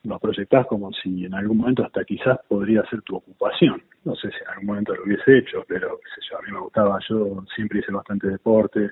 los 0.04 0.22
proyectás 0.22 0.66
como 0.66 0.94
si 0.94 1.26
en 1.26 1.34
algún 1.34 1.58
momento 1.58 1.84
hasta 1.84 2.06
quizás 2.06 2.40
podría 2.48 2.86
ser 2.86 3.02
tu 3.02 3.18
ocupación, 3.18 3.82
no 4.06 4.16
sé 4.16 4.30
si 4.30 4.38
en 4.44 4.50
algún 4.52 4.66
momento 4.68 4.96
lo 4.96 5.04
hubiese 5.04 5.40
hecho, 5.40 5.66
pero 5.68 5.98
qué 5.98 6.10
sé 6.16 6.28
yo, 6.32 6.38
a 6.38 6.42
mí 6.42 6.54
me 6.54 6.60
gustaba, 6.62 6.98
yo 7.10 7.44
siempre 7.54 7.80
hice 7.80 7.92
bastante 7.92 8.30
deporte, 8.30 8.92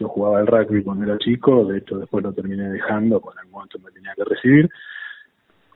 yo 0.00 0.08
jugaba 0.08 0.40
al 0.40 0.48
rugby 0.48 0.82
cuando 0.82 1.04
era 1.04 1.18
chico, 1.18 1.64
de 1.64 1.78
hecho 1.78 1.98
después 1.98 2.24
lo 2.24 2.32
terminé 2.32 2.70
dejando, 2.70 3.20
porque 3.20 3.36
en 3.36 3.46
algún 3.46 3.52
momento 3.52 3.78
me 3.78 3.92
tenía 3.92 4.14
que 4.16 4.24
recibir, 4.24 4.68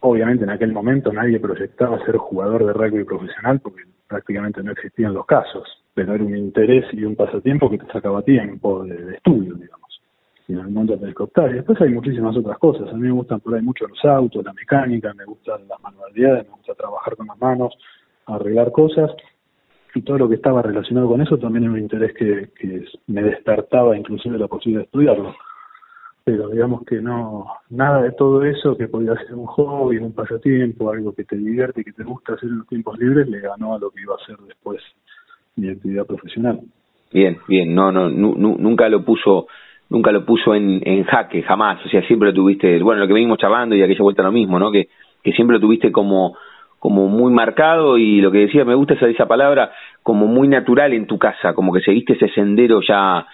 obviamente 0.01 0.43
en 0.43 0.51
aquel 0.51 0.73
momento 0.73 1.13
nadie 1.13 1.39
proyectaba 1.39 2.05
ser 2.05 2.17
jugador 2.17 2.67
de 2.67 2.73
rugby 2.73 3.05
profesional 3.05 3.61
porque 3.61 3.83
prácticamente 4.15 4.63
no 4.63 4.71
existían 4.71 5.13
los 5.13 5.27
casos, 5.27 5.67
pero 5.93 6.15
era 6.15 6.23
un 6.23 6.37
interés 6.37 6.85
y 6.93 7.03
un 7.03 7.17
pasatiempo 7.17 7.69
que 7.69 7.79
te 7.79 7.87
sacaba 7.93 8.23
tiempo 8.23 8.85
de, 8.85 9.17
estudio, 9.17 9.55
digamos. 9.55 10.01
En 10.47 10.59
el 10.59 10.69
mundo 10.69 10.97
tenés 10.97 11.17
que 11.17 11.51
Y 11.51 11.55
después 11.55 11.81
hay 11.81 11.89
muchísimas 11.89 12.37
otras 12.37 12.59
cosas. 12.59 12.89
A 12.91 12.93
mí 12.93 13.09
me 13.09 13.11
gustan 13.11 13.41
por 13.41 13.55
ahí 13.55 13.63
mucho 13.63 13.89
los 13.89 14.05
autos, 14.05 14.45
la 14.45 14.53
mecánica, 14.53 15.13
me 15.15 15.25
gustan 15.25 15.67
las 15.67 15.81
manualidades, 15.83 16.45
me 16.45 16.55
gusta 16.55 16.75
trabajar 16.75 17.17
con 17.17 17.27
las 17.27 17.41
manos, 17.41 17.75
arreglar 18.27 18.71
cosas. 18.71 19.11
Y 19.97 20.03
todo 20.03 20.19
lo 20.19 20.29
que 20.29 20.37
estaba 20.37 20.63
relacionado 20.63 21.09
con 21.09 21.21
eso 21.21 21.37
también 21.37 21.65
era 21.65 21.73
un 21.73 21.79
interés 21.81 22.13
que, 22.15 22.51
que 22.55 22.85
me 23.09 23.23
despertaba 23.23 23.97
inclusive 23.97 24.39
la 24.39 24.47
posibilidad 24.47 24.83
de 24.83 24.87
estudiarlo 24.87 25.35
pero 26.25 26.49
digamos 26.49 26.85
que 26.87 27.03
no, 27.03 27.47
nada 27.69 28.01
de 28.01 28.13
todo 28.13 28.43
eso 28.45 28.77
que 28.79 28.89
podía 28.89 29.15
ser 29.27 29.35
un 29.35 29.45
hobby, 29.45 29.99
un 29.99 30.15
pasatiempo, 30.15 30.91
algo 30.91 31.15
que 31.15 31.25
te 31.25 31.37
divierte 31.37 31.83
y 31.83 31.85
que 31.85 31.93
te 31.93 32.03
gusta 32.03 32.33
hacer 32.33 32.49
en 32.49 32.59
los 32.59 32.67
tiempos 32.67 32.99
libres, 32.99 33.29
le 33.29 33.41
ganó 33.41 33.75
a 33.75 33.79
lo 33.79 33.91
que 33.91 34.01
iba 34.01 34.15
a 34.15 34.25
ser 34.25 34.37
después 34.39 34.81
mi 35.57 35.69
actividad 35.69 36.07
profesional. 36.07 36.61
Bien, 37.13 37.39
bien, 37.47 37.75
no, 37.75 37.93
no, 37.93 38.09
nunca 38.09 38.89
lo 38.89 39.05
puso, 39.05 39.49
nunca 39.91 40.11
lo 40.13 40.25
puso 40.25 40.55
en, 40.55 40.81
en 40.85 41.05
jaque, 41.05 41.43
jamás, 41.43 41.85
o 41.85 41.89
sea, 41.91 42.03
siempre 42.07 42.31
lo 42.31 42.35
tuviste, 42.35 42.83
bueno, 42.83 43.03
lo 43.03 43.07
que 43.07 43.13
venimos 43.13 43.39
charlando 43.39 43.77
y 43.77 43.83
aquella 43.83 44.03
vuelta 44.03 44.23
lo 44.23 44.33
mismo, 44.33 44.59
¿no? 44.59 44.73
Que, 44.73 44.89
que 45.23 45.33
siempre 45.33 45.59
lo 45.59 45.61
tuviste 45.61 45.93
como, 45.93 46.39
como 46.79 47.07
muy 47.07 47.35
marcado 47.35 47.99
y 47.99 48.23
lo 48.23 48.33
que 48.33 48.39
decía, 48.39 48.65
me 48.65 48.75
gusta 48.75 48.95
esa, 48.95 49.09
esa 49.09 49.29
palabra, 49.29 49.73
como 50.03 50.27
muy 50.27 50.49
natural 50.49 50.95
en 50.95 51.07
tu 51.07 51.19
casa, 51.19 51.53
como 51.53 51.71
que 51.71 51.83
seguiste 51.83 52.15
ese 52.15 52.29
sendero 52.31 52.81
ya, 52.81 53.27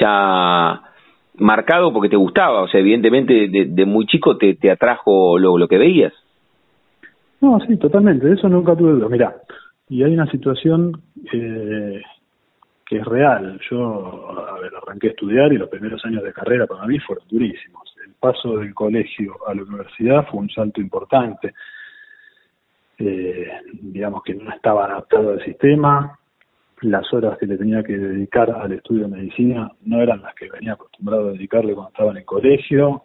ya 0.00 0.91
marcado 1.34 1.92
porque 1.92 2.08
te 2.08 2.16
gustaba, 2.16 2.62
o 2.62 2.68
sea, 2.68 2.80
evidentemente 2.80 3.48
de, 3.48 3.86
muy 3.86 4.06
chico 4.06 4.36
te, 4.36 4.70
atrajo 4.70 5.38
lo, 5.38 5.68
que 5.68 5.78
veías. 5.78 6.12
No, 7.40 7.58
sí, 7.66 7.76
totalmente, 7.76 8.32
eso 8.32 8.48
nunca 8.48 8.76
tuve 8.76 8.92
duda. 8.92 9.08
Mira, 9.08 9.36
y 9.88 10.02
hay 10.02 10.14
una 10.14 10.30
situación 10.30 11.00
eh, 11.32 12.02
que 12.86 12.98
es 12.98 13.04
real. 13.04 13.58
Yo, 13.70 14.30
a 14.38 14.60
ver, 14.60 14.72
arranqué 14.76 15.08
a 15.08 15.10
estudiar 15.10 15.52
y 15.52 15.58
los 15.58 15.68
primeros 15.68 16.04
años 16.04 16.22
de 16.22 16.32
carrera 16.32 16.66
para 16.66 16.86
mí 16.86 16.98
fueron 16.98 17.26
durísimos. 17.28 17.82
El 18.06 18.14
paso 18.14 18.58
del 18.58 18.74
colegio 18.74 19.34
a 19.46 19.54
la 19.54 19.62
universidad 19.62 20.26
fue 20.30 20.40
un 20.40 20.50
salto 20.50 20.80
importante. 20.80 21.54
Eh, 22.98 23.48
digamos 23.72 24.22
que 24.22 24.34
no 24.34 24.52
estaba 24.52 24.84
adaptado 24.84 25.30
al 25.30 25.44
sistema, 25.44 26.18
las 26.82 27.12
horas 27.12 27.38
que 27.38 27.46
le 27.46 27.56
tenía 27.56 27.82
que 27.82 27.96
dedicar 27.96 28.50
al 28.50 28.72
estudio 28.72 29.02
de 29.02 29.16
medicina 29.16 29.70
no 29.84 30.00
eran 30.00 30.22
las 30.22 30.34
que 30.34 30.50
venía 30.50 30.72
acostumbrado 30.72 31.28
a 31.28 31.32
dedicarle 31.32 31.74
cuando 31.74 31.90
estaba 31.90 32.10
en 32.10 32.16
el 32.18 32.24
colegio. 32.24 33.04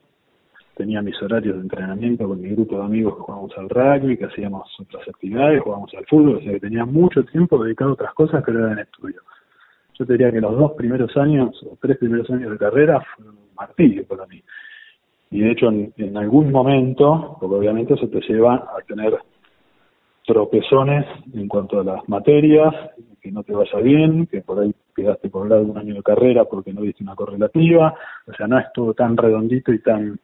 Tenía 0.76 1.02
mis 1.02 1.20
horarios 1.22 1.56
de 1.56 1.62
entrenamiento 1.62 2.28
con 2.28 2.42
mi 2.42 2.50
grupo 2.50 2.78
de 2.78 2.86
amigos 2.86 3.16
que 3.16 3.22
jugábamos 3.22 3.58
al 3.58 3.70
rugby, 3.70 4.18
que 4.18 4.26
hacíamos 4.26 4.68
otras 4.80 5.08
actividades, 5.08 5.62
jugábamos 5.62 5.94
al 5.96 6.06
fútbol, 6.06 6.38
o 6.38 6.42
sea 6.42 6.54
que 6.54 6.60
tenía 6.60 6.86
mucho 6.86 7.24
tiempo 7.26 7.64
dedicado 7.64 7.92
a 7.92 7.94
otras 7.94 8.14
cosas 8.14 8.44
que 8.44 8.52
no 8.52 8.66
eran 8.66 8.80
estudio. 8.80 9.22
Yo 9.98 10.06
te 10.06 10.14
diría 10.14 10.32
que 10.32 10.42
los 10.42 10.56
dos 10.56 10.74
primeros 10.74 11.16
años, 11.18 11.60
o 11.64 11.78
tres 11.82 11.98
primeros 11.98 12.30
años 12.30 12.52
de 12.52 12.58
carrera, 12.58 13.02
fueron 13.16 13.36
un 13.38 13.56
martirio 13.56 14.06
para 14.08 14.28
mí. 14.28 14.44
Y 15.32 15.42
de 15.42 15.52
hecho, 15.52 15.70
en, 15.70 15.94
en 15.98 16.18
algún 16.18 16.52
momento, 16.52 17.38
porque 17.40 17.56
obviamente 17.56 17.96
eso 17.96 18.08
te 18.08 18.22
lleva 18.22 18.56
a 18.56 18.82
tener 18.88 19.18
tropezones 20.28 21.06
en 21.34 21.48
cuanto 21.48 21.80
a 21.80 21.84
las 21.84 22.08
materias, 22.08 22.74
que 23.22 23.32
no 23.32 23.44
te 23.44 23.54
vaya 23.54 23.80
bien, 23.80 24.28
que 24.28 24.42
por 24.42 24.60
ahí 24.60 24.74
quedaste 24.96 25.30
por 25.30 25.50
lado 25.50 25.64
un 25.64 25.78
año 25.78 25.96
de 25.96 26.04
carrera 26.04 26.46
porque 26.46 26.74
no 26.74 26.82
viste 26.82 27.04
una 27.04 27.16
correlativa, 27.16 27.96
o 28.28 28.34
sea, 28.34 28.46
no 28.46 28.60
es 28.60 28.66
todo 28.74 28.94
tan 28.94 29.18
redondito 29.18 29.74
y 29.74 29.80
tan 29.80 30.20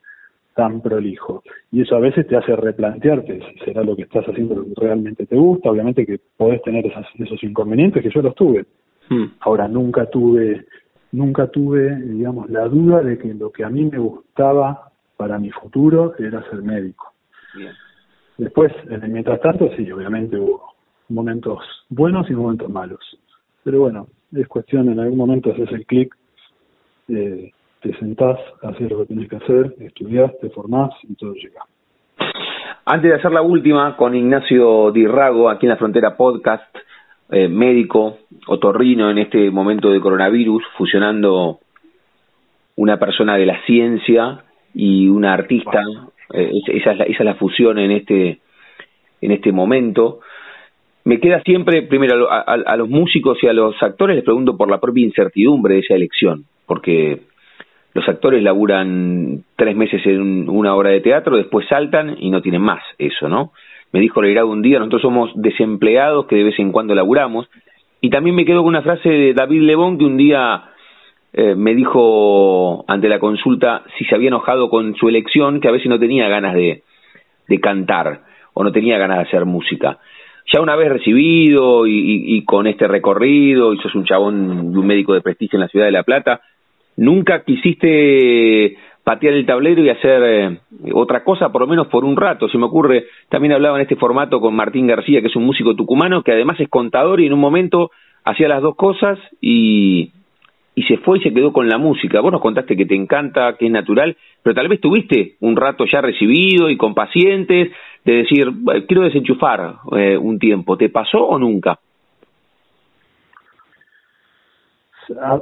tan 0.54 0.82
prolijo. 0.82 1.42
Y 1.72 1.82
eso 1.82 1.96
a 1.96 2.00
veces 2.00 2.28
te 2.28 2.38
hace 2.38 2.56
replantearte 2.56 3.40
si 3.40 3.66
será 3.66 3.84
lo 3.84 3.96
que 3.96 4.04
estás 4.04 4.24
haciendo 4.26 4.54
lo 4.54 4.66
que 4.66 4.74
realmente 4.76 5.26
te 5.26 5.36
gusta, 5.36 5.72
obviamente 5.72 6.06
que 6.06 6.20
podés 6.38 6.62
tener 6.62 6.86
esos 6.86 7.44
inconvenientes 7.44 8.04
que 8.04 8.12
yo 8.12 8.22
los 8.22 8.36
tuve. 8.36 8.66
Hmm. 9.10 9.32
Ahora 9.40 9.68
nunca 9.68 10.06
tuve 10.06 10.66
nunca 11.12 11.48
tuve, 11.48 11.96
digamos, 11.96 12.50
la 12.50 12.68
duda 12.68 13.02
de 13.02 13.18
que 13.18 13.34
lo 13.34 13.52
que 13.52 13.64
a 13.64 13.70
mí 13.70 13.86
me 13.86 14.00
gustaba 14.00 14.92
para 15.16 15.40
mi 15.40 15.50
futuro 15.52 16.14
era 16.20 16.44
ser 16.50 16.62
médico. 16.62 17.14
Después, 18.44 18.74
el 18.90 19.08
mientras 19.08 19.40
tanto, 19.40 19.70
sí, 19.78 19.90
obviamente 19.90 20.38
hubo 20.38 20.74
momentos 21.08 21.60
buenos 21.88 22.30
y 22.30 22.34
momentos 22.34 22.70
malos. 22.70 23.00
Pero 23.64 23.80
bueno, 23.80 24.08
es 24.36 24.48
cuestión, 24.50 24.90
en 24.90 25.00
algún 25.00 25.18
momento 25.18 25.52
haces 25.52 25.72
el 25.72 25.86
clic, 25.86 26.14
eh, 27.08 27.52
te 27.80 27.98
sentás, 28.00 28.38
haces 28.62 28.92
lo 28.92 29.00
que 29.00 29.06
tienes 29.06 29.30
que 29.30 29.38
hacer, 29.38 29.74
estudiás, 29.80 30.38
te 30.42 30.50
formás 30.50 30.92
y 31.04 31.16
todo 31.16 31.34
llega. 31.36 31.62
Antes 32.86 33.12
de 33.12 33.16
hacer 33.16 33.32
la 33.32 33.42
última, 33.42 33.96
con 33.96 34.14
Ignacio 34.14 34.92
Dirrago, 34.92 35.50
aquí 35.50 35.66
en 35.66 35.70
la 35.70 35.78
Frontera 35.78 36.18
Podcast, 36.18 36.76
eh, 37.32 37.48
médico, 37.48 38.18
otorrino 38.48 39.10
en 39.10 39.20
este 39.20 39.50
momento 39.52 39.90
de 39.90 40.02
coronavirus, 40.02 40.64
fusionando 40.78 41.60
una 42.76 43.00
persona 43.00 43.38
de 43.38 43.46
la 43.46 43.62
ciencia 43.66 44.44
y 44.74 45.08
una 45.08 45.34
artista, 45.34 45.80
eh, 45.82 46.13
esa, 46.34 46.92
es 46.92 46.98
la, 46.98 47.04
esa 47.06 47.20
es 47.20 47.26
la 47.26 47.36
fusión 47.36 47.78
en 47.80 47.92
este, 47.92 48.40
en 49.22 49.32
este 49.32 49.52
momento. 49.52 50.20
Me 51.06 51.20
queda 51.20 51.42
siempre, 51.44 51.84
primero, 51.84 52.32
a, 52.32 52.42
a, 52.42 52.78
los 52.78 52.90
músicos 52.90 53.38
y 53.44 53.48
a 53.48 53.54
los 53.54 53.82
actores 53.82 54.16
les 54.16 54.26
pregunto 54.26 54.56
por 54.56 54.70
la 54.70 54.80
propia 54.80 55.04
incertidumbre 55.04 55.76
de 55.76 55.80
esa 55.82 55.96
elección, 55.96 56.46
porque 56.66 57.20
los 57.94 58.08
actores 58.08 58.42
laburan 58.42 59.44
tres 59.56 59.76
meses 59.76 60.02
en 60.06 60.50
una 60.50 60.76
obra 60.76 60.92
de 60.92 61.02
teatro, 61.02 61.38
después 61.38 61.68
saltan 61.68 62.16
y 62.20 62.30
no 62.30 62.42
tienen 62.42 62.62
más 62.62 62.82
eso, 62.98 63.28
¿no? 63.28 63.52
Me 63.92 64.00
dijo 64.00 64.22
Leirado 64.22 64.48
un 64.48 64.64
día, 64.64 64.80
nosotros 64.80 65.04
somos 65.04 65.32
desempleados 65.36 66.26
que 66.26 66.36
de 66.36 66.46
vez 66.46 66.58
en 66.58 66.72
cuando 66.72 66.96
laburamos, 66.96 67.48
y 68.02 68.10
también 68.10 68.36
me 68.36 68.46
quedo 68.46 68.60
con 68.60 68.70
una 68.70 68.82
frase 68.82 69.08
de 69.08 69.34
David 69.34 69.62
Lebón 69.62 69.98
que 69.98 70.06
un 70.06 70.18
día 70.18 70.64
eh, 71.36 71.56
me 71.56 71.74
dijo 71.74 72.86
ante 72.88 73.10
la 73.10 73.20
consulta 73.20 73.84
si 73.98 74.06
se 74.06 74.14
había 74.14 74.28
enojado 74.28 74.70
con 74.70 74.96
su 74.96 75.10
elección, 75.10 75.60
que 75.60 75.68
a 75.68 75.72
veces 75.72 75.88
no 75.88 75.98
tenía 76.00 76.28
ganas 76.30 76.54
de, 76.54 76.84
cantar 77.62 78.22
o 78.54 78.64
no 78.64 78.72
tenía 78.72 78.98
ganas 78.98 79.18
de 79.18 79.24
hacer 79.24 79.46
música. 79.46 79.98
Ya 80.52 80.62
una 80.62 80.76
vez 80.76 80.90
recibido 80.90 81.88
y, 81.88 82.36
y, 82.36 82.46
con 82.46 82.68
este 82.68 82.88
recorrido, 82.88 83.74
y 83.74 83.78
sos 83.78 83.96
un 83.96 84.06
chabón 84.06 84.72
de 84.72 84.80
un 84.80 84.86
médico 84.86 85.14
de 85.14 85.22
prestigio 85.22 85.58
en 85.58 85.62
la 85.62 85.68
ciudad 85.68 85.86
de 85.86 85.92
La 85.92 86.04
Plata, 86.04 86.42
¿nunca 86.98 87.44
quisiste 87.44 88.78
patear 89.04 89.34
el 89.34 89.46
tablero 89.46 89.84
y 89.84 89.90
hacer 89.90 90.24
eh, 90.24 90.60
otra 90.94 91.24
cosa, 91.24 91.52
por 91.52 91.62
lo 91.62 91.68
menos 91.68 91.88
por 91.88 92.06
un 92.06 92.16
rato? 92.16 92.50
Se 92.50 92.58
me 92.58 92.66
ocurre, 92.66 93.06
también 93.30 93.54
hablaba 93.54 93.78
en 93.78 93.84
este 93.84 93.96
formato 93.96 94.40
con 94.40 94.56
Martín 94.56 94.88
García, 94.88 95.22
que 95.22 95.28
es 95.28 95.36
un 95.36 95.46
músico 95.46 95.76
tucumano, 95.76 96.24
que 96.24 96.32
además 96.32 96.60
es 96.60 96.70
contador 96.70 97.22
y 97.22 97.28
en 97.28 97.34
un 97.34 97.40
momento 97.40 97.92
hacía 98.24 98.48
las 98.48 98.62
dos 98.62 98.76
cosas 98.76 99.20
y, 99.42 100.12
y 100.76 100.84
se 100.84 100.98
fue 100.98 101.20
y 101.20 101.22
se 101.22 101.34
quedó 101.34 101.54
con 101.54 101.68
la 101.68 101.78
música. 101.78 102.22
Vos 102.22 102.32
nos 102.32 102.42
contaste 102.42 102.76
que 102.76 102.86
te 102.86 102.96
encanta, 102.96 103.56
que 103.58 103.68
es 103.68 103.72
natural, 103.72 104.16
pero 104.42 104.56
tal 104.56 104.68
vez 104.68 104.82
tuviste 104.82 105.36
un 105.42 105.56
rato 105.56 105.86
ya 105.86 106.02
recibido 106.02 106.70
y 106.70 106.78
con 106.78 106.94
pacientes 106.94 107.72
de 108.04 108.14
decir, 108.14 108.48
quiero 108.88 109.04
desenchufar 109.04 109.76
eh, 109.96 110.18
un 110.18 110.40
tiempo. 110.40 110.78
¿Te 110.78 110.90
pasó 110.90 111.26
o 111.26 111.38
nunca? 111.38 111.80
Ah, 115.22 115.40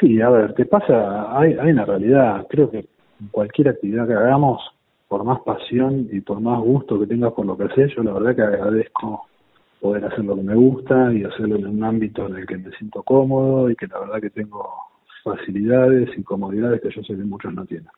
sí, 0.00 0.20
a 0.20 0.30
ver, 0.30 0.54
te 0.54 0.64
pasa, 0.64 1.38
hay, 1.38 1.52
hay 1.52 1.70
una 1.70 1.84
realidad, 1.84 2.46
creo 2.48 2.70
que 2.70 2.86
cualquier 3.30 3.68
actividad 3.68 4.06
que 4.06 4.14
hagamos, 4.14 4.62
por 5.06 5.24
más 5.24 5.40
pasión 5.40 6.08
y 6.10 6.22
por 6.22 6.40
más 6.40 6.58
gusto 6.60 6.98
que 6.98 7.06
tengas 7.06 7.34
por 7.34 7.44
lo 7.44 7.56
que 7.56 7.64
haces, 7.64 7.94
yo 7.94 8.02
la 8.02 8.14
verdad 8.14 8.34
que 8.34 8.42
agradezco 8.42 9.26
poder 9.82 10.04
hacer 10.04 10.24
lo 10.24 10.36
que 10.36 10.42
me 10.44 10.54
gusta 10.54 11.12
y 11.12 11.24
hacerlo 11.24 11.56
en 11.56 11.66
un 11.66 11.82
ámbito 11.82 12.28
en 12.28 12.36
el 12.36 12.46
que 12.46 12.56
me 12.56 12.70
siento 12.70 13.02
cómodo 13.02 13.68
y 13.68 13.74
que 13.74 13.88
la 13.88 13.98
verdad 13.98 14.20
que 14.20 14.30
tengo 14.30 14.64
facilidades 15.24 16.08
y 16.16 16.22
comodidades 16.22 16.80
que 16.80 16.90
yo 16.90 17.02
sé 17.02 17.16
que 17.16 17.24
muchos 17.24 17.52
no 17.52 17.66
tienen. 17.66 17.88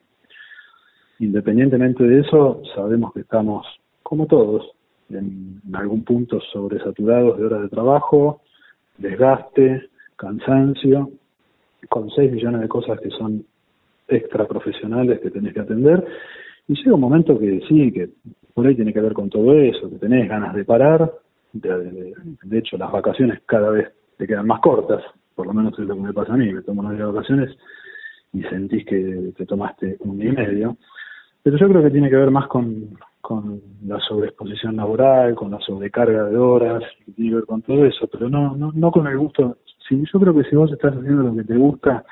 Independientemente 1.18 2.02
de 2.02 2.20
eso, 2.20 2.62
sabemos 2.74 3.12
que 3.12 3.20
estamos, 3.20 3.66
como 4.02 4.26
todos, 4.26 4.70
en, 5.10 5.60
algún 5.74 6.04
punto 6.04 6.40
sobresaturados 6.52 7.38
de 7.38 7.44
horas 7.44 7.62
de 7.62 7.68
trabajo, 7.68 8.40
desgaste, 8.96 9.90
cansancio, 10.16 11.10
con 11.90 12.08
6 12.10 12.32
millones 12.32 12.62
de 12.62 12.68
cosas 12.68 12.98
que 12.98 13.10
son 13.10 13.44
extra 14.08 14.48
profesionales 14.48 15.20
que 15.20 15.30
tenés 15.30 15.52
que 15.52 15.60
atender. 15.60 16.02
Y 16.66 16.76
llega 16.76 16.94
un 16.94 17.00
momento 17.00 17.38
que 17.38 17.60
sí, 17.68 17.92
que 17.92 18.08
por 18.54 18.66
ahí 18.66 18.74
tiene 18.74 18.94
que 18.94 19.02
ver 19.02 19.12
con 19.12 19.28
todo 19.28 19.52
eso, 19.52 19.90
que 19.90 19.96
tenés 19.96 20.26
ganas 20.30 20.54
de 20.54 20.64
parar. 20.64 21.12
De, 21.54 22.58
hecho, 22.58 22.76
las 22.76 22.90
vacaciones 22.90 23.40
cada 23.46 23.70
vez 23.70 23.88
te 24.18 24.26
quedan 24.26 24.46
más 24.46 24.60
cortas, 24.60 25.02
por 25.34 25.46
lo 25.46 25.54
menos 25.54 25.78
es 25.78 25.86
lo 25.86 25.94
que 25.94 26.02
me 26.02 26.12
pasa 26.12 26.34
a 26.34 26.36
mí. 26.36 26.52
Me 26.52 26.62
tomo 26.62 26.82
unas 26.82 26.98
vacaciones 27.12 27.56
y 28.32 28.42
sentís 28.42 28.84
que 28.84 29.32
te 29.36 29.46
tomaste 29.46 29.96
un 30.00 30.18
día 30.18 30.30
y 30.30 30.36
medio. 30.36 30.76
Pero 31.42 31.56
yo 31.56 31.68
creo 31.68 31.82
que 31.82 31.90
tiene 31.90 32.10
que 32.10 32.16
ver 32.16 32.30
más 32.30 32.48
con, 32.48 32.96
con 33.20 33.60
la 33.86 33.98
sobreexposición 34.00 34.76
laboral, 34.76 35.34
con 35.34 35.50
la 35.50 35.58
sobrecarga 35.60 36.24
de 36.24 36.36
horas, 36.36 36.82
que 37.16 37.42
con 37.46 37.62
todo 37.62 37.86
eso, 37.86 38.06
pero 38.08 38.28
no, 38.28 38.56
no, 38.56 38.70
no 38.74 38.90
con 38.90 39.06
el 39.06 39.16
gusto. 39.16 39.58
Si, 39.88 40.04
yo 40.12 40.20
creo 40.20 40.34
que 40.34 40.44
si 40.44 40.56
vos 40.56 40.72
estás 40.72 40.94
haciendo 40.94 41.22
lo 41.22 41.36
que 41.36 41.44
te 41.44 41.56
gusta 41.56 42.04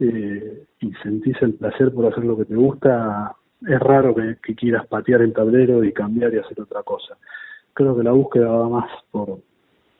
eh, 0.00 0.64
y 0.80 0.92
sentís 1.02 1.36
el 1.42 1.54
placer 1.54 1.92
por 1.92 2.06
hacer 2.06 2.24
lo 2.24 2.36
que 2.36 2.44
te 2.44 2.56
gusta, 2.56 3.36
es 3.66 3.80
raro 3.80 4.14
que, 4.14 4.54
quieras 4.54 4.86
patear 4.86 5.22
el 5.22 5.32
tablero 5.32 5.84
y 5.84 5.92
cambiar 5.92 6.34
y 6.34 6.38
hacer 6.38 6.60
otra 6.60 6.82
cosa. 6.82 7.16
Creo 7.74 7.96
que 7.96 8.02
la 8.02 8.12
búsqueda 8.12 8.48
va 8.48 8.68
más 8.68 8.90
por, 9.10 9.40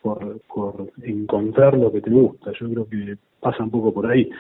por, 0.02 0.92
encontrar 1.02 1.76
lo 1.76 1.90
que 1.92 2.00
te 2.00 2.10
gusta. 2.10 2.52
Yo 2.60 2.68
creo 2.70 2.88
que 2.88 3.16
pasa 3.40 3.62
un 3.62 3.70
poco 3.70 3.92
por 3.92 4.06
ahí. 4.10 4.30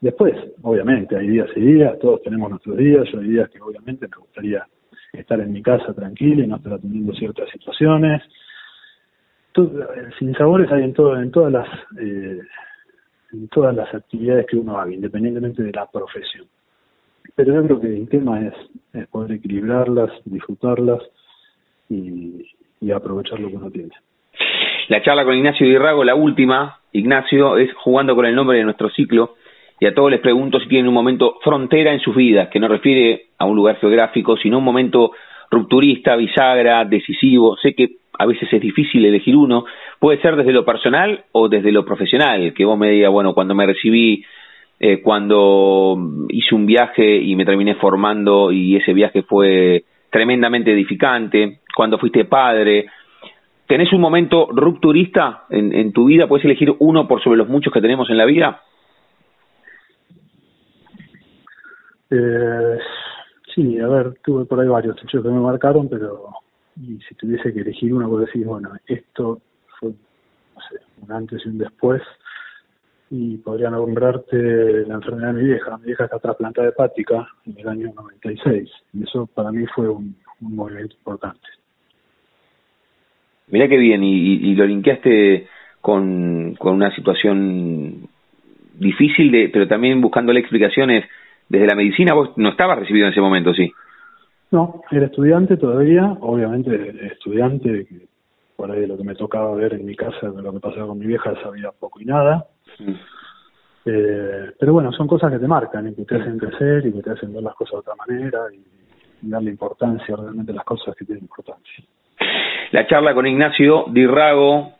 Después, 0.00 0.34
obviamente, 0.62 1.16
hay 1.16 1.28
días 1.28 1.48
y 1.54 1.60
días, 1.60 1.98
todos 2.00 2.22
tenemos 2.22 2.50
nuestros 2.50 2.76
días, 2.76 3.08
yo 3.12 3.20
hay 3.20 3.28
días 3.28 3.50
que 3.50 3.60
obviamente 3.60 4.08
me 4.08 4.16
gustaría 4.16 4.66
estar 5.12 5.40
en 5.40 5.52
mi 5.52 5.62
casa 5.62 5.94
tranquilo 5.94 6.42
y 6.42 6.46
no 6.46 6.56
estar 6.56 6.72
atendiendo 6.72 7.12
ciertas 7.14 7.48
situaciones. 7.50 8.22
sin 10.18 10.34
sabores 10.34 10.70
hay 10.72 10.82
en, 10.82 10.92
todo, 10.92 11.16
en 11.20 11.30
todas 11.30 11.52
las 11.52 11.68
eh, 12.00 12.40
en 13.32 13.48
todas 13.48 13.74
las 13.74 13.92
actividades 13.94 14.46
que 14.46 14.56
uno 14.56 14.78
haga, 14.78 14.92
independientemente 14.92 15.62
de 15.62 15.72
la 15.72 15.86
profesión. 15.90 16.46
Pero 17.34 17.54
yo 17.54 17.64
creo 17.64 17.80
que 17.80 17.96
el 17.96 18.08
tema 18.08 18.40
es, 18.46 19.08
poder 19.08 19.32
equilibrarlas, 19.32 20.10
disfrutarlas 20.24 21.00
y, 21.88 22.46
y 22.82 22.90
aprovechar 22.90 23.40
lo 23.40 23.48
que 23.48 23.56
uno 23.56 23.70
tiene. 23.70 23.90
La 24.88 25.02
charla 25.02 25.24
con 25.24 25.36
Ignacio 25.36 25.66
Dirrago, 25.66 26.04
la 26.04 26.14
última, 26.14 26.80
Ignacio, 26.92 27.56
es 27.56 27.72
jugando 27.74 28.14
con 28.14 28.26
el 28.26 28.34
nombre 28.34 28.58
de 28.58 28.64
nuestro 28.64 28.90
ciclo 28.90 29.36
y 29.80 29.86
a 29.86 29.94
todos 29.94 30.10
les 30.10 30.20
pregunto 30.20 30.60
si 30.60 30.68
tienen 30.68 30.88
un 30.88 30.94
momento 30.94 31.38
frontera 31.42 31.92
en 31.92 32.00
sus 32.00 32.14
vidas, 32.14 32.48
que 32.50 32.60
no 32.60 32.68
refiere 32.68 33.26
a 33.38 33.46
un 33.46 33.56
lugar 33.56 33.78
geográfico, 33.80 34.36
sino 34.36 34.58
un 34.58 34.64
momento 34.64 35.12
rupturista, 35.50 36.14
bisagra, 36.16 36.84
decisivo. 36.84 37.56
Sé 37.56 37.74
que 37.74 37.96
a 38.18 38.26
veces 38.26 38.48
es 38.52 38.60
difícil 38.60 39.04
elegir 39.04 39.36
uno, 39.36 39.64
puede 39.98 40.20
ser 40.20 40.36
desde 40.36 40.52
lo 40.52 40.64
personal 40.64 41.24
o 41.32 41.48
desde 41.48 41.72
lo 41.72 41.84
profesional, 41.84 42.52
que 42.54 42.64
vos 42.64 42.78
me 42.78 42.90
digas, 42.90 43.10
bueno, 43.10 43.34
cuando 43.34 43.54
me 43.54 43.66
recibí, 43.66 44.24
eh, 44.78 45.00
cuando 45.00 45.96
hice 46.28 46.54
un 46.54 46.66
viaje 46.66 47.16
y 47.16 47.34
me 47.34 47.44
terminé 47.44 47.74
formando 47.76 48.52
y 48.52 48.76
ese 48.76 48.92
viaje 48.92 49.22
fue 49.22 49.84
tremendamente 50.10 50.72
edificante, 50.72 51.58
cuando 51.74 51.98
fuiste 51.98 52.24
padre, 52.24 52.86
¿tenés 53.66 53.92
un 53.92 54.00
momento 54.00 54.48
rupturista 54.50 55.44
en, 55.50 55.72
en 55.74 55.92
tu 55.92 56.06
vida? 56.06 56.26
¿Puedes 56.26 56.44
elegir 56.44 56.74
uno 56.78 57.08
por 57.08 57.22
sobre 57.22 57.38
los 57.38 57.48
muchos 57.48 57.72
que 57.72 57.80
tenemos 57.80 58.08
en 58.10 58.18
la 58.18 58.24
vida? 58.24 58.62
Eh, 62.10 62.78
sí, 63.54 63.78
a 63.80 63.88
ver, 63.88 64.14
tuve 64.22 64.44
por 64.44 64.60
ahí 64.60 64.68
varios 64.68 64.96
hechos 65.02 65.22
que 65.22 65.30
me 65.30 65.40
marcaron, 65.40 65.88
pero 65.88 66.28
y 66.76 66.98
si 67.08 67.14
tuviese 67.14 67.52
que 67.52 67.60
elegir 67.60 67.92
uno, 67.94 68.08
puedo 68.08 68.24
decir, 68.24 68.46
bueno, 68.46 68.70
esto 68.86 69.40
fue, 69.78 69.90
no 69.90 70.60
sé, 70.68 70.80
un 71.02 71.12
antes 71.12 71.42
y 71.44 71.48
un 71.48 71.58
después, 71.58 72.02
y 73.10 73.36
podría 73.38 73.70
nombrarte 73.70 74.86
la 74.86 74.94
enfermedad 74.94 75.34
de 75.34 75.42
mi 75.42 75.48
vieja. 75.48 75.76
Mi 75.78 75.86
vieja 75.86 76.04
está 76.04 76.18
trasplantada 76.18 76.68
hepática 76.68 77.28
en 77.44 77.58
el 77.58 77.68
año 77.68 77.92
96, 77.94 78.70
y 78.94 79.02
eso 79.04 79.26
para 79.26 79.52
mí 79.52 79.66
fue 79.74 79.88
un, 79.88 80.16
movimiento 80.40 80.96
importante. 80.96 81.48
Mirá 83.52 83.68
qué 83.68 83.76
bien, 83.76 84.02
y, 84.02 84.16
y, 84.16 84.54
lo 84.54 84.66
linkeaste 84.66 85.46
con, 85.80 86.54
con 86.58 86.74
una 86.74 86.92
situación 86.94 88.08
difícil, 88.74 89.30
de, 89.30 89.50
pero 89.52 89.68
también 89.68 90.00
buscándole 90.00 90.40
explicaciones 90.40 91.04
desde 91.48 91.66
la 91.66 91.74
medicina 91.74 92.14
vos 92.14 92.30
no 92.36 92.48
estabas 92.48 92.78
recibido 92.78 93.06
en 93.06 93.12
ese 93.12 93.20
momento, 93.20 93.52
¿sí? 93.52 93.70
No, 94.50 94.82
era 94.90 95.06
estudiante 95.06 95.56
todavía, 95.56 96.16
obviamente 96.20 97.06
estudiante, 97.06 97.86
por 98.56 98.70
ahí 98.70 98.80
de 98.80 98.86
lo 98.86 98.96
que 98.96 99.04
me 99.04 99.14
tocaba 99.14 99.54
ver 99.54 99.74
en 99.74 99.84
mi 99.84 99.94
casa, 99.94 100.30
de 100.30 100.42
lo 100.42 100.52
que 100.52 100.60
pasaba 100.60 100.86
con 100.86 100.98
mi 100.98 101.06
vieja, 101.06 101.34
sabía 101.42 101.70
poco 101.78 102.00
y 102.00 102.06
nada. 102.06 102.46
Mm. 102.78 102.92
Eh, 103.84 104.52
pero 104.58 104.72
bueno, 104.72 104.92
son 104.92 105.06
cosas 105.06 105.32
que 105.32 105.38
te 105.38 105.46
marcan 105.46 105.88
y 105.88 105.94
que 105.94 106.04
te 106.04 106.16
hacen 106.16 106.38
crecer 106.38 106.86
y 106.86 106.92
que 106.92 107.02
te 107.02 107.10
hacen 107.10 107.32
ver 107.32 107.42
las 107.42 107.54
cosas 107.54 107.72
de 107.72 107.78
otra 107.78 107.94
manera 107.96 108.40
y, 108.52 108.62
darle 109.24 109.50
importancia 109.50 110.16
realmente 110.16 110.50
a 110.50 110.56
las 110.56 110.64
cosas 110.64 110.96
que 110.96 111.04
tienen 111.04 111.22
importancia. 111.22 111.84
La 112.72 112.86
charla 112.86 113.12
con 113.12 113.26
Ignacio 113.26 113.84
Dirrago, 113.90 114.72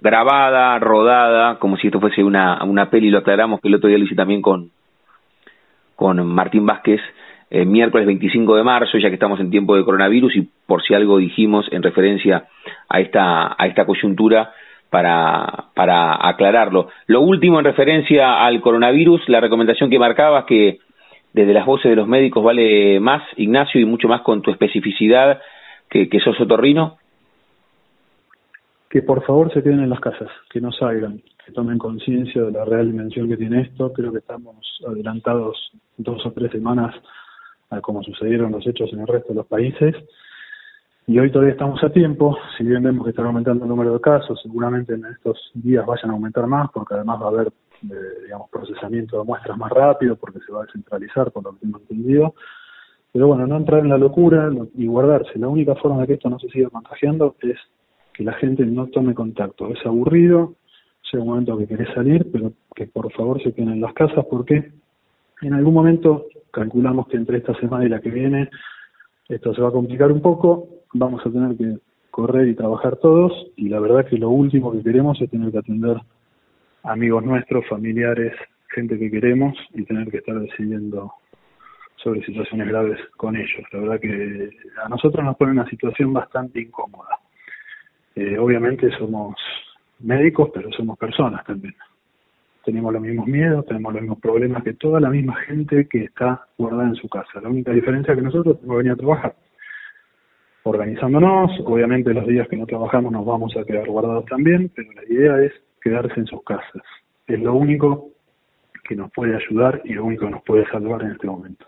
grabada, 0.00 0.78
rodada, 0.78 1.58
como 1.58 1.76
si 1.76 1.88
esto 1.88 2.00
fuese 2.00 2.24
una, 2.24 2.64
una 2.64 2.88
peli, 2.88 3.10
lo 3.10 3.18
aclaramos 3.18 3.60
que 3.60 3.68
el 3.68 3.74
otro 3.74 3.90
día 3.90 3.98
lo 3.98 4.04
hice 4.04 4.14
también 4.14 4.40
con, 4.40 4.70
con 5.94 6.26
Martín 6.26 6.64
Vázquez 6.64 7.02
eh, 7.50 7.66
miércoles 7.66 8.06
25 8.06 8.56
de 8.56 8.62
marzo, 8.62 8.96
ya 8.96 9.08
que 9.08 9.14
estamos 9.14 9.40
en 9.40 9.50
tiempo 9.50 9.76
de 9.76 9.84
coronavirus 9.84 10.36
y 10.36 10.48
por 10.66 10.82
si 10.82 10.94
algo 10.94 11.18
dijimos 11.18 11.66
en 11.70 11.82
referencia 11.82 12.46
a 12.88 13.00
esta, 13.00 13.54
a 13.58 13.66
esta 13.66 13.84
coyuntura 13.84 14.52
para, 14.88 15.66
para 15.74 16.26
aclararlo. 16.28 16.88
Lo 17.08 17.20
último 17.20 17.58
en 17.58 17.66
referencia 17.66 18.42
al 18.42 18.62
coronavirus, 18.62 19.28
la 19.28 19.40
recomendación 19.40 19.90
que 19.90 19.98
marcabas 19.98 20.46
que 20.46 20.78
desde 21.34 21.52
las 21.52 21.66
voces 21.66 21.90
de 21.90 21.96
los 21.96 22.08
médicos 22.08 22.42
vale 22.42 23.00
más, 23.00 23.22
Ignacio, 23.36 23.82
y 23.82 23.84
mucho 23.84 24.08
más 24.08 24.22
con 24.22 24.40
tu 24.40 24.50
especificidad 24.50 25.42
que, 25.90 26.08
que 26.08 26.20
sos 26.20 26.40
otorrino. 26.40 26.97
Que 28.90 29.02
por 29.02 29.24
favor 29.24 29.52
se 29.52 29.62
queden 29.62 29.80
en 29.80 29.90
las 29.90 30.00
casas, 30.00 30.30
que 30.50 30.60
no 30.60 30.72
salgan, 30.72 31.22
que 31.44 31.52
tomen 31.52 31.78
conciencia 31.78 32.42
de 32.42 32.52
la 32.52 32.64
real 32.64 32.90
dimensión 32.90 33.28
que 33.28 33.36
tiene 33.36 33.62
esto. 33.62 33.92
Creo 33.92 34.12
que 34.12 34.18
estamos 34.18 34.56
adelantados 34.86 35.72
dos 35.96 36.24
o 36.24 36.32
tres 36.32 36.50
semanas 36.52 36.94
a 37.70 37.80
cómo 37.80 38.02
sucedieron 38.02 38.52
los 38.52 38.66
hechos 38.66 38.90
en 38.92 39.00
el 39.00 39.06
resto 39.06 39.28
de 39.28 39.34
los 39.34 39.46
países. 39.46 39.94
Y 41.06 41.18
hoy 41.18 41.30
todavía 41.30 41.52
estamos 41.52 41.82
a 41.82 41.90
tiempo, 41.90 42.36
si 42.56 42.64
bien 42.64 42.82
vemos 42.82 43.04
que 43.04 43.10
está 43.10 43.22
aumentando 43.22 43.64
el 43.64 43.68
número 43.70 43.94
de 43.94 44.00
casos, 44.00 44.38
seguramente 44.42 44.92
en 44.92 45.06
estos 45.06 45.50
días 45.54 45.86
vayan 45.86 46.10
a 46.10 46.12
aumentar 46.12 46.46
más, 46.46 46.70
porque 46.70 46.94
además 46.94 47.22
va 47.22 47.26
a 47.26 47.28
haber, 47.28 47.46
eh, 47.46 48.24
digamos, 48.24 48.50
procesamiento 48.50 49.18
de 49.18 49.24
muestras 49.24 49.56
más 49.56 49.72
rápido, 49.72 50.16
porque 50.16 50.38
se 50.40 50.52
va 50.52 50.60
a 50.60 50.66
descentralizar, 50.66 51.30
por 51.32 51.44
lo 51.44 51.52
que 51.52 51.60
tengo 51.60 51.78
entendido. 51.78 52.34
Pero 53.10 53.26
bueno, 53.26 53.46
no 53.46 53.56
entrar 53.56 53.80
en 53.80 53.88
la 53.88 53.96
locura 53.96 54.50
y 54.74 54.86
guardarse. 54.86 55.38
La 55.38 55.48
única 55.48 55.74
forma 55.76 56.02
de 56.02 56.08
que 56.08 56.12
esto 56.14 56.28
no 56.28 56.38
se 56.38 56.48
siga 56.48 56.68
contagiando 56.68 57.36
es 57.40 57.56
que 58.18 58.24
la 58.24 58.32
gente 58.32 58.66
no 58.66 58.88
tome 58.88 59.14
contacto. 59.14 59.68
Es 59.68 59.86
aburrido, 59.86 60.56
llega 61.12 61.22
un 61.22 61.30
momento 61.30 61.56
que 61.56 61.68
querés 61.68 61.94
salir, 61.94 62.26
pero 62.32 62.52
que 62.74 62.88
por 62.88 63.12
favor 63.12 63.40
se 63.40 63.54
queden 63.54 63.74
en 63.74 63.80
las 63.80 63.94
casas 63.94 64.26
porque 64.28 64.72
en 65.40 65.54
algún 65.54 65.72
momento 65.72 66.26
calculamos 66.50 67.06
que 67.06 67.16
entre 67.16 67.38
esta 67.38 67.54
semana 67.60 67.86
y 67.86 67.88
la 67.88 68.00
que 68.00 68.10
viene 68.10 68.50
esto 69.28 69.54
se 69.54 69.60
va 69.62 69.68
a 69.68 69.72
complicar 69.72 70.10
un 70.10 70.20
poco, 70.20 70.68
vamos 70.94 71.24
a 71.24 71.30
tener 71.30 71.56
que 71.56 71.78
correr 72.10 72.48
y 72.48 72.56
trabajar 72.56 72.96
todos 72.96 73.32
y 73.54 73.68
la 73.68 73.78
verdad 73.78 74.04
que 74.04 74.18
lo 74.18 74.30
último 74.30 74.72
que 74.72 74.82
queremos 74.82 75.20
es 75.22 75.30
tener 75.30 75.52
que 75.52 75.58
atender 75.58 75.98
amigos 76.82 77.24
nuestros, 77.24 77.68
familiares, 77.68 78.32
gente 78.74 78.98
que 78.98 79.12
queremos 79.12 79.56
y 79.74 79.84
tener 79.84 80.10
que 80.10 80.16
estar 80.16 80.40
decidiendo 80.40 81.12
sobre 82.02 82.24
situaciones 82.24 82.66
graves 82.66 82.98
con 83.16 83.36
ellos. 83.36 83.62
La 83.72 83.78
verdad 83.78 84.00
que 84.00 84.50
a 84.82 84.88
nosotros 84.88 85.24
nos 85.24 85.36
pone 85.36 85.52
una 85.52 85.70
situación 85.70 86.12
bastante 86.12 86.60
incómoda. 86.60 87.20
Eh, 88.18 88.36
obviamente 88.36 88.90
somos 88.98 89.36
médicos, 90.00 90.50
pero 90.52 90.72
somos 90.72 90.98
personas 90.98 91.44
también. 91.44 91.76
Tenemos 92.64 92.92
los 92.92 93.00
mismos 93.00 93.28
miedos, 93.28 93.64
tenemos 93.66 93.92
los 93.92 94.02
mismos 94.02 94.18
problemas 94.18 94.64
que 94.64 94.74
toda 94.74 94.98
la 94.98 95.08
misma 95.08 95.36
gente 95.36 95.86
que 95.88 96.02
está 96.02 96.44
guardada 96.58 96.88
en 96.88 96.96
su 96.96 97.08
casa. 97.08 97.40
La 97.40 97.48
única 97.48 97.70
diferencia 97.70 98.12
es 98.12 98.18
que 98.18 98.24
nosotros 98.24 98.56
tenemos 98.56 98.74
que 98.74 98.78
venir 98.78 98.92
a 98.92 98.96
trabajar. 98.96 99.34
Organizándonos, 100.64 101.60
obviamente 101.64 102.12
los 102.12 102.26
días 102.26 102.48
que 102.48 102.56
no 102.56 102.66
trabajamos 102.66 103.12
nos 103.12 103.24
vamos 103.24 103.56
a 103.56 103.64
quedar 103.64 103.86
guardados 103.86 104.24
también, 104.24 104.68
pero 104.74 104.90
la 104.94 105.04
idea 105.04 105.40
es 105.40 105.52
quedarse 105.80 106.18
en 106.18 106.26
sus 106.26 106.42
casas. 106.42 106.82
Es 107.24 107.38
lo 107.38 107.54
único 107.54 108.08
que 108.82 108.96
nos 108.96 109.12
puede 109.12 109.36
ayudar 109.36 109.80
y 109.84 109.92
lo 109.92 110.04
único 110.04 110.24
que 110.24 110.32
nos 110.32 110.42
puede 110.42 110.66
salvar 110.70 111.02
en 111.02 111.12
este 111.12 111.28
momento. 111.28 111.66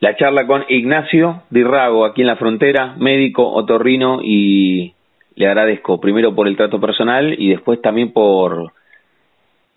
La 0.00 0.14
charla 0.14 0.46
con 0.46 0.64
Ignacio 0.68 1.44
Dirrago, 1.48 2.04
aquí 2.04 2.20
en 2.20 2.26
la 2.26 2.36
frontera, 2.36 2.96
médico, 2.98 3.50
otorrino 3.50 4.20
y 4.22 4.94
le 5.34 5.46
agradezco 5.46 6.00
primero 6.00 6.34
por 6.34 6.48
el 6.48 6.56
trato 6.56 6.80
personal 6.80 7.34
y 7.38 7.50
después 7.50 7.80
también 7.80 8.12
por 8.12 8.72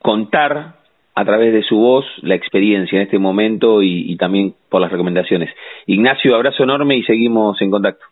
contar 0.01 0.75
a 1.15 1.25
través 1.25 1.53
de 1.53 1.63
su 1.63 1.77
voz 1.77 2.05
la 2.21 2.35
experiencia 2.35 2.97
en 2.97 3.03
este 3.03 3.17
momento 3.17 3.81
y, 3.81 4.15
también 4.17 4.53
por 4.69 4.81
las 4.81 4.91
recomendaciones. 4.91 5.49
Ignacio, 5.87 6.35
abrazo 6.35 6.63
enorme 6.63 6.97
y 6.97 7.03
seguimos 7.03 7.61
en 7.61 7.71
contacto. 7.71 8.05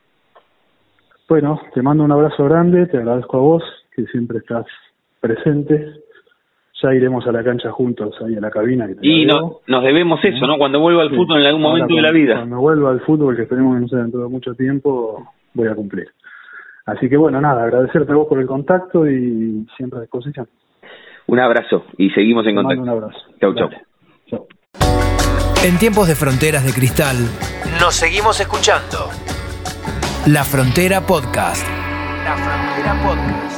Bueno, 1.28 1.62
te 1.74 1.82
mando 1.82 2.04
un 2.04 2.12
abrazo 2.12 2.46
grande, 2.46 2.86
te 2.88 2.98
agradezco 2.98 3.38
a 3.38 3.42
vos, 3.42 3.64
que 3.94 4.06
siempre 4.06 4.38
estás 4.38 4.66
presente. 5.20 5.86
Ya 6.82 6.94
iremos 6.94 7.26
a 7.28 7.32
la 7.32 7.44
cancha 7.44 7.72
juntos, 7.72 8.16
ahí 8.26 8.36
a 8.36 8.42
la 8.42 8.50
cabina. 8.50 8.88
y 9.02 9.26
no, 9.26 9.60
nos 9.68 9.84
debemos 9.84 10.20
eso, 10.24 10.46
¿no? 10.48 10.58
Cuando 10.58 10.80
vuelva 10.80 11.04
al 11.04 11.10
fútbol 11.10 11.42
en 11.42 11.48
algún 11.48 11.62
momento 11.62 11.96
de 11.96 12.02
la 12.02 12.12
vida. 12.12 12.36
Cuando 12.36 12.60
vuelva 12.60 12.92
al 12.92 13.02
fútbol, 13.02 13.36
que 13.36 13.44
esperemos 13.44 13.76
que 13.76 13.82
no 13.82 13.88
sea 13.88 14.00
dentro 14.00 14.22
de 14.22 14.30
mucho 14.30 14.54
tiempo, 14.54 15.28
voy 15.54 15.68
a 15.68 15.76
cumplir. 15.76 16.08
Así 16.86 17.10
que 17.10 17.18
bueno, 17.18 17.40
nada, 17.40 17.64
agradecerte 17.64 18.12
a 18.12 18.16
vos 18.16 18.28
por 18.28 18.40
el 18.40 18.48
contacto 18.48 19.08
y 19.08 19.66
siempre 19.78 20.00
a 20.00 20.02
disposición. 20.02 20.48
Un 21.28 21.40
abrazo 21.40 21.86
y 21.98 22.10
seguimos 22.10 22.46
en 22.48 22.56
contacto. 22.56 22.82
Un 22.82 22.90
abrazo. 22.90 23.20
Chau, 23.40 23.56
chau. 23.56 23.70
En 25.64 25.78
tiempos 25.78 26.10
de 26.10 26.16
fronteras 26.16 26.66
de 26.66 26.74
cristal, 26.74 27.16
nos 27.80 27.96
seguimos 27.96 28.40
escuchando. 28.42 29.10
La 30.28 30.44
Frontera 30.44 31.02
Podcast. 31.02 31.66
La 32.26 32.36
Frontera 32.36 32.94
Podcast. 33.02 33.53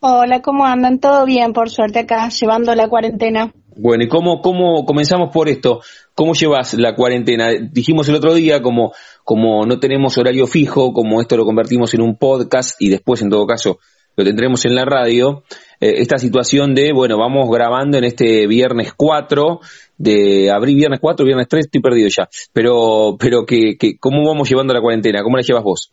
Hola, 0.00 0.40
¿cómo 0.40 0.64
andan? 0.64 0.98
Todo 0.98 1.26
bien, 1.26 1.52
por 1.52 1.68
suerte 1.68 1.98
acá, 1.98 2.30
llevando 2.30 2.74
la 2.74 2.88
cuarentena. 2.88 3.52
Bueno, 3.76 4.04
¿y 4.04 4.08
cómo, 4.08 4.40
cómo 4.40 4.86
comenzamos 4.86 5.28
por 5.30 5.50
esto? 5.50 5.80
¿Cómo 6.14 6.32
llevas 6.32 6.72
la 6.72 6.94
cuarentena? 6.94 7.50
Dijimos 7.70 8.08
el 8.08 8.14
otro 8.14 8.32
día, 8.32 8.62
como, 8.62 8.92
como 9.24 9.66
no 9.66 9.78
tenemos 9.78 10.16
horario 10.16 10.46
fijo, 10.46 10.94
como 10.94 11.20
esto 11.20 11.36
lo 11.36 11.44
convertimos 11.44 11.92
en 11.92 12.00
un 12.00 12.16
podcast 12.16 12.80
y 12.80 12.88
después, 12.88 13.20
en 13.20 13.28
todo 13.28 13.46
caso, 13.46 13.78
lo 14.16 14.24
tendremos 14.24 14.64
en 14.64 14.74
la 14.74 14.84
radio, 14.84 15.44
eh, 15.80 15.94
esta 15.98 16.18
situación 16.18 16.74
de, 16.74 16.92
bueno, 16.92 17.18
vamos 17.18 17.48
grabando 17.50 17.98
en 17.98 18.04
este 18.04 18.46
viernes 18.46 18.92
4 18.96 19.60
de 20.00 20.50
abril, 20.50 20.76
viernes 20.76 20.98
4, 20.98 21.26
viernes 21.26 21.46
3, 21.46 21.66
estoy 21.66 21.82
perdido 21.82 22.08
ya, 22.08 22.26
pero, 22.54 23.16
pero 23.18 23.44
que, 23.44 23.76
¿cómo 24.00 24.26
vamos 24.26 24.48
llevando 24.48 24.72
la 24.72 24.80
cuarentena? 24.80 25.22
¿Cómo 25.22 25.36
la 25.36 25.42
llevas 25.42 25.62
vos? 25.62 25.92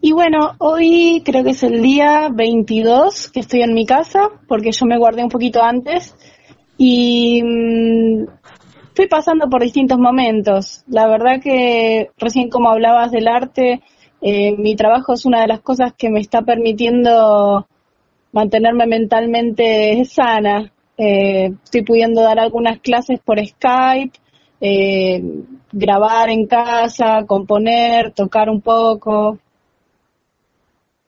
Y 0.00 0.12
bueno, 0.12 0.52
hoy 0.58 1.20
creo 1.24 1.42
que 1.42 1.50
es 1.50 1.62
el 1.64 1.82
día 1.82 2.28
22 2.32 3.32
que 3.32 3.40
estoy 3.40 3.62
en 3.62 3.74
mi 3.74 3.84
casa, 3.84 4.30
porque 4.46 4.70
yo 4.70 4.86
me 4.86 4.96
guardé 4.96 5.24
un 5.24 5.28
poquito 5.28 5.60
antes 5.60 6.14
y 6.78 7.42
mm, 7.42 8.26
estoy 8.88 9.08
pasando 9.08 9.48
por 9.50 9.60
distintos 9.60 9.98
momentos. 9.98 10.84
La 10.86 11.08
verdad 11.08 11.42
que 11.42 12.10
recién 12.16 12.48
como 12.48 12.70
hablabas 12.70 13.10
del 13.10 13.26
arte, 13.26 13.82
eh, 14.22 14.56
mi 14.56 14.76
trabajo 14.76 15.14
es 15.14 15.26
una 15.26 15.40
de 15.40 15.48
las 15.48 15.60
cosas 15.60 15.94
que 15.98 16.10
me 16.10 16.20
está 16.20 16.42
permitiendo 16.42 17.66
mantenerme 18.32 18.86
mentalmente 18.86 20.04
sana. 20.04 20.72
Eh, 21.02 21.52
estoy 21.64 21.82
pudiendo 21.82 22.20
dar 22.20 22.38
algunas 22.38 22.78
clases 22.80 23.18
por 23.24 23.38
Skype, 23.38 24.18
eh, 24.60 25.22
grabar 25.72 26.28
en 26.28 26.46
casa, 26.46 27.24
componer, 27.26 28.12
tocar 28.12 28.50
un 28.50 28.60
poco. 28.60 29.38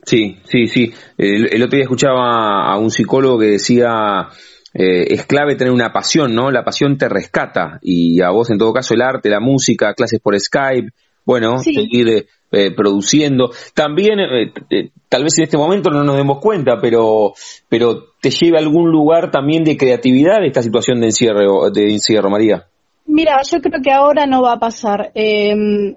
Sí, 0.02 0.38
sí, 0.44 0.66
sí. 0.66 0.92
El, 1.18 1.62
otro 1.62 1.76
día 1.76 1.82
escuchaba 1.82 2.72
a 2.72 2.78
un 2.78 2.90
psicólogo 2.90 3.38
que 3.38 3.46
decía, 3.46 4.28
es 4.72 5.26
clave 5.26 5.54
tener 5.54 5.72
una 5.72 5.92
pasión, 5.92 6.34
¿no? 6.34 6.50
La 6.50 6.64
pasión 6.64 6.96
te 6.96 7.08
rescata 7.08 7.78
y 7.82 8.22
a 8.22 8.30
vos 8.30 8.50
en 8.50 8.58
todo 8.58 8.72
caso 8.72 8.94
el 8.94 9.02
arte, 9.02 9.28
la 9.28 9.40
música, 9.40 9.94
clases 9.94 10.20
por 10.20 10.38
Skype, 10.40 10.88
bueno, 11.24 11.58
seguir 11.58 12.26
eh, 12.52 12.70
produciendo. 12.70 13.50
También, 13.74 14.20
eh, 14.20 14.52
eh, 14.70 14.90
tal 15.08 15.24
vez 15.24 15.38
en 15.38 15.44
este 15.44 15.56
momento 15.56 15.90
no 15.90 16.04
nos 16.04 16.16
demos 16.16 16.38
cuenta, 16.38 16.78
pero, 16.80 17.32
pero 17.68 18.12
te 18.20 18.30
lleva 18.30 18.58
a 18.58 18.62
algún 18.62 18.90
lugar 18.90 19.30
también 19.30 19.64
de 19.64 19.76
creatividad 19.76 20.44
esta 20.44 20.62
situación 20.62 21.00
de 21.00 21.06
encierro, 21.06 21.70
de 21.70 21.92
encierro, 21.92 22.30
María. 22.30 22.66
Mira, 23.06 23.40
yo 23.42 23.60
creo 23.60 23.82
que 23.82 23.90
ahora 23.90 24.26
no 24.26 24.42
va 24.42 24.52
a 24.52 24.58
pasar. 24.58 25.10
Eh, 25.14 25.96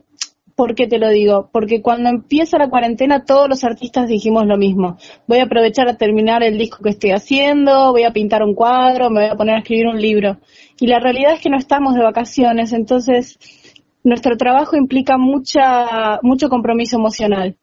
¿Por 0.56 0.74
qué 0.74 0.88
te 0.88 1.00
lo 1.00 1.10
digo? 1.10 1.50
Porque 1.52 1.82
cuando 1.82 2.10
empieza 2.10 2.58
la 2.58 2.70
cuarentena 2.70 3.26
todos 3.26 3.50
los 3.50 3.66
artistas 3.66 4.08
dijimos 4.08 4.46
lo 4.46 4.58
mismo. 4.58 4.98
Voy 5.28 5.40
a 5.40 5.44
aprovechar 5.44 5.90
a 5.90 5.98
terminar 5.98 6.44
el 6.44 6.58
disco 6.58 6.82
que 6.82 6.92
estoy 6.92 7.12
haciendo, 7.12 7.92
voy 7.92 8.04
a 8.04 8.14
pintar 8.14 8.42
un 8.42 8.56
cuadro, 8.56 9.10
me 9.10 9.22
voy 9.22 9.30
a 9.32 9.36
poner 9.36 9.56
a 9.56 9.60
escribir 9.60 9.88
un 9.88 10.00
libro. 10.00 10.38
Y 10.80 10.88
la 10.88 11.00
realidad 11.00 11.34
es 11.34 11.42
que 11.42 11.50
no 11.50 11.58
estamos 11.58 11.94
de 11.94 12.04
vacaciones, 12.04 12.72
entonces 12.72 13.38
nuestro 14.06 14.38
trabajo 14.38 14.78
implica 14.78 15.18
mucha, 15.18 16.20
mucho 16.22 16.48
compromiso 16.48 16.96
emocional. 16.96 17.58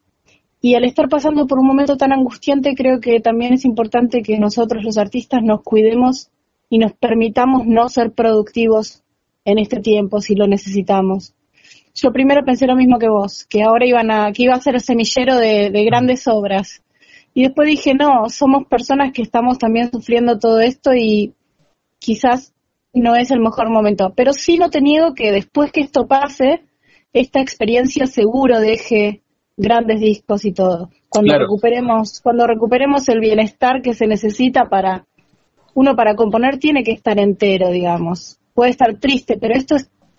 Y 0.61 0.75
al 0.75 0.85
estar 0.85 1.09
pasando 1.09 1.47
por 1.47 1.61
un 1.61 1.67
momento 1.67 1.97
tan 1.97 2.13
angustiante, 2.13 2.75
creo 2.75 3.01
que 3.01 3.21
también 3.21 3.53
es 3.53 3.65
importante 3.65 4.23
que 4.23 4.39
nosotros 4.39 4.85
los 4.85 4.99
artistas 4.99 5.43
nos 5.43 5.63
cuidemos 5.63 6.31
y 6.69 6.79
nos 6.79 6.93
permitamos 6.95 7.67
no 7.67 7.89
ser 7.89 8.11
productivos 8.11 9.03
en 9.45 9.59
este 9.59 9.81
tiempo 9.81 10.21
si 10.21 10.35
lo 10.35 10.49
necesitamos. 10.49 11.33
Yo 11.95 12.13
primero 12.13 12.45
pensé 12.45 12.67
lo 12.67 12.75
mismo 12.75 12.99
que 12.99 13.09
vos, 13.09 13.45
que 13.45 13.63
ahora 13.63 13.87
iban 13.87 14.11
a, 14.11 14.33
que 14.33 14.43
iba 14.45 14.55
a 14.55 14.61
ser 14.61 14.81
semillero 14.81 15.37
de, 15.37 15.71
de 15.71 15.85
grandes 15.85 16.27
obras. 16.27 16.83
Y 17.35 17.45
después 17.45 17.69
dije, 17.69 17.95
no, 17.95 18.29
somos 18.29 18.67
personas 18.67 19.13
que 19.13 19.23
estamos 19.23 19.59
también 19.59 19.93
sufriendo 19.93 20.39
todo 20.41 20.61
esto 20.61 20.93
y 20.93 21.35
quizás 22.01 22.52
no 22.93 23.17
es 23.17 23.31
el 23.31 23.41
mejor 23.41 23.71
momento. 23.71 24.13
Pero 24.15 24.33
sí 24.33 24.59
no 24.59 24.71
te 24.71 24.81
niego 24.81 25.15
que 25.15 25.33
después 25.33 25.73
que 25.73 25.81
esto 25.81 26.07
pase, 26.07 26.63
esta 27.13 27.41
experiencia 27.41 28.07
seguro 28.07 28.61
deje 28.61 29.23
grandes 29.57 30.01
discos 30.01 30.45
y 30.45 30.53
todo. 30.53 30.91
Cuando 31.09 31.39
recuperemos, 31.39 32.21
cuando 32.23 32.47
recuperemos 32.47 33.09
el 33.09 33.21
bienestar 33.21 33.83
que 33.83 33.95
se 33.95 34.07
necesita 34.07 34.69
para 34.69 35.07
uno 35.75 35.97
para 35.97 36.15
componer 36.15 36.59
tiene 36.59 36.85
que 36.85 36.93
estar 36.93 37.19
entero, 37.19 37.71
digamos. 37.71 38.39
Puede 38.55 38.71
estar 38.71 38.95
triste, 38.97 39.39
pero 39.39 39.55
esto 39.55 39.77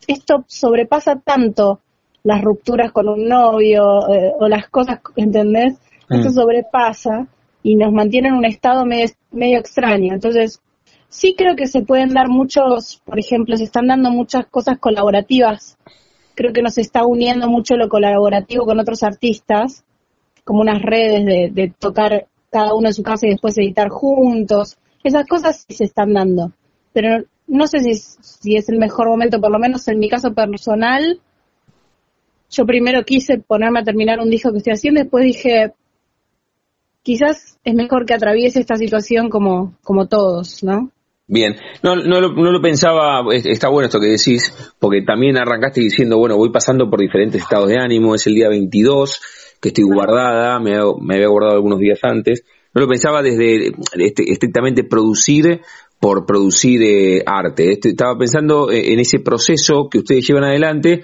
esto 0.07 0.43
sobrepasa 0.47 1.19
tanto 1.19 1.79
las 2.23 2.41
rupturas 2.41 2.91
con 2.91 3.09
un 3.09 3.27
novio 3.27 4.09
eh, 4.09 4.31
o 4.39 4.47
las 4.47 4.69
cosas, 4.69 4.99
¿entendés? 5.15 5.73
Esto 6.09 6.29
mm. 6.29 6.33
sobrepasa 6.33 7.27
y 7.63 7.75
nos 7.75 7.91
mantiene 7.91 8.29
en 8.29 8.35
un 8.35 8.45
estado 8.45 8.85
medio, 8.85 9.07
medio 9.31 9.59
extraño. 9.59 10.13
Entonces, 10.13 10.61
sí 11.13 11.35
creo 11.37 11.55
que 11.55 11.67
se 11.67 11.81
pueden 11.81 12.09
dar 12.09 12.27
muchos, 12.27 13.01
por 13.05 13.19
ejemplo, 13.19 13.55
se 13.55 13.63
están 13.63 13.87
dando 13.87 14.09
muchas 14.09 14.47
cosas 14.47 14.79
colaborativas. 14.79 15.77
Creo 16.35 16.51
que 16.51 16.63
nos 16.63 16.77
está 16.79 17.05
uniendo 17.05 17.47
mucho 17.47 17.75
lo 17.77 17.87
colaborativo 17.87 18.65
con 18.65 18.79
otros 18.79 19.03
artistas, 19.03 19.83
como 20.43 20.61
unas 20.61 20.81
redes 20.81 21.53
de, 21.53 21.73
tocar 21.77 22.27
cada 22.51 22.73
uno 22.73 22.87
en 22.87 22.93
su 22.93 23.03
casa 23.03 23.27
y 23.27 23.29
después 23.29 23.57
editar 23.57 23.89
juntos. 23.89 24.77
Esas 25.03 25.27
cosas 25.27 25.65
sí 25.67 25.75
se 25.75 25.85
están 25.85 26.13
dando. 26.13 26.51
Pero 26.93 27.23
no 27.45 27.67
sé 27.67 27.79
si, 27.79 27.93
si 27.93 28.55
es 28.55 28.67
el 28.69 28.79
mejor 28.79 29.07
momento, 29.07 29.39
por 29.39 29.51
lo 29.51 29.59
menos 29.59 29.87
en 29.87 29.99
mi 29.99 30.09
caso 30.09 30.33
personal. 30.33 31.19
Yo 32.49 32.65
primero 32.65 33.03
quise 33.03 33.37
ponerme 33.37 33.79
a 33.79 33.83
terminar 33.83 34.19
un 34.19 34.29
disco 34.29 34.51
que 34.51 34.57
estoy 34.57 34.73
haciendo, 34.73 35.01
después 35.01 35.25
dije, 35.25 35.73
quizás 37.03 37.59
es 37.63 37.73
mejor 37.75 38.05
que 38.05 38.13
atraviese 38.13 38.59
esta 38.59 38.75
situación 38.75 39.29
como, 39.29 39.73
como 39.83 40.07
todos, 40.07 40.63
¿no? 40.63 40.91
Bien, 41.33 41.55
no, 41.81 41.95
no, 41.95 42.21
lo, 42.21 42.31
no 42.33 42.51
lo 42.51 42.61
pensaba, 42.61 43.23
está 43.33 43.67
bueno 43.67 43.87
esto 43.87 43.99
que 43.99 44.05
decís, 44.05 44.53
porque 44.77 45.01
también 45.01 45.35
arrancaste 45.35 45.81
diciendo, 45.81 46.19
bueno, 46.19 46.37
voy 46.37 46.51
pasando 46.51 46.91
por 46.91 46.99
diferentes 46.99 47.41
estados 47.41 47.69
de 47.69 47.79
ánimo, 47.79 48.13
es 48.13 48.27
el 48.27 48.35
día 48.35 48.49
22, 48.49 49.19
que 49.59 49.69
estoy 49.69 49.83
guardada, 49.83 50.59
me, 50.59 50.73
me 51.01 51.15
había 51.15 51.29
guardado 51.29 51.55
algunos 51.55 51.79
días 51.79 51.97
antes. 52.03 52.43
No 52.75 52.81
lo 52.81 52.87
pensaba 52.87 53.23
desde 53.23 53.71
este, 53.95 54.31
estrictamente 54.31 54.83
producir 54.83 55.61
por 55.99 56.27
producir 56.27 56.83
eh, 56.83 57.23
arte. 57.25 57.71
Este, 57.71 57.89
estaba 57.89 58.15
pensando 58.15 58.69
eh, 58.69 58.93
en 58.93 58.99
ese 58.99 59.17
proceso 59.17 59.87
que 59.89 59.97
ustedes 59.97 60.27
llevan 60.27 60.43
adelante, 60.43 61.01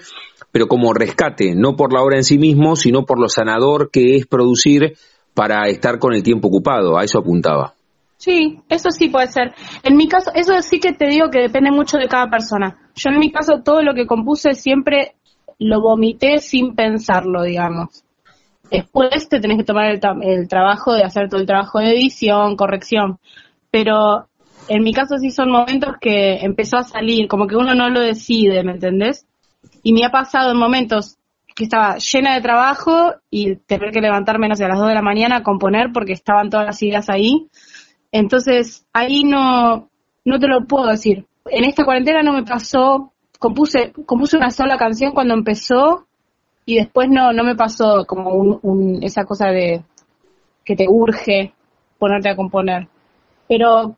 pero 0.52 0.68
como 0.68 0.92
rescate, 0.92 1.56
no 1.56 1.74
por 1.74 1.92
la 1.92 2.02
obra 2.02 2.18
en 2.18 2.24
sí 2.24 2.38
mismo, 2.38 2.76
sino 2.76 3.04
por 3.04 3.18
lo 3.18 3.28
sanador 3.28 3.90
que 3.90 4.14
es 4.14 4.26
producir 4.26 4.96
para 5.34 5.68
estar 5.68 5.98
con 5.98 6.14
el 6.14 6.22
tiempo 6.22 6.46
ocupado. 6.46 6.96
A 6.96 7.02
eso 7.02 7.18
apuntaba. 7.18 7.74
Sí, 8.20 8.60
eso 8.68 8.90
sí 8.90 9.08
puede 9.08 9.28
ser. 9.28 9.54
En 9.82 9.96
mi 9.96 10.06
caso, 10.06 10.30
eso 10.34 10.52
sí 10.60 10.78
que 10.78 10.92
te 10.92 11.06
digo 11.06 11.30
que 11.30 11.40
depende 11.40 11.70
mucho 11.70 11.96
de 11.96 12.06
cada 12.06 12.28
persona. 12.28 12.76
Yo 12.94 13.08
en 13.08 13.18
mi 13.18 13.32
caso 13.32 13.62
todo 13.64 13.82
lo 13.82 13.94
que 13.94 14.06
compuse 14.06 14.52
siempre 14.54 15.14
lo 15.58 15.80
vomité 15.80 16.36
sin 16.36 16.74
pensarlo, 16.74 17.44
digamos. 17.44 18.04
Después 18.70 19.26
te 19.26 19.40
tenés 19.40 19.56
que 19.56 19.64
tomar 19.64 19.86
el, 19.86 20.48
trabajo 20.48 20.92
de 20.92 21.02
hacer 21.02 21.30
todo 21.30 21.40
el 21.40 21.46
trabajo 21.46 21.78
de 21.78 21.92
edición, 21.92 22.56
corrección. 22.56 23.18
Pero 23.70 24.26
en 24.68 24.82
mi 24.82 24.92
caso 24.92 25.16
sí 25.16 25.30
son 25.30 25.50
momentos 25.50 25.94
que 25.98 26.40
empezó 26.44 26.76
a 26.76 26.82
salir, 26.82 27.26
como 27.26 27.46
que 27.46 27.56
uno 27.56 27.74
no 27.74 27.88
lo 27.88 28.00
decide, 28.00 28.62
¿me 28.62 28.72
entendés? 28.72 29.26
Y 29.82 29.94
me 29.94 30.04
ha 30.04 30.10
pasado 30.10 30.50
en 30.50 30.58
momentos 30.58 31.16
que 31.54 31.64
estaba 31.64 31.96
llena 31.96 32.34
de 32.34 32.42
trabajo 32.42 33.14
y 33.30 33.56
tener 33.56 33.92
que 33.92 34.02
levantarme, 34.02 34.46
no 34.46 34.56
sé, 34.56 34.66
a 34.66 34.68
las 34.68 34.78
2 34.78 34.88
de 34.88 34.94
la 34.94 35.02
mañana 35.02 35.36
a 35.36 35.42
componer 35.42 35.90
porque 35.90 36.12
estaban 36.12 36.50
todas 36.50 36.66
las 36.66 36.82
ideas 36.82 37.08
ahí 37.08 37.48
entonces, 38.12 38.86
ahí 38.92 39.22
no, 39.24 39.88
no 40.24 40.38
te 40.38 40.48
lo 40.48 40.64
puedo 40.64 40.86
decir. 40.86 41.26
En 41.46 41.64
esta 41.64 41.84
cuarentena 41.84 42.22
no 42.22 42.32
me 42.32 42.44
pasó, 42.44 43.12
compuse, 43.38 43.92
compuse 44.06 44.36
una 44.36 44.50
sola 44.50 44.76
canción 44.76 45.12
cuando 45.12 45.34
empezó 45.34 46.06
y 46.64 46.76
después 46.76 47.08
no, 47.08 47.32
no 47.32 47.44
me 47.44 47.56
pasó 47.56 48.04
como 48.06 48.30
un, 48.30 49.02
esa 49.02 49.24
cosa 49.24 49.48
de 49.48 49.82
que 50.64 50.76
te 50.76 50.86
urge 50.88 51.52
ponerte 51.98 52.28
a 52.28 52.36
componer. 52.36 52.88
Pero 53.48 53.96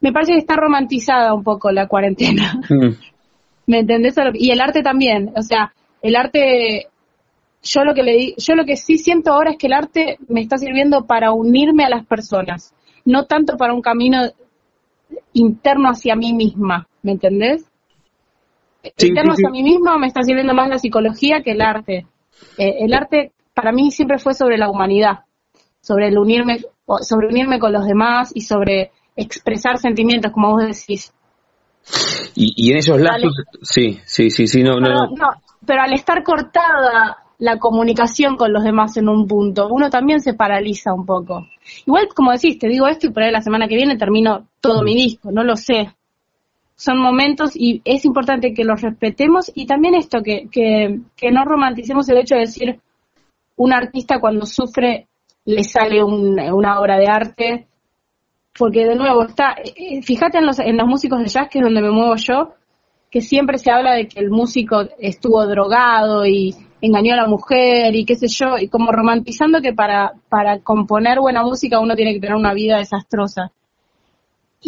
me 0.00 0.12
parece 0.12 0.32
que 0.32 0.38
está 0.38 0.56
romantizada 0.56 1.34
un 1.34 1.42
poco 1.42 1.70
la 1.70 1.86
cuarentena. 1.86 2.60
Mm. 2.68 2.90
¿Me 3.68 3.80
entendés? 3.80 4.14
Y 4.34 4.52
el 4.52 4.60
arte 4.60 4.82
también. 4.82 5.32
O 5.36 5.42
sea, 5.42 5.72
el 6.00 6.14
arte, 6.14 6.86
yo 7.62 7.84
lo 7.84 7.94
que 7.94 8.02
le 8.04 8.34
yo 8.36 8.54
lo 8.54 8.64
que 8.64 8.76
sí 8.76 8.98
siento 8.98 9.32
ahora 9.32 9.50
es 9.52 9.58
que 9.58 9.66
el 9.66 9.72
arte 9.72 10.18
me 10.28 10.40
está 10.40 10.56
sirviendo 10.56 11.06
para 11.06 11.32
unirme 11.32 11.84
a 11.84 11.88
las 11.88 12.06
personas 12.06 12.72
no 13.06 13.24
tanto 13.24 13.56
para 13.56 13.72
un 13.72 13.80
camino 13.80 14.20
interno 15.32 15.88
hacia 15.88 16.14
mí 16.14 16.34
misma, 16.34 16.86
¿me 17.02 17.12
entendés? 17.12 17.64
interno 18.98 19.32
hacia 19.32 19.50
mí 19.50 19.64
misma 19.64 19.98
me 19.98 20.06
está 20.06 20.22
sirviendo 20.22 20.54
más 20.54 20.68
la 20.68 20.78
psicología 20.78 21.42
que 21.42 21.52
el 21.52 21.60
arte. 21.60 22.06
Eh, 22.56 22.76
el 22.80 22.94
arte 22.94 23.32
para 23.52 23.72
mí 23.72 23.90
siempre 23.90 24.18
fue 24.18 24.34
sobre 24.34 24.58
la 24.58 24.70
humanidad, 24.70 25.24
sobre 25.80 26.08
el 26.08 26.18
unirme, 26.18 26.60
sobre 27.00 27.26
unirme 27.26 27.58
con 27.58 27.72
los 27.72 27.84
demás 27.84 28.30
y 28.32 28.42
sobre 28.42 28.92
expresar 29.16 29.78
sentimientos, 29.78 30.30
como 30.30 30.52
vos 30.52 30.62
decís. 30.62 31.12
Y, 32.34 32.70
en 32.70 32.78
esos 32.78 33.00
lazos, 33.00 33.32
sí, 33.62 33.98
sí, 34.04 34.30
sí, 34.30 34.46
sí, 34.46 34.62
no, 34.62 34.78
no, 34.78 34.88
no. 34.88 35.30
Pero 35.64 35.82
al 35.82 35.92
estar 35.94 36.22
cortada 36.22 37.16
la 37.38 37.58
comunicación 37.58 38.36
con 38.36 38.52
los 38.52 38.64
demás 38.64 38.96
en 38.96 39.08
un 39.08 39.26
punto, 39.26 39.68
uno 39.68 39.90
también 39.90 40.20
se 40.20 40.34
paraliza 40.34 40.94
un 40.94 41.04
poco. 41.04 41.46
Igual, 41.86 42.08
como 42.14 42.32
decís, 42.32 42.58
te 42.58 42.68
digo 42.68 42.86
esto 42.86 43.06
y 43.06 43.10
por 43.10 43.22
ahí 43.22 43.30
la 43.30 43.42
semana 43.42 43.68
que 43.68 43.76
viene 43.76 43.96
termino 43.96 44.48
todo 44.60 44.82
mi 44.82 44.94
disco, 44.94 45.30
no 45.30 45.44
lo 45.44 45.56
sé. 45.56 45.94
Son 46.74 46.98
momentos 46.98 47.52
y 47.54 47.82
es 47.84 48.04
importante 48.04 48.52
que 48.52 48.64
los 48.64 48.82
respetemos 48.82 49.50
y 49.54 49.66
también 49.66 49.94
esto, 49.94 50.22
que, 50.22 50.48
que, 50.50 51.00
que 51.16 51.30
no 51.30 51.44
romanticemos 51.44 52.08
el 52.08 52.18
hecho 52.18 52.34
de 52.34 52.42
decir 52.42 52.80
un 53.56 53.72
artista 53.72 54.20
cuando 54.20 54.44
sufre 54.46 55.08
le 55.44 55.64
sale 55.64 56.02
una 56.02 56.80
obra 56.80 56.98
de 56.98 57.06
arte, 57.06 57.66
porque 58.58 58.84
de 58.84 58.96
nuevo 58.96 59.24
está, 59.24 59.52
eh, 59.52 59.72
eh, 59.76 60.02
fíjate 60.02 60.38
en 60.38 60.46
los, 60.46 60.58
en 60.58 60.76
los 60.76 60.86
músicos 60.86 61.20
de 61.20 61.28
jazz, 61.28 61.48
que 61.48 61.58
es 61.58 61.64
donde 61.64 61.80
me 61.80 61.90
muevo 61.90 62.16
yo, 62.16 62.54
que 63.10 63.20
siempre 63.20 63.58
se 63.58 63.70
habla 63.70 63.94
de 63.94 64.08
que 64.08 64.20
el 64.20 64.30
músico 64.30 64.84
estuvo 64.98 65.46
drogado 65.46 66.26
y, 66.26 66.54
engañó 66.80 67.14
a 67.14 67.16
la 67.16 67.26
mujer 67.26 67.94
y 67.94 68.04
qué 68.04 68.16
sé 68.16 68.28
yo, 68.28 68.58
y 68.58 68.68
como 68.68 68.92
romantizando 68.92 69.60
que 69.60 69.72
para, 69.72 70.12
para 70.28 70.60
componer 70.60 71.18
buena 71.20 71.42
música 71.42 71.80
uno 71.80 71.94
tiene 71.94 72.14
que 72.14 72.20
tener 72.20 72.36
una 72.36 72.54
vida 72.54 72.78
desastrosa. 72.78 73.52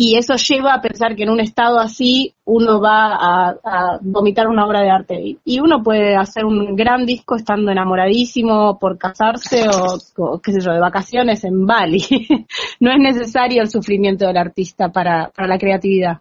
Y 0.00 0.16
eso 0.16 0.34
lleva 0.36 0.74
a 0.74 0.80
pensar 0.80 1.16
que 1.16 1.24
en 1.24 1.30
un 1.30 1.40
estado 1.40 1.80
así 1.80 2.32
uno 2.44 2.80
va 2.80 3.16
a, 3.16 3.98
vomitar 4.00 4.46
una 4.46 4.64
obra 4.64 4.80
de 4.80 4.90
arte. 4.90 5.38
Y 5.44 5.60
uno 5.60 5.82
puede 5.82 6.14
hacer 6.14 6.44
un 6.44 6.76
gran 6.76 7.04
disco 7.04 7.34
estando 7.34 7.72
enamoradísimo 7.72 8.78
por 8.78 8.96
casarse 8.96 9.66
o, 9.68 10.40
qué 10.40 10.52
sé 10.52 10.60
yo, 10.60 10.72
de 10.72 10.78
vacaciones 10.78 11.42
en 11.42 11.66
Bali. 11.66 12.04
no 12.80 12.92
es 12.92 12.98
necesario 12.98 13.60
el 13.60 13.70
sufrimiento 13.70 14.26
del 14.26 14.36
artista 14.36 14.90
para, 14.90 15.32
para 15.34 15.48
la 15.48 15.58
creatividad. 15.58 16.18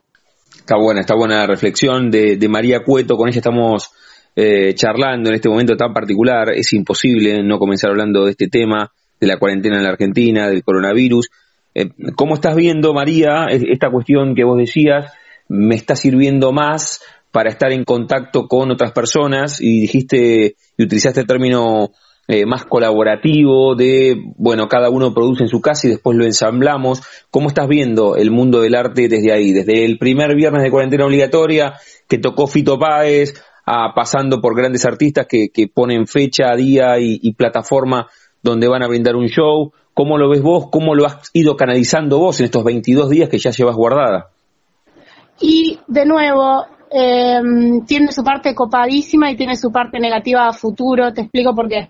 Está 0.55 0.75
buena, 0.77 1.01
está 1.01 1.15
buena 1.15 1.35
la 1.37 1.47
reflexión 1.47 2.09
de, 2.09 2.37
de 2.37 2.49
María 2.49 2.83
Cueto, 2.83 3.15
con 3.15 3.29
ella 3.29 3.37
estamos 3.37 3.91
eh, 4.39 4.75
charlando 4.75 5.29
en 5.29 5.35
este 5.35 5.49
momento 5.49 5.75
tan 5.75 5.93
particular. 5.93 6.51
Es 6.53 6.71
imposible 6.73 7.41
no 7.43 7.57
comenzar 7.57 7.89
hablando 7.89 8.25
de 8.25 8.31
este 8.31 8.47
tema, 8.47 8.91
de 9.19 9.25
la 9.25 9.39
cuarentena 9.39 9.77
en 9.77 9.83
la 9.83 9.89
Argentina, 9.89 10.47
del 10.47 10.63
coronavirus. 10.63 11.31
Eh, 11.73 11.89
¿Cómo 12.15 12.35
estás 12.35 12.55
viendo, 12.55 12.93
María, 12.93 13.47
esta 13.49 13.89
cuestión 13.89 14.35
que 14.35 14.43
vos 14.43 14.59
decías? 14.59 15.11
¿Me 15.49 15.73
está 15.73 15.95
sirviendo 15.95 16.51
más 16.51 17.01
para 17.31 17.49
estar 17.49 17.71
en 17.71 17.83
contacto 17.83 18.47
con 18.47 18.69
otras 18.69 18.91
personas? 18.91 19.59
Y 19.59 19.81
dijiste 19.81 20.55
y 20.77 20.83
utilizaste 20.83 21.21
el 21.21 21.27
término 21.27 21.89
eh, 22.27 22.45
más 22.45 22.63
colaborativo 22.65 23.73
de, 23.73 24.21
bueno, 24.35 24.67
cada 24.67 24.91
uno 24.91 25.15
produce 25.15 25.43
en 25.43 25.49
su 25.49 25.61
casa 25.61 25.87
y 25.87 25.89
después 25.89 26.15
lo 26.15 26.25
ensamblamos. 26.25 27.01
¿Cómo 27.31 27.47
estás 27.47 27.67
viendo 27.67 28.17
el 28.17 28.29
mundo 28.29 28.61
del 28.61 28.75
arte 28.75 29.07
desde 29.07 29.31
ahí? 29.31 29.51
Desde 29.51 29.83
el 29.83 29.97
primer 29.97 30.35
viernes 30.35 30.61
de 30.61 30.69
cuarentena 30.69 31.07
obligatoria 31.07 31.73
que 32.07 32.19
tocó 32.19 32.45
Fito 32.45 32.77
Páez, 32.77 33.33
pasando 33.93 34.39
por 34.39 34.55
grandes 34.55 34.85
artistas 34.85 35.27
que, 35.27 35.49
ponen 35.73 36.07
fecha, 36.07 36.55
día 36.55 36.99
y, 36.99 37.33
plataforma 37.33 38.07
donde 38.41 38.67
van 38.67 38.83
a 38.83 38.87
brindar 38.87 39.15
un 39.15 39.27
show. 39.27 39.73
¿Cómo 39.93 40.17
lo 40.17 40.29
ves 40.29 40.41
vos? 40.41 40.67
¿Cómo 40.71 40.95
lo 40.95 41.05
has 41.05 41.29
ido 41.33 41.57
canalizando 41.57 42.19
vos 42.19 42.39
en 42.39 42.45
estos 42.45 42.63
22 42.63 43.09
días 43.09 43.29
que 43.29 43.39
ya 43.39 43.51
llevas 43.51 43.75
guardada? 43.75 44.29
Y 45.41 45.79
de 45.87 46.05
nuevo, 46.05 46.65
em, 46.89 47.85
tiene 47.85 48.11
su 48.11 48.23
parte 48.23 48.55
copadísima 48.55 49.31
y 49.31 49.35
tiene 49.35 49.57
su 49.57 49.71
parte 49.71 49.99
negativa 49.99 50.47
a 50.47 50.53
futuro. 50.53 51.11
Te 51.13 51.21
explico 51.21 51.53
por 51.53 51.67
qué. 51.67 51.89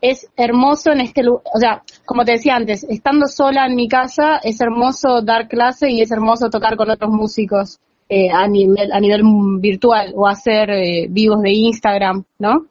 Es 0.00 0.30
hermoso 0.36 0.92
en 0.92 1.00
este 1.00 1.24
lugar, 1.24 1.42
o 1.52 1.58
sea, 1.58 1.82
como 2.06 2.24
te 2.24 2.32
decía 2.32 2.54
antes, 2.54 2.84
estando 2.88 3.26
sola 3.26 3.66
en 3.66 3.74
mi 3.74 3.88
casa, 3.88 4.38
es 4.42 4.60
hermoso 4.60 5.22
dar 5.22 5.48
clase 5.48 5.90
y 5.90 6.00
es 6.00 6.10
hermoso 6.12 6.50
tocar 6.50 6.76
con 6.76 6.88
otros 6.88 7.10
músicos. 7.10 7.80
Eh, 8.10 8.30
a, 8.30 8.48
nivel, 8.48 8.90
a 8.90 9.00
nivel 9.00 9.22
virtual 9.60 10.14
o 10.16 10.26
hacer 10.26 10.70
eh, 10.70 11.06
vivos 11.10 11.42
de 11.42 11.50
Instagram, 11.50 12.24
¿no? 12.38 12.64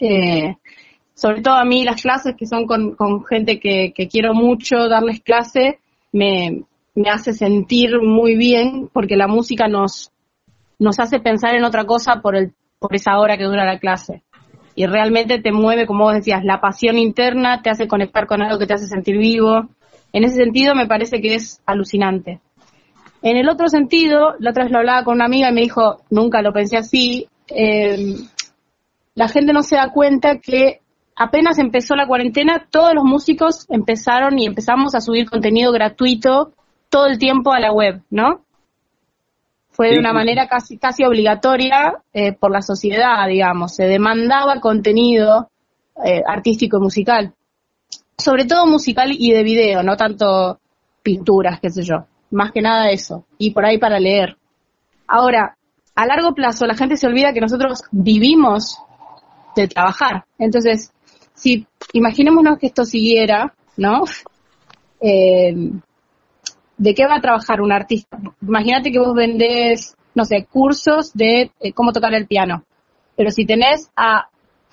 Eh, 0.00 0.56
sobre 1.12 1.42
todo 1.42 1.56
a 1.56 1.64
mí 1.66 1.84
las 1.84 2.00
clases 2.00 2.34
que 2.36 2.46
son 2.46 2.66
con, 2.66 3.24
gente 3.26 3.60
que, 3.60 3.92
quiero 4.10 4.32
mucho, 4.32 4.88
darles 4.88 5.20
clase, 5.20 5.78
me, 6.10 6.62
me 6.94 7.10
hace 7.10 7.34
sentir 7.34 8.00
muy 8.00 8.34
bien 8.34 8.88
porque 8.90 9.16
la 9.16 9.26
música 9.26 9.68
nos, 9.68 10.10
nos 10.78 10.98
hace 11.00 11.20
pensar 11.20 11.54
en 11.54 11.64
otra 11.64 11.84
cosa 11.84 12.22
por, 12.22 12.34
el, 12.34 12.54
por 12.78 12.94
esa 12.94 13.18
hora 13.18 13.36
que 13.36 13.44
dura 13.44 13.66
la 13.66 13.78
clase. 13.78 14.22
Y 14.74 14.86
realmente 14.86 15.38
te 15.38 15.52
mueve, 15.52 15.86
como 15.86 16.04
vos 16.04 16.14
decías, 16.14 16.44
la 16.44 16.62
pasión 16.62 16.96
interna, 16.96 17.60
te 17.60 17.68
hace 17.68 17.88
conectar 17.88 18.26
con 18.26 18.40
algo 18.40 18.58
que 18.58 18.66
te 18.66 18.74
hace 18.74 18.86
sentir 18.86 19.18
vivo. 19.18 19.68
En 20.14 20.24
ese 20.24 20.36
sentido 20.36 20.74
me 20.74 20.86
parece 20.86 21.20
que 21.20 21.34
es 21.34 21.60
alucinante. 21.66 22.40
En 23.26 23.36
el 23.36 23.48
otro 23.48 23.66
sentido, 23.66 24.36
la 24.38 24.50
otra 24.50 24.62
vez 24.62 24.72
lo 24.72 24.78
hablaba 24.78 25.02
con 25.02 25.16
una 25.16 25.24
amiga 25.24 25.50
y 25.50 25.52
me 25.52 25.62
dijo, 25.62 26.00
nunca 26.10 26.42
lo 26.42 26.52
pensé 26.52 26.76
así, 26.76 27.26
eh, 27.48 28.14
la 29.16 29.26
gente 29.26 29.52
no 29.52 29.64
se 29.64 29.74
da 29.74 29.90
cuenta 29.90 30.38
que 30.38 30.78
apenas 31.16 31.58
empezó 31.58 31.96
la 31.96 32.06
cuarentena, 32.06 32.68
todos 32.70 32.94
los 32.94 33.02
músicos 33.02 33.66
empezaron 33.68 34.38
y 34.38 34.46
empezamos 34.46 34.94
a 34.94 35.00
subir 35.00 35.28
contenido 35.28 35.72
gratuito 35.72 36.52
todo 36.88 37.06
el 37.06 37.18
tiempo 37.18 37.52
a 37.52 37.58
la 37.58 37.72
web, 37.72 38.00
¿no? 38.10 38.42
Fue 39.70 39.90
de 39.90 39.98
una 39.98 40.12
manera 40.12 40.46
casi, 40.46 40.78
casi 40.78 41.02
obligatoria 41.02 41.94
eh, 42.12 42.32
por 42.32 42.52
la 42.52 42.62
sociedad, 42.62 43.26
digamos. 43.26 43.74
Se 43.74 43.88
demandaba 43.88 44.60
contenido 44.60 45.50
eh, 46.04 46.22
artístico 46.24 46.76
y 46.76 46.80
musical. 46.80 47.34
Sobre 48.16 48.44
todo 48.44 48.68
musical 48.68 49.10
y 49.10 49.32
de 49.32 49.42
video, 49.42 49.82
no 49.82 49.96
tanto 49.96 50.60
pinturas, 51.02 51.58
qué 51.58 51.70
sé 51.70 51.82
yo 51.82 52.06
más 52.36 52.52
que 52.52 52.60
nada 52.60 52.90
eso, 52.90 53.24
y 53.38 53.50
por 53.50 53.64
ahí 53.64 53.78
para 53.78 53.98
leer. 53.98 54.36
Ahora, 55.08 55.56
a 55.94 56.06
largo 56.06 56.34
plazo 56.34 56.66
la 56.66 56.74
gente 56.74 56.98
se 56.98 57.06
olvida 57.06 57.32
que 57.32 57.40
nosotros 57.40 57.82
vivimos 57.90 58.78
de 59.56 59.66
trabajar. 59.68 60.26
Entonces, 60.38 60.92
si 61.34 61.66
imaginémonos 61.94 62.58
que 62.58 62.66
esto 62.66 62.84
siguiera, 62.84 63.54
¿no? 63.78 64.04
Eh, 65.00 65.54
¿De 66.76 66.94
qué 66.94 67.06
va 67.06 67.16
a 67.16 67.22
trabajar 67.22 67.62
un 67.62 67.72
artista? 67.72 68.18
Imagínate 68.42 68.92
que 68.92 68.98
vos 68.98 69.14
vendés, 69.14 69.96
no 70.14 70.26
sé, 70.26 70.44
cursos 70.44 71.14
de 71.14 71.50
eh, 71.60 71.72
cómo 71.72 71.92
tocar 71.92 72.12
el 72.12 72.26
piano. 72.26 72.64
Pero 73.16 73.30
si 73.30 73.46
tenés 73.46 73.90
a 73.96 74.28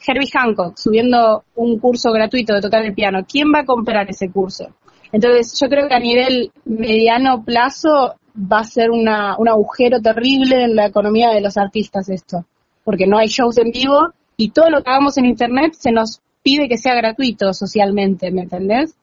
Herbie 0.06 0.30
Hancock 0.34 0.76
subiendo 0.76 1.46
un 1.56 1.80
curso 1.80 2.12
gratuito 2.12 2.54
de 2.54 2.60
tocar 2.60 2.84
el 2.84 2.94
piano, 2.94 3.20
¿quién 3.26 3.48
va 3.56 3.62
a 3.62 3.66
comprar 3.66 4.10
ese 4.10 4.30
curso? 4.30 4.68
Entonces, 5.14 5.58
yo 5.62 5.70
creo 5.70 5.88
que 5.88 5.94
a 5.94 6.00
nivel 6.00 6.52
mediano 6.66 7.46
plazo 7.46 8.16
va 8.36 8.60
a 8.60 8.64
ser 8.64 8.90
una, 8.90 9.38
un 9.38 9.48
agujero 9.48 10.02
terrible 10.02 10.64
en 10.64 10.76
la 10.76 10.88
economía 10.88 11.30
de 11.30 11.40
los 11.40 11.56
artistas 11.56 12.10
esto, 12.10 12.46
porque 12.84 13.06
no 13.06 13.20
hay 13.20 13.28
shows 13.28 13.60
en 13.60 13.72
vivo 13.72 14.10
y 14.38 14.50
todo 14.50 14.72
lo 14.72 14.82
que 14.82 14.90
hagamos 14.90 15.16
en 15.20 15.26
Internet 15.26 15.74
se 15.78 15.92
nos 15.92 16.20
pide 16.42 16.68
que 16.68 16.80
sea 16.80 16.96
gratuito 16.96 17.54
socialmente, 17.54 18.32
¿me 18.32 18.42
entendés? 18.42 18.96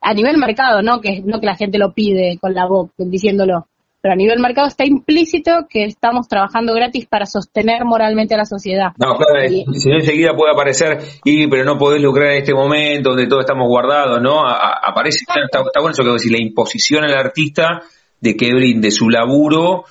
A 0.00 0.14
nivel 0.14 0.38
mercado, 0.38 0.80
no 0.80 1.02
que, 1.02 1.20
no 1.20 1.38
que 1.38 1.46
la 1.46 1.54
gente 1.54 1.78
lo 1.78 1.92
pide 1.92 2.38
con 2.40 2.54
la 2.54 2.66
voz, 2.66 2.90
diciéndolo, 2.96 3.68
pero 4.02 4.14
a 4.14 4.16
nivel 4.16 4.40
mercado 4.40 4.66
está 4.66 4.84
implícito 4.84 5.52
que 5.70 5.84
estamos 5.84 6.26
trabajando 6.26 6.74
gratis 6.74 7.06
para 7.06 7.24
sostener 7.24 7.84
moralmente 7.84 8.34
a 8.34 8.38
la 8.38 8.44
sociedad. 8.44 8.88
No, 8.98 9.14
claro, 9.14 9.48
si 9.48 9.88
no 9.88 9.94
enseguida 9.94 10.34
puede 10.34 10.52
aparecer, 10.52 10.98
y 11.24 11.46
pero 11.46 11.64
no 11.64 11.78
podés 11.78 12.02
lucrar 12.02 12.32
en 12.32 12.38
este 12.38 12.52
momento 12.52 13.10
donde 13.10 13.28
todos 13.28 13.44
estamos 13.44 13.68
guardados, 13.68 14.20
¿no? 14.20 14.40
aparece, 14.44 15.20
está, 15.20 15.60
bueno 15.80 15.92
eso 15.92 16.02
que 16.02 16.10
decir, 16.10 16.32
la 16.32 16.42
imposición 16.42 17.04
al 17.04 17.14
artista 17.14 17.82
de 18.20 18.36
que 18.36 18.52
brinde 18.52 18.90
su 18.90 19.08
laburo 19.08 19.84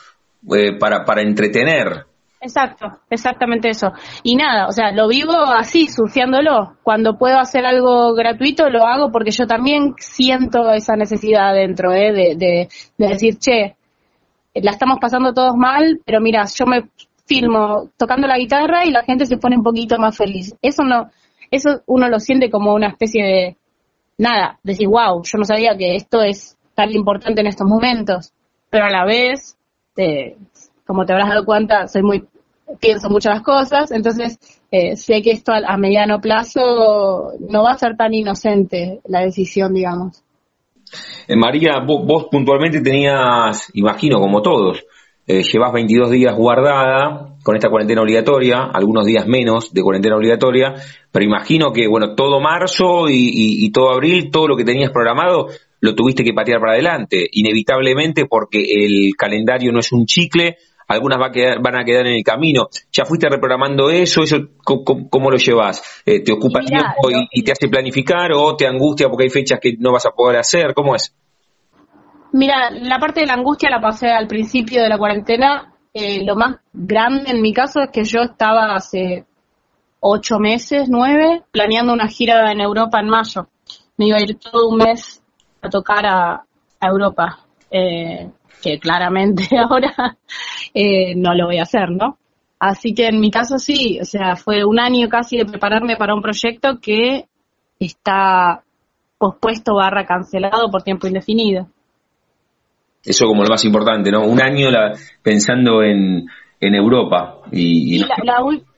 eh, 0.53 0.78
para, 0.78 1.05
para 1.05 1.22
entretener. 1.22 2.05
Exacto, 2.41 2.88
exactamente 3.09 3.70
eso. 3.70 3.93
Y 4.24 4.36
nada, 4.36 4.68
o 4.68 4.72
sea, 4.74 4.91
lo 4.91 5.07
vivo 5.07 5.32
así, 5.32 5.88
surfeándolo. 5.88 6.74
Cuando 6.84 7.18
puedo 7.18 7.38
hacer 7.38 7.66
algo 7.66 8.14
gratuito, 8.14 8.70
lo 8.70 8.86
hago 8.86 9.09
porque 9.12 9.32
yo 9.32 9.45
también 9.45 9.93
siento 9.99 10.70
esa 10.72 10.95
necesidad 10.95 11.53
dentro, 11.53 11.93
¿eh? 11.93 12.12
de, 12.12 12.36
de, 12.36 12.68
de 12.97 13.07
decir, 13.07 13.38
che, 13.38 13.76
la 14.54 14.72
estamos 14.72 14.99
pasando 14.99 15.34
todos 15.34 15.56
mal, 15.56 16.02
pero 16.06 16.20
mira, 16.20 16.45
yo 16.45 16.66
me 16.66 16.89
filmo 17.26 17.89
tocando 17.97 18.28
la 18.28 18.38
guitarra 18.38 18.86
y 18.86 18.91
la 18.91 19.04
gente 19.04 19.26
se 19.26 19.38
pone 19.38 19.56
un 19.56 19.64
poquito 19.64 19.97
más 19.97 20.18
feliz. 20.18 20.54
Eso 20.62 20.84
no, 20.84 21.10
eso 21.49 21.82
uno 21.86 22.10
lo 22.10 22.20
siente 22.20 22.49
como 22.49 22.74
una 22.74 22.89
especie 22.89 23.24
de 23.24 23.58
nada, 24.18 24.60
decir, 24.64 24.88
wow, 24.88 25.22
yo 25.24 25.38
no 25.38 25.45
sabía 25.45 25.78
que 25.78 25.95
esto 25.95 26.22
es 26.22 26.58
tan 26.76 26.91
importante 26.91 27.41
en 27.41 27.47
estos 27.47 27.68
momentos, 27.68 28.34
pero 28.70 28.86
a 28.86 28.89
la 28.89 29.06
vez, 29.06 29.58
como 30.86 31.06
te 31.06 31.14
habrás 31.14 31.30
dado 31.30 31.45
cuenta, 31.45 31.88
soy 31.88 32.04
muy, 32.04 32.28
pienso 32.80 33.10
muchas 33.10 33.41
cosas, 33.41 33.91
entonces 33.91 34.38
eh, 34.72 34.95
sé 34.95 35.22
que 35.22 35.32
esto 35.32 35.52
a 35.54 35.78
mediano 35.78 36.22
plazo 36.22 37.34
no 37.39 37.64
va 37.64 37.72
a 37.72 37.78
ser 37.78 37.97
tan 37.97 38.14
inocente 38.14 39.02
la 39.06 39.22
decisión, 39.22 39.74
digamos. 39.74 40.24
Eh, 41.27 41.35
María, 41.35 41.79
vos, 41.85 42.27
puntualmente 42.31 42.81
tenías, 42.81 43.71
imagino 43.73 44.19
como 44.19 44.41
todos, 44.41 44.83
eh, 45.27 45.43
llevas 45.43 45.71
22 45.71 46.11
días 46.11 46.35
guardada 46.35 47.35
con 47.43 47.55
esta 47.55 47.69
cuarentena 47.69 48.01
obligatoria, 48.01 48.63
algunos 48.73 49.05
días 49.05 49.27
menos 49.27 49.73
de 49.73 49.81
cuarentena 49.81 50.15
obligatoria, 50.15 50.75
pero 51.11 51.25
imagino 51.25 51.71
que, 51.71 51.87
bueno, 51.87 52.15
todo 52.15 52.39
marzo 52.39 53.05
y, 53.09 53.71
todo 53.71 53.91
abril, 53.93 54.29
todo 54.31 54.47
lo 54.47 54.57
que 54.57 54.63
tenías 54.63 54.91
programado, 54.91 55.47
lo 55.79 55.95
tuviste 55.95 56.23
que 56.23 56.33
patear 56.33 56.59
para 56.59 56.73
adelante, 56.73 57.27
inevitablemente 57.31 58.25
porque 58.25 58.61
el 58.61 59.15
calendario 59.17 59.71
no 59.71 59.79
es 59.79 59.91
un 59.91 60.05
chicle, 60.05 60.57
algunas 60.91 61.19
va 61.19 61.27
a 61.27 61.31
quedar, 61.31 61.61
van 61.61 61.75
a 61.77 61.83
quedar 61.83 62.07
en 62.07 62.15
el 62.15 62.23
camino. 62.23 62.67
¿Ya 62.91 63.05
fuiste 63.05 63.29
reprogramando 63.29 63.89
eso? 63.89 64.23
eso 64.23 64.37
¿Cómo, 64.63 65.31
lo 65.31 65.37
llevas? 65.37 66.01
Eh, 66.05 66.23
¿Te 66.23 66.31
ocupa 66.31 66.59
tiempo 66.61 67.09
y, 67.31 67.43
te 67.43 67.51
hace 67.51 67.67
planificar 67.67 68.31
o 68.33 68.55
te 68.55 68.67
angustia 68.67 69.07
porque 69.09 69.23
hay 69.25 69.29
fechas 69.29 69.59
que 69.59 69.75
no 69.79 69.91
vas 69.91 70.05
a 70.05 70.11
poder 70.11 70.37
hacer? 70.37 70.73
¿Cómo 70.73 70.95
es? 70.95 71.15
Mira, 72.33 72.69
la 72.71 72.97
parte 72.99 73.21
de 73.21 73.27
la 73.27 73.33
angustia 73.33 73.69
la 73.69 73.81
pasé 73.81 74.09
al 74.09 74.27
principio 74.27 74.81
de 74.81 74.89
la 74.89 74.97
cuarentena. 74.97 75.73
Eh, 75.93 76.23
lo 76.23 76.35
más 76.35 76.57
grande 76.71 77.31
en 77.31 77.41
mi 77.41 77.53
caso 77.53 77.81
es 77.81 77.89
que 77.89 78.03
yo 78.03 78.21
estaba 78.21 78.73
hace 78.73 79.25
ocho 79.99 80.39
meses, 80.39 80.87
nueve, 80.89 81.43
planeando 81.51 81.93
una 81.93 82.07
gira 82.07 82.51
en 82.51 82.61
Europa 82.61 82.99
en 82.99 83.09
mayo. 83.09 83.47
Me 83.97 84.07
iba 84.07 84.17
a 84.17 84.21
ir 84.21 84.37
todo 84.39 84.69
un 84.69 84.77
mes 84.77 85.21
a 85.61 85.69
tocar 85.69 86.05
a, 86.05 86.43
Europa. 86.83 87.45
Eh, 87.69 88.27
que 88.62 88.80
claramente 88.80 89.47
ahora 89.57 90.18
eh, 90.74 91.16
no 91.16 91.34
lo 91.34 91.47
voy 91.47 91.57
a 91.57 91.64
hacer, 91.64 91.91
¿no? 91.91 92.18
Así 92.59 92.93
que 92.93 93.07
en 93.07 93.20
mi 93.20 93.32
caso 93.32 93.57
sí, 93.57 93.99
o 93.99 94.05
sea, 94.05 94.36
fue 94.36 94.64
un 94.64 94.80
año 94.80 95.09
casi 95.09 95.38
de 95.38 95.45
prepararme 95.45 95.95
para 95.97 96.14
un 96.14 96.22
proyecto 96.22 96.80
que 96.80 97.26
está 97.80 98.64
pospuesto 99.18 99.76
barra 99.76 100.05
cancelado 100.05 100.70
por 100.70 100.84
tiempo 100.84 101.07
indefinido. 101.07 101.68
Eso 103.03 103.26
como 103.26 103.43
lo 103.43 103.49
más 103.49 103.66
importante, 103.66 104.12
¿no? 104.12 104.24
Un 104.26 104.39
año 104.39 104.70
la, 104.70 104.93
pensando 105.24 105.82
en, 105.82 106.28
en 106.59 106.76
Europa. 106.76 107.39
Y, 107.51 108.03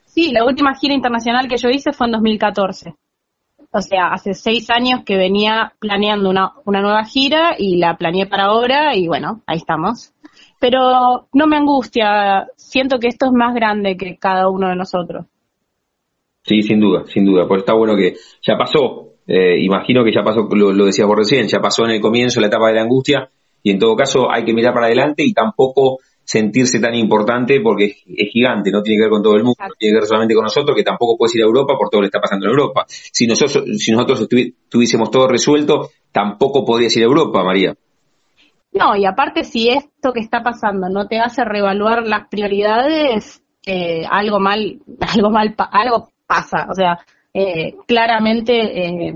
sí, 0.05 0.31
la 0.31 0.45
última 0.45 0.73
gira 0.75 0.93
internacional 0.93 1.49
que 1.49 1.57
yo 1.57 1.67
hice 1.69 1.91
fue 1.91 2.07
en 2.07 2.13
2014 2.13 2.95
o 3.73 3.81
sea, 3.81 4.09
hace 4.13 4.35
seis 4.35 4.69
años 4.69 5.01
que 5.03 5.17
venía 5.17 5.73
planeando 5.79 6.29
una, 6.29 6.51
una 6.63 6.81
nueva 6.81 7.03
gira 7.05 7.55
y 7.57 7.77
la 7.77 7.97
planeé 7.97 8.27
para 8.27 8.45
ahora 8.45 8.95
y 8.95 9.07
bueno, 9.07 9.41
ahí 9.47 9.57
estamos. 9.57 10.13
Pero 10.59 11.27
no 11.33 11.47
me 11.47 11.57
angustia, 11.57 12.47
siento 12.55 12.99
que 12.99 13.07
esto 13.07 13.25
es 13.25 13.31
más 13.33 13.55
grande 13.55 13.97
que 13.97 14.17
cada 14.17 14.47
uno 14.47 14.69
de 14.69 14.75
nosotros. 14.75 15.25
Sí, 16.43 16.61
sin 16.61 16.79
duda, 16.79 17.05
sin 17.07 17.25
duda, 17.25 17.47
pues 17.47 17.59
está 17.61 17.73
bueno 17.73 17.95
que 17.95 18.13
ya 18.45 18.55
pasó, 18.57 19.13
eh, 19.25 19.59
imagino 19.59 20.03
que 20.03 20.13
ya 20.13 20.21
pasó, 20.23 20.47
lo, 20.51 20.71
lo 20.71 20.85
decías 20.85 21.07
vos 21.07 21.17
recién, 21.17 21.47
ya 21.47 21.59
pasó 21.59 21.85
en 21.85 21.91
el 21.91 22.01
comienzo 22.01 22.41
la 22.41 22.47
etapa 22.47 22.67
de 22.67 22.75
la 22.75 22.81
angustia 22.83 23.29
y 23.63 23.71
en 23.71 23.79
todo 23.79 23.95
caso 23.95 24.29
hay 24.29 24.43
que 24.45 24.53
mirar 24.53 24.73
para 24.73 24.85
adelante 24.85 25.23
y 25.25 25.33
tampoco 25.33 25.99
sentirse 26.23 26.79
tan 26.79 26.95
importante 26.95 27.59
porque 27.61 27.85
es, 27.85 28.29
gigante, 28.31 28.71
no 28.71 28.81
tiene 28.81 28.99
que 28.99 29.03
ver 29.03 29.09
con 29.09 29.23
todo 29.23 29.35
el 29.35 29.43
mundo, 29.43 29.57
no 29.59 29.73
tiene 29.77 29.93
que 29.93 29.99
ver 29.99 30.07
solamente 30.07 30.35
con 30.35 30.43
nosotros, 30.43 30.75
que 30.75 30.83
tampoco 30.83 31.17
puedes 31.17 31.35
ir 31.35 31.43
a 31.43 31.45
Europa 31.45 31.75
por 31.77 31.89
todo 31.89 32.01
lo 32.01 32.05
que 32.05 32.07
está 32.07 32.21
pasando 32.21 32.45
en 32.45 32.51
Europa. 32.51 32.85
Si 32.87 33.27
nosotros, 33.27 33.63
si 33.77 33.91
nosotros 33.91 34.27
tuviésemos 34.69 35.11
todo 35.11 35.27
resuelto, 35.27 35.89
tampoco 36.11 36.65
podrías 36.65 36.95
ir 36.97 37.03
a 37.03 37.07
Europa, 37.07 37.43
María. 37.43 37.75
No, 38.71 38.95
y 38.95 39.05
aparte 39.05 39.43
si 39.43 39.69
esto 39.69 40.13
que 40.13 40.19
está 40.19 40.41
pasando 40.41 40.89
no 40.89 41.07
te 41.07 41.19
hace 41.19 41.43
reevaluar 41.45 42.07
las 42.07 42.27
prioridades, 42.27 43.43
eh, 43.65 44.03
algo 44.09 44.39
mal, 44.39 44.79
algo 45.15 45.29
mal, 45.29 45.55
algo 45.71 46.09
pasa. 46.25 46.67
O 46.69 46.73
sea, 46.73 46.97
eh, 47.33 47.75
claramente 47.87 48.53
eh, 48.53 49.13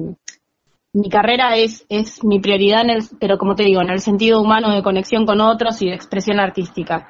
mi 0.98 1.10
carrera 1.10 1.56
es, 1.56 1.86
es 1.90 2.24
mi 2.24 2.40
prioridad, 2.40 2.82
en 2.82 2.90
el, 2.90 3.04
pero 3.20 3.38
como 3.38 3.54
te 3.54 3.64
digo, 3.64 3.82
en 3.82 3.92
el 3.92 4.00
sentido 4.00 4.42
humano 4.42 4.74
de 4.74 4.82
conexión 4.82 5.28
con 5.28 5.42
otros 5.42 5.80
y 5.84 5.90
de 5.90 5.94
expresión 5.94 6.40
artística. 6.40 7.08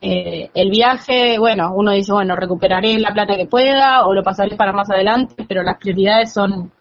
Eh, 0.00 0.50
el 0.54 0.70
viaje, 0.70 1.38
bueno, 1.38 1.72
uno 1.72 1.92
dice, 1.92 2.12
bueno, 2.12 2.34
recuperaré 2.34 2.98
la 2.98 3.12
plata 3.12 3.36
que 3.36 3.46
pueda 3.46 4.06
o 4.06 4.12
lo 4.12 4.24
pasaré 4.24 4.56
para 4.56 4.72
más 4.72 4.90
adelante, 4.90 5.44
pero 5.46 5.62
las 5.62 5.78
prioridades 5.78 6.32
son 6.32 6.72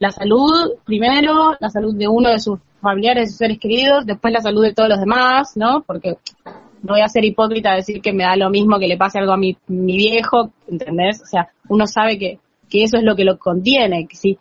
la 0.00 0.10
salud 0.10 0.72
primero, 0.84 1.54
la 1.60 1.70
salud 1.70 1.94
de 1.94 2.08
uno 2.08 2.30
de 2.30 2.40
sus 2.40 2.58
familiares, 2.80 3.24
de 3.24 3.28
sus 3.28 3.38
seres 3.38 3.60
queridos, 3.60 4.04
después 4.04 4.32
la 4.32 4.40
salud 4.40 4.64
de 4.64 4.74
todos 4.74 4.88
los 4.88 4.98
demás, 4.98 5.56
¿no? 5.56 5.84
Porque 5.86 6.16
no 6.82 6.94
voy 6.94 7.02
a 7.02 7.08
ser 7.08 7.24
hipócrita 7.24 7.70
a 7.70 7.76
decir 7.76 8.02
que 8.02 8.12
me 8.12 8.24
da 8.24 8.34
lo 8.34 8.50
mismo 8.50 8.80
que 8.80 8.88
le 8.88 8.96
pase 8.96 9.20
algo 9.20 9.32
a 9.32 9.36
mi, 9.36 9.56
mi 9.68 9.96
viejo, 9.96 10.50
¿entendés? 10.66 11.22
O 11.22 11.26
sea, 11.26 11.50
uno 11.68 11.86
sabe 11.86 12.18
que, 12.18 12.40
que 12.68 12.82
eso 12.82 12.96
es 12.96 13.04
lo 13.04 13.14
que 13.14 13.24
lo 13.24 13.38
contiene, 13.38 14.08
que 14.08 14.16
si 14.16 14.38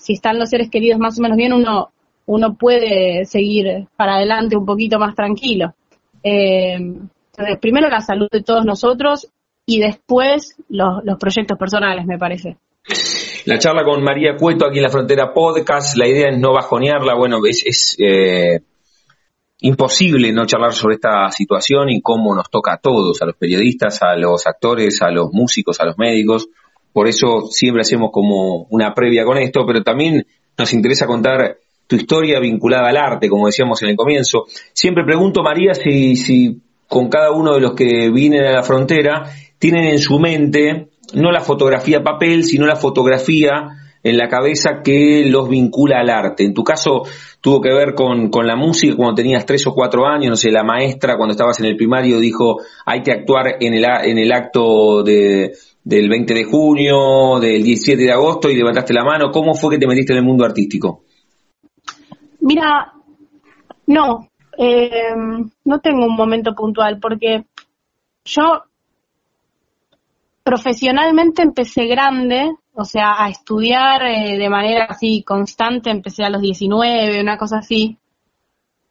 si 0.00 0.14
están 0.14 0.38
los 0.38 0.48
seres 0.48 0.70
queridos 0.70 0.98
más 0.98 1.18
o 1.18 1.22
menos 1.22 1.36
bien, 1.36 1.52
uno, 1.52 1.90
uno 2.26 2.54
puede 2.54 3.26
seguir 3.26 3.86
para 3.96 4.16
adelante 4.16 4.56
un 4.56 4.64
poquito 4.64 4.98
más 4.98 5.14
tranquilo. 5.14 5.74
Eh, 6.22 6.74
entonces, 6.74 7.58
primero 7.60 7.88
la 7.88 8.00
salud 8.00 8.28
de 8.32 8.42
todos 8.42 8.64
nosotros 8.64 9.28
y 9.66 9.78
después 9.78 10.56
los, 10.70 11.02
proyectos 11.18 11.58
personales, 11.58 12.06
me 12.06 12.18
parece. 12.18 12.56
La 13.44 13.58
charla 13.58 13.84
con 13.84 14.02
María 14.02 14.36
Cueto 14.36 14.66
aquí 14.66 14.78
en 14.78 14.84
la 14.84 14.88
Frontera 14.88 15.34
Podcast, 15.34 15.96
la 15.96 16.08
idea 16.08 16.30
es 16.30 16.38
no 16.38 16.54
bajonearla, 16.54 17.14
bueno, 17.14 17.38
es, 17.46 17.62
es 17.66 17.96
eh, 17.98 18.60
imposible 19.60 20.32
no 20.32 20.46
charlar 20.46 20.72
sobre 20.72 20.94
esta 20.94 21.30
situación 21.30 21.90
y 21.90 22.00
cómo 22.00 22.34
nos 22.34 22.48
toca 22.50 22.72
a 22.72 22.78
todos, 22.78 23.20
a 23.20 23.26
los 23.26 23.36
periodistas, 23.36 24.02
a 24.02 24.16
los 24.16 24.46
actores, 24.46 25.02
a 25.02 25.10
los 25.10 25.28
músicos, 25.30 25.78
a 25.80 25.84
los 25.84 25.98
médicos, 25.98 26.48
por 26.92 27.08
eso 27.08 27.46
siempre 27.50 27.82
hacemos 27.82 28.10
como 28.12 28.66
una 28.70 28.94
previa 28.94 29.24
con 29.24 29.38
esto, 29.38 29.64
pero 29.66 29.82
también 29.82 30.26
nos 30.58 30.72
interesa 30.72 31.06
contar 31.06 31.58
tu 31.86 31.96
historia 31.96 32.38
vinculada 32.38 32.88
al 32.88 32.96
arte, 32.96 33.28
como 33.28 33.46
decíamos 33.46 33.82
en 33.82 33.90
el 33.90 33.96
comienzo. 33.96 34.44
Siempre 34.72 35.04
pregunto, 35.04 35.42
María, 35.42 35.74
si, 35.74 36.16
si 36.16 36.60
con 36.88 37.08
cada 37.08 37.32
uno 37.32 37.54
de 37.54 37.60
los 37.60 37.74
que 37.74 38.10
vienen 38.10 38.44
a 38.44 38.52
la 38.52 38.62
frontera 38.62 39.24
tienen 39.58 39.86
en 39.86 39.98
su 39.98 40.18
mente 40.18 40.88
no 41.14 41.32
la 41.32 41.40
fotografía 41.40 42.02
papel, 42.02 42.44
sino 42.44 42.66
la 42.66 42.76
fotografía 42.76 43.68
en 44.02 44.16
la 44.16 44.28
cabeza 44.28 44.80
que 44.82 45.24
los 45.26 45.48
vincula 45.48 46.00
al 46.00 46.08
arte. 46.08 46.44
En 46.44 46.54
tu 46.54 46.64
caso 46.64 47.02
tuvo 47.40 47.60
que 47.60 47.72
ver 47.72 47.94
con, 47.94 48.30
con, 48.30 48.46
la 48.46 48.56
música 48.56 48.96
cuando 48.96 49.16
tenías 49.16 49.44
tres 49.44 49.66
o 49.66 49.74
cuatro 49.74 50.06
años, 50.06 50.30
no 50.30 50.36
sé, 50.36 50.50
la 50.50 50.62
maestra 50.62 51.16
cuando 51.16 51.32
estabas 51.32 51.60
en 51.60 51.66
el 51.66 51.76
primario 51.76 52.18
dijo 52.18 52.58
hay 52.86 53.02
que 53.02 53.12
actuar 53.12 53.56
en 53.60 53.74
el, 53.74 53.84
en 53.84 54.18
el 54.18 54.32
acto 54.32 55.02
de, 55.02 55.52
del 55.82 56.08
20 56.08 56.34
de 56.34 56.44
junio, 56.44 57.38
del 57.40 57.62
17 57.62 58.02
de 58.02 58.12
agosto 58.12 58.50
y 58.50 58.56
levantaste 58.56 58.92
la 58.92 59.04
mano. 59.04 59.30
¿Cómo 59.30 59.54
fue 59.54 59.72
que 59.72 59.78
te 59.78 59.86
metiste 59.86 60.12
en 60.12 60.18
el 60.18 60.24
mundo 60.24 60.44
artístico? 60.44 61.04
Mira, 62.40 62.92
no, 63.86 64.28
eh, 64.56 65.14
no 65.64 65.80
tengo 65.80 66.06
un 66.06 66.16
momento 66.16 66.54
puntual 66.54 66.98
porque 67.00 67.44
yo, 68.24 68.62
profesionalmente 70.42 71.42
empecé 71.42 71.86
grande, 71.86 72.50
o 72.74 72.84
sea, 72.84 73.14
a 73.22 73.28
estudiar 73.28 74.02
eh, 74.02 74.38
de 74.38 74.48
manera 74.48 74.86
así 74.88 75.22
constante, 75.22 75.90
empecé 75.90 76.24
a 76.24 76.30
los 76.30 76.42
19, 76.42 77.20
una 77.20 77.36
cosa 77.36 77.58
así. 77.58 77.98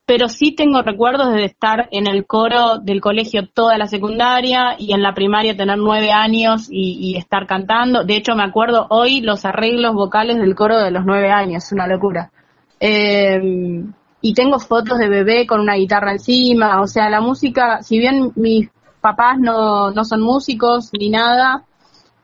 Pero 0.10 0.28
sí 0.28 0.56
tengo 0.56 0.82
recuerdos 0.82 1.32
de 1.36 1.46
estar 1.46 1.88
en 1.92 2.08
el 2.08 2.26
coro 2.26 2.80
del 2.80 3.00
colegio 3.00 3.48
toda 3.48 3.78
la 3.78 3.86
secundaria 3.86 4.76
y 4.76 4.94
en 4.94 5.04
la 5.04 5.14
primaria 5.14 5.56
tener 5.56 5.78
nueve 5.78 6.12
años 6.12 6.68
y, 6.68 7.16
estar 7.16 7.46
cantando. 7.46 8.04
De 8.04 8.16
hecho, 8.16 8.34
me 8.34 8.42
acuerdo 8.42 8.88
hoy 8.90 9.22
los 9.22 9.46
arreglos 9.46 9.94
vocales 9.94 10.40
del 10.40 10.56
coro 10.56 10.80
de 10.80 10.90
los 10.90 11.06
nueve 11.06 11.30
años, 11.30 11.72
una 11.74 11.86
locura. 11.86 12.32
Eh, 12.80 13.84
y 14.20 14.34
tengo 14.34 14.58
fotos 14.58 14.98
de 14.98 15.10
bebé 15.10 15.46
con 15.46 15.60
una 15.60 15.76
guitarra 15.76 16.14
encima, 16.14 16.82
o 16.82 16.88
sea, 16.88 17.08
la 17.12 17.22
música, 17.22 17.84
si 17.84 18.00
bien 18.00 18.32
mis 18.36 18.68
papás 19.02 19.38
no, 19.38 19.92
no 19.92 20.04
son 20.06 20.22
músicos 20.22 20.90
ni 20.92 21.12
nada, 21.12 21.66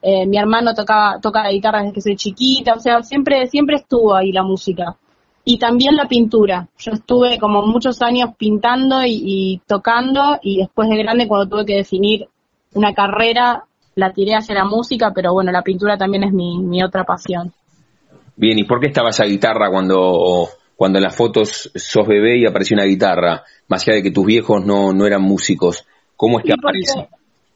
eh, 0.02 0.26
mi 0.26 0.40
hermano 0.40 0.74
tocaba, 0.74 1.20
toca 1.22 1.44
la 1.44 1.52
guitarra 1.52 1.82
desde 1.82 1.94
que 1.94 2.02
soy 2.02 2.16
chiquita, 2.16 2.74
o 2.74 2.80
sea, 2.80 3.04
siempre, 3.04 3.46
siempre 3.46 3.76
estuvo 3.76 4.16
ahí 4.16 4.32
la 4.32 4.42
música. 4.42 4.98
Y 5.46 5.60
también 5.60 5.96
la 5.96 6.08
pintura. 6.08 6.68
Yo 6.80 6.94
estuve 6.94 7.38
como 7.40 7.66
muchos 7.66 8.02
años 8.02 8.32
pintando 8.38 9.02
y, 9.06 9.62
tocando 9.68 10.40
y 10.42 10.58
después 10.58 10.90
de 10.90 10.98
grande 10.98 11.28
cuando 11.28 11.48
tuve 11.48 11.66
que 11.66 11.76
definir 11.76 12.28
una 12.74 12.94
carrera, 12.94 13.64
la 13.94 14.12
tiré 14.12 14.34
hacia 14.34 14.56
la 14.56 14.66
música, 14.66 15.12
pero 15.14 15.34
bueno, 15.34 15.52
la 15.52 15.62
pintura 15.62 15.98
también 15.98 16.24
es 16.24 16.34
mi, 16.34 16.58
mi 16.58 16.84
otra 16.84 17.04
pasión. 17.04 17.54
Bien, 18.36 18.58
¿y 18.58 18.64
por 18.64 18.80
qué 18.80 18.88
estaba 18.88 19.10
esa 19.10 19.26
guitarra 19.26 19.70
cuando, 19.70 20.50
cuando 20.76 20.98
en 20.98 21.04
las 21.04 21.16
fotos 21.16 21.72
sos 21.74 22.08
bebé 22.08 22.40
y 22.40 22.46
apareció 22.46 22.76
una 22.76 22.86
guitarra? 22.86 23.44
Más 23.68 23.88
allá 23.88 23.98
de 23.98 24.04
que 24.04 24.12
tus 24.12 24.26
viejos 24.26 24.66
no, 24.66 24.92
no 24.92 25.06
eran 25.06 25.22
músicos, 25.22 25.86
¿cómo 26.18 26.40
es 26.40 26.46
que 26.46 26.54
aparece? 26.54 27.08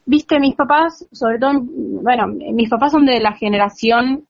viste, 0.10 0.40
mis 0.40 0.56
papás, 0.56 1.08
sobre 1.12 1.38
todo, 1.38 1.52
bueno, 1.62 2.26
mis 2.28 2.68
papás 2.68 2.92
son 2.92 3.06
de 3.06 3.20
la 3.20 3.34
generación 3.34 4.26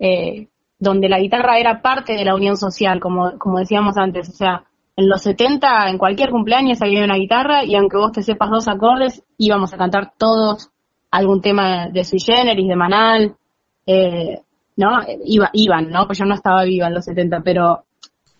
eh, 0.00 0.48
donde 0.78 1.08
la 1.08 1.20
guitarra 1.20 1.58
era 1.58 1.80
parte 1.80 2.14
de 2.14 2.24
la 2.24 2.34
unión 2.34 2.56
social, 2.56 3.00
como, 3.00 3.38
como 3.38 3.58
decíamos 3.58 3.96
antes. 3.96 4.28
O 4.28 4.32
sea, 4.32 4.64
en 4.96 5.08
los 5.08 5.22
70, 5.22 5.88
en 5.90 5.98
cualquier 5.98 6.30
cumpleaños 6.30 6.82
había 6.82 7.04
una 7.04 7.16
guitarra 7.16 7.64
y 7.64 7.74
aunque 7.74 7.96
vos 7.96 8.12
te 8.12 8.22
sepas 8.22 8.50
dos 8.50 8.68
acordes, 8.68 9.22
íbamos 9.38 9.72
a 9.72 9.78
cantar 9.78 10.12
todos 10.16 10.70
algún 11.10 11.40
tema 11.40 11.88
de 11.88 12.04
sui 12.04 12.20
generis, 12.20 12.68
de 12.68 12.76
Manal, 12.76 13.36
eh, 13.86 14.40
¿no? 14.76 15.00
Iba, 15.24 15.50
iban, 15.52 15.90
¿no? 15.90 16.06
Pues 16.06 16.18
yo 16.18 16.24
no 16.24 16.34
estaba 16.34 16.64
viva 16.64 16.88
en 16.88 16.94
los 16.94 17.04
70, 17.04 17.40
pero 17.40 17.84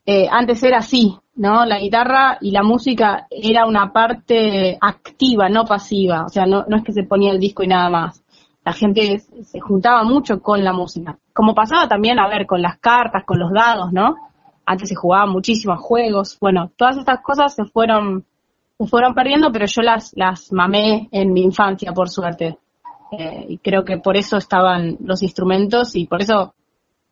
eh, 0.05 0.29
antes 0.31 0.63
era 0.63 0.79
así, 0.79 1.17
¿no? 1.37 1.65
La 1.65 1.79
guitarra 1.79 2.39
y 2.41 2.51
la 2.51 2.63
música 2.63 3.27
era 3.31 3.67
una 3.67 3.93
parte 3.93 4.79
activa, 4.81 5.49
no 5.49 5.65
pasiva, 5.65 6.25
o 6.25 6.29
sea, 6.29 6.47
no, 6.47 6.65
no 6.69 6.77
es 6.77 6.85
que 6.85 6.93
se 6.93 7.05
ponía 7.05 7.33
el 7.33 7.41
disco 7.41 7.63
y 7.63 7.69
nada 7.69 7.91
más. 7.91 8.23
La 8.67 8.73
gente 8.73 9.21
se 9.21 9.61
juntaba 9.61 10.03
mucho 10.03 10.43
con 10.43 10.65
la 10.65 10.73
música, 10.73 11.17
como 11.33 11.55
pasaba 11.55 11.87
también, 11.87 12.19
a 12.19 12.27
ver, 12.27 12.47
con 12.47 12.61
las 12.61 12.79
cartas, 12.79 13.23
con 13.25 13.39
los 13.39 13.53
dados, 13.53 13.93
¿no? 13.93 14.17
Antes 14.65 14.89
se 14.89 14.97
jugaban 14.97 15.31
muchísimos 15.31 15.79
juegos, 15.79 16.37
bueno, 16.41 16.73
todas 16.75 16.97
estas 16.97 17.21
cosas 17.21 17.55
se 17.55 17.65
fueron, 17.67 18.25
se 18.77 18.87
fueron 18.89 19.15
perdiendo, 19.15 19.53
pero 19.53 19.67
yo 19.67 19.83
las, 19.83 20.13
mamé 20.51 21.09
en 21.13 21.33
mi 21.33 21.43
infancia, 21.43 21.93
por 21.93 22.09
suerte. 22.09 22.59
Eh, 23.13 23.47
y 23.51 23.59
creo 23.59 23.85
que 23.85 23.99
por 23.99 24.17
eso 24.17 24.37
estaban 24.37 24.97
los 24.99 25.23
instrumentos 25.23 25.95
y 25.95 26.07
por 26.07 26.21
eso 26.21 26.53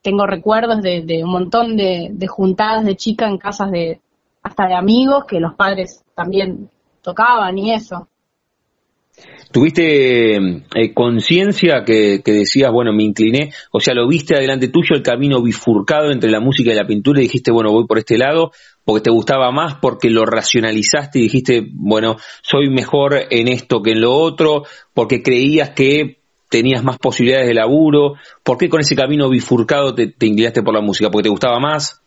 tengo 0.02 0.26
recuerdos 0.26 0.82
de, 0.82 1.22
un 1.22 1.30
montón 1.30 1.76
de, 1.76 2.26
juntadas 2.26 2.84
de 2.84 2.96
chicas 2.96 3.30
en 3.30 3.38
casas 3.38 3.70
de 3.70 4.00
hasta 4.42 4.66
de 4.66 4.74
amigos 4.74 5.24
que 5.24 5.38
los 5.38 5.55
padres 5.55 6.05
también 6.16 6.68
tocaban 7.00 7.57
y 7.59 7.72
eso. 7.72 8.09
¿Tuviste 9.55 10.37
eh, 10.37 10.93
conciencia 10.93 11.85
que, 11.85 12.20
decías, 12.25 12.72
bueno, 12.72 12.93
me 12.93 13.05
incliné, 13.05 13.53
o 13.70 13.79
sea, 13.79 13.95
lo 13.95 14.09
viste 14.09 14.35
adelante 14.35 14.66
tuyo 14.66 14.97
el 14.97 15.03
camino 15.03 15.41
bifurcado 15.41 16.11
entre 16.11 16.31
la 16.31 16.41
música 16.41 16.72
y 16.72 16.75
la 16.75 16.87
pintura 16.87 17.20
y 17.20 17.25
dijiste, 17.25 17.53
bueno, 17.53 17.70
voy 17.70 17.87
por 17.87 17.99
este 17.99 18.18
lado, 18.18 18.51
porque 18.85 19.05
te 19.05 19.11
gustaba 19.11 19.53
más, 19.53 19.77
porque 19.77 20.11
lo 20.11 20.25
racionalizaste 20.25 21.20
y 21.20 21.22
dijiste, 21.22 21.68
bueno, 21.72 22.16
soy 22.43 22.68
mejor 22.68 23.14
en 23.31 23.47
esto 23.47 23.81
que 23.81 23.93
en 23.93 24.01
lo 24.01 24.12
otro, 24.12 24.64
porque 24.93 25.22
creías 25.22 25.70
que 25.70 26.18
tenías 26.49 26.85
más 26.85 26.99
posibilidades 26.99 27.49
de 27.49 27.55
laburo? 27.55 28.14
¿Por 28.43 28.59
qué 28.59 28.68
con 28.68 28.81
ese 28.81 28.97
camino 28.97 29.29
bifurcado 29.29 29.95
te, 29.95 30.09
te 30.09 30.27
inclinaste 30.27 30.62
por 30.62 30.75
la 30.75 30.81
música? 30.81 31.11
¿Porque 31.11 31.25
te 31.25 31.31
gustaba 31.31 31.59
más? 31.59 32.03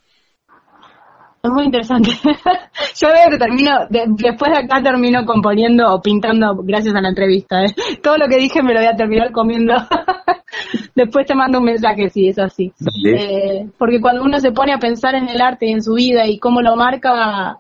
Es 1.43 1.51
muy 1.51 1.65
interesante. 1.65 2.09
Yo 2.99 3.07
veo 3.09 3.29
que 3.29 3.37
termino, 3.37 3.71
después 3.89 4.51
de 4.51 4.57
acá 4.57 4.81
termino 4.81 5.25
componiendo 5.25 5.93
o 5.93 6.01
pintando 6.01 6.55
gracias 6.63 6.95
a 6.95 7.01
la 7.01 7.09
entrevista. 7.09 7.63
¿eh? 7.63 7.73
Todo 8.01 8.17
lo 8.17 8.27
que 8.27 8.37
dije 8.37 8.61
me 8.63 8.73
lo 8.73 8.79
voy 8.79 8.89
a 8.89 8.95
terminar 8.95 9.31
comiendo. 9.31 9.73
después 10.95 11.25
te 11.25 11.35
mando 11.35 11.59
un 11.59 11.65
mensaje, 11.65 12.09
sí, 12.09 12.27
es 12.27 12.39
así. 12.39 12.73
Eh, 13.05 13.69
porque 13.77 14.01
cuando 14.01 14.23
uno 14.23 14.39
se 14.39 14.51
pone 14.51 14.73
a 14.73 14.79
pensar 14.79 15.15
en 15.15 15.29
el 15.29 15.41
arte 15.41 15.67
y 15.67 15.71
en 15.71 15.83
su 15.83 15.93
vida 15.93 16.27
y 16.27 16.39
cómo 16.39 16.61
lo 16.61 16.75
marca, 16.75 17.59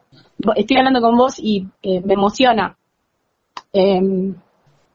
estoy 0.55 0.77
hablando 0.77 1.01
con 1.01 1.15
vos 1.15 1.39
y 1.39 1.67
eh, 1.83 2.01
me 2.03 2.15
emociona. 2.15 2.75
Eh, 3.73 4.33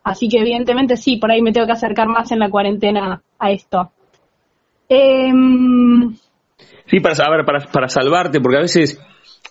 Así 0.05 0.29
que 0.29 0.39
evidentemente 0.39 0.97
sí, 0.97 1.17
por 1.17 1.31
ahí 1.31 1.43
me 1.43 1.53
tengo 1.53 1.67
que 1.67 1.73
acercar 1.73 2.09
más 2.09 2.33
en 2.33 2.41
la 2.41 2.51
cuarentena 2.51 3.23
a 3.39 3.51
esto. 3.53 3.93
Em, 4.89 6.17
sí, 6.93 7.01
para, 7.01 7.15
saber, 7.15 7.45
para, 7.47 7.61
para 7.73 7.89
salvarte, 7.89 8.39
porque 8.41 8.59
a 8.59 8.61
veces 8.61 9.01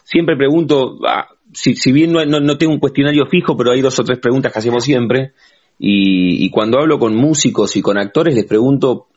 siempre 0.03 0.37
pregunto, 0.37 0.99
ah, 1.07 1.27
si, 1.51 1.75
si, 1.75 1.91
bien 1.91 2.13
no, 2.13 2.23
no, 2.23 2.57
tengo 2.57 2.71
un 2.71 2.79
cuestionario 2.79 3.25
fijo, 3.25 3.57
pero 3.57 3.71
hay 3.71 3.81
dos 3.81 3.99
o 3.99 4.03
tres 4.03 4.19
preguntas 4.19 4.53
que 4.53 4.59
hacemos 4.59 4.83
siempre. 4.83 5.33
Y, 5.79 6.45
y, 6.45 6.51
cuando 6.51 6.77
hablo 6.77 6.99
con 6.99 7.15
músicos 7.15 7.75
y 7.75 7.81
con 7.81 7.97
actores, 7.97 8.35
les 8.35 8.45
pregunto 8.45 9.07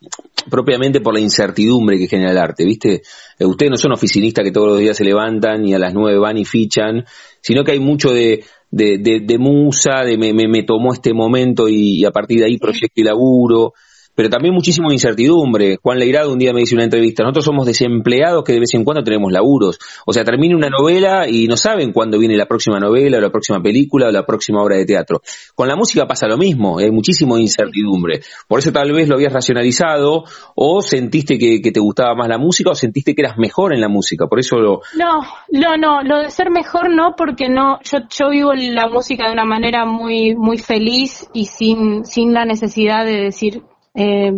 propiamente 0.50 1.02
por 1.02 1.12
la 1.12 1.20
incertidumbre 1.20 1.98
que 1.98 2.08
genera 2.08 2.30
el 2.30 2.38
arte, 2.38 2.64
¿viste? 2.64 3.02
Eh, 3.38 3.44
ustedes 3.44 3.70
no 3.70 3.76
son 3.76 3.92
oficinistas 3.92 4.42
que 4.42 4.50
todos 4.50 4.68
los 4.68 4.78
días 4.78 4.96
se 4.96 5.04
levantan 5.04 5.66
y 5.66 5.74
a 5.74 5.78
las 5.78 5.92
nueve 5.92 6.18
van 6.18 6.38
y 6.38 6.46
fichan, 6.46 7.04
sino 7.42 7.64
que 7.64 7.72
hay 7.72 7.80
mucho 7.80 8.12
de, 8.12 8.44
de, 8.70 8.96
de, 8.96 9.20
de 9.20 9.38
musa, 9.38 10.04
de 10.04 10.16
me, 10.16 10.32
me, 10.32 10.48
me, 10.48 10.62
tomó 10.62 10.94
este 10.94 11.12
momento 11.12 11.68
y, 11.68 12.02
a 12.06 12.10
partir 12.10 12.38
de 12.38 12.46
ahí 12.46 12.56
proyecto 12.56 12.98
y 12.98 13.04
laburo, 13.04 13.74
pero 14.14 14.30
también 14.30 14.54
muchísima 14.54 14.92
incertidumbre. 14.92 15.78
Juan 15.82 15.98
Leirado 15.98 16.32
un 16.32 16.38
día 16.38 16.52
me 16.52 16.60
dice 16.60 16.74
una 16.74 16.84
entrevista, 16.84 17.22
nosotros 17.22 17.44
somos 17.44 17.66
desempleados 17.66 18.44
que 18.44 18.52
de 18.52 18.60
vez 18.60 18.74
en 18.74 18.84
cuando 18.84 19.02
tenemos 19.02 19.32
laburos. 19.32 19.78
O 20.06 20.12
sea, 20.12 20.24
termina 20.24 20.56
una 20.56 20.68
novela 20.68 21.28
y 21.28 21.46
no 21.46 21.56
saben 21.56 21.92
cuándo 21.92 22.18
viene 22.18 22.36
la 22.36 22.46
próxima 22.46 22.78
novela 22.78 23.18
o 23.18 23.20
la 23.20 23.30
próxima 23.30 23.60
película 23.62 24.08
o 24.08 24.10
la 24.10 24.24
próxima 24.24 24.62
obra 24.62 24.76
de 24.76 24.84
teatro. 24.84 25.20
Con 25.54 25.68
la 25.68 25.76
música 25.76 26.06
pasa 26.06 26.26
lo 26.26 26.38
mismo, 26.38 26.78
hay 26.78 26.90
muchísima 26.90 27.40
incertidumbre. 27.40 28.20
Por 28.48 28.60
eso 28.60 28.72
tal 28.72 28.92
vez 28.92 29.08
lo 29.08 29.16
habías 29.16 29.32
racionalizado 29.32 30.24
o 30.54 30.82
sentiste 30.82 31.38
que, 31.38 31.60
te 31.74 31.80
gustaba 31.80 32.14
más 32.14 32.28
la 32.28 32.38
música 32.38 32.70
o 32.70 32.74
sentiste 32.74 33.14
que 33.14 33.22
eras 33.22 33.36
mejor 33.36 33.74
en 33.74 33.80
la 33.80 33.88
música. 33.88 34.26
Por 34.26 34.38
eso 34.38 34.56
lo... 34.56 34.80
No, 34.96 35.22
no, 35.50 35.76
no, 35.76 36.02
lo 36.02 36.18
de 36.18 36.30
ser 36.30 36.50
mejor 36.50 36.94
no, 36.94 37.14
porque 37.16 37.48
no, 37.48 37.80
yo, 37.82 37.98
yo 38.10 38.30
vivo 38.30 38.52
la 38.54 38.86
música 38.88 39.26
de 39.26 39.32
una 39.32 39.44
manera 39.44 39.84
muy, 39.84 40.36
muy 40.36 40.58
feliz 40.58 41.26
y 41.32 41.46
sin, 41.46 42.04
sin 42.04 42.32
la 42.32 42.44
necesidad 42.44 43.04
de 43.04 43.16
decir 43.16 43.62
eh, 43.94 44.32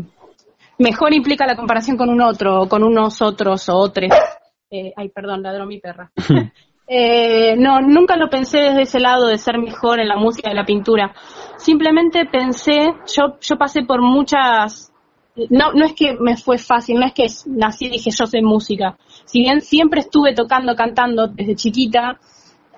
mejor 0.79 1.15
implica 1.15 1.47
la 1.47 1.57
comparación 1.57 1.97
con 1.97 2.11
un 2.11 2.21
otro, 2.21 2.63
o 2.63 2.69
con 2.69 2.83
unos 2.83 3.23
otros 3.23 3.69
o 3.69 3.77
otros. 3.77 4.13
Eh, 4.71 4.93
ay, 4.97 5.09
perdón, 5.09 5.43
ladró 5.43 5.67
mi 5.67 5.79
perra. 5.81 6.11
eh, 6.87 7.57
no, 7.57 7.81
nunca 7.81 8.17
lo 8.17 8.29
pensé 8.29 8.59
desde 8.59 8.83
ese 8.83 9.01
lado 9.01 9.27
de 9.29 9.39
ser 9.39 9.59
mejor 9.59 10.01
en 10.01 10.09
la 10.09 10.17
música, 10.17 10.51
en 10.51 10.57
la 10.57 10.65
pintura. 10.65 11.15
Simplemente 11.57 12.27
pensé, 12.27 12.95
yo, 13.17 13.39
yo 13.41 13.57
pasé 13.57 13.83
por 13.83 14.03
muchas, 14.03 14.93
no, 15.51 15.73
no 15.73 15.85
es 15.87 15.95
que 15.95 16.17
me 16.19 16.37
fue 16.37 16.59
fácil, 16.59 16.99
no 16.99 17.07
es 17.07 17.15
que 17.15 17.27
nací 17.47 17.87
y 17.87 17.91
dije 17.91 18.11
yo 18.11 18.27
soy 18.27 18.43
música. 18.43 18.97
Si 19.25 19.41
bien 19.41 19.61
siempre 19.61 20.01
estuve 20.01 20.35
tocando, 20.35 20.75
cantando 20.75 21.29
desde 21.29 21.57
chiquita, 21.57 22.19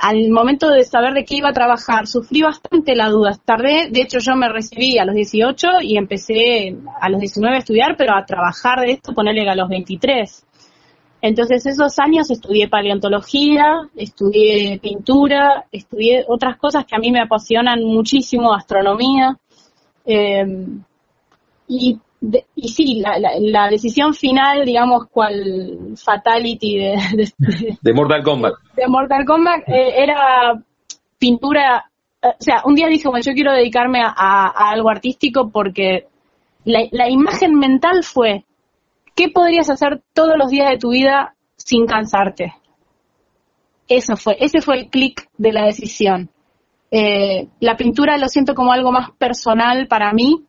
al 0.01 0.31
momento 0.31 0.71
de 0.71 0.85
saber 0.85 1.15
de 1.15 1.25
qué 1.25 1.37
iba 1.37 1.51
a 1.51 1.53
trabajar, 1.53 2.07
sufrí 2.07 2.43
bastante 2.43 2.95
la 2.95 3.09
duda. 3.09 3.39
Tardé, 3.45 3.89
de 3.91 4.03
hecho 4.03 4.19
yo 4.19 4.37
me 4.37 4.49
recibí 4.49 4.99
a 4.99 5.05
los 5.05 5.15
18 5.15 5.81
y 5.83 5.97
empecé 5.97 6.77
a 7.01 7.09
los 7.09 7.21
19 7.21 7.57
a 7.57 7.59
estudiar, 7.59 7.97
pero 7.97 8.15
a 8.15 8.25
trabajar 8.25 8.81
de 8.81 8.93
esto, 8.93 9.13
ponerle 9.13 9.49
a 9.49 9.57
los 9.57 9.69
23. 9.69 10.45
Entonces 11.21 11.67
esos 11.67 11.99
años 11.99 12.31
estudié 12.31 12.69
paleontología, 12.69 13.89
estudié 13.97 14.79
pintura, 14.79 15.67
estudié 15.73 16.25
otras 16.29 16.57
cosas 16.59 16.85
que 16.87 16.95
a 16.95 17.01
mí 17.01 17.11
me 17.11 17.21
apasionan 17.21 17.83
muchísimo, 17.83 18.55
astronomía. 18.55 19.37
Eh, 20.07 20.47
y 21.67 21.99
y 22.21 22.69
sí, 22.69 23.01
la, 23.01 23.69
decisión 23.69 24.13
final, 24.13 24.65
digamos, 24.65 25.07
cual 25.09 25.95
fatality 25.97 26.79
de, 26.79 27.33
de, 27.81 27.93
Mortal 27.93 28.23
Kombat. 28.23 28.55
De 28.77 28.89
Mortal 28.89 29.25
Kombat 29.25 29.69
eh, 29.69 30.03
era 30.03 30.61
pintura. 31.19 31.91
Eh, 32.21 32.29
o 32.29 32.43
sea, 32.43 32.63
un 32.65 32.75
día 32.75 32.89
dije, 32.89 33.09
bueno, 33.09 33.23
yo 33.25 33.35
quiero 33.35 33.53
dedicarme 33.53 34.01
a, 34.03 34.71
algo 34.71 34.91
artístico 34.91 35.51
porque 35.51 36.07
la, 36.65 37.09
imagen 37.09 37.55
mental 37.55 38.03
fue, 38.03 38.45
¿qué 39.15 39.29
podrías 39.29 39.71
hacer 39.71 40.03
todos 40.13 40.37
los 40.37 40.51
días 40.51 40.71
de 40.71 40.79
tu 40.79 40.91
vida 40.91 41.35
sin 41.57 41.87
cansarte? 41.87 42.55
Eso 43.87 44.17
fue, 44.17 44.37
ese 44.41 44.61
fue 44.61 44.81
el 44.81 44.91
clic 44.91 45.29
de 45.39 45.53
la 45.53 45.65
decisión. 45.65 46.31
Eh, 46.91 47.49
la 47.61 47.77
pintura 47.77 48.19
lo 48.19 48.29
siento 48.29 48.55
como 48.55 48.73
algo 48.73 48.91
más 48.91 49.11
personal 49.13 49.87
para 49.87 50.13
mí, 50.13 50.48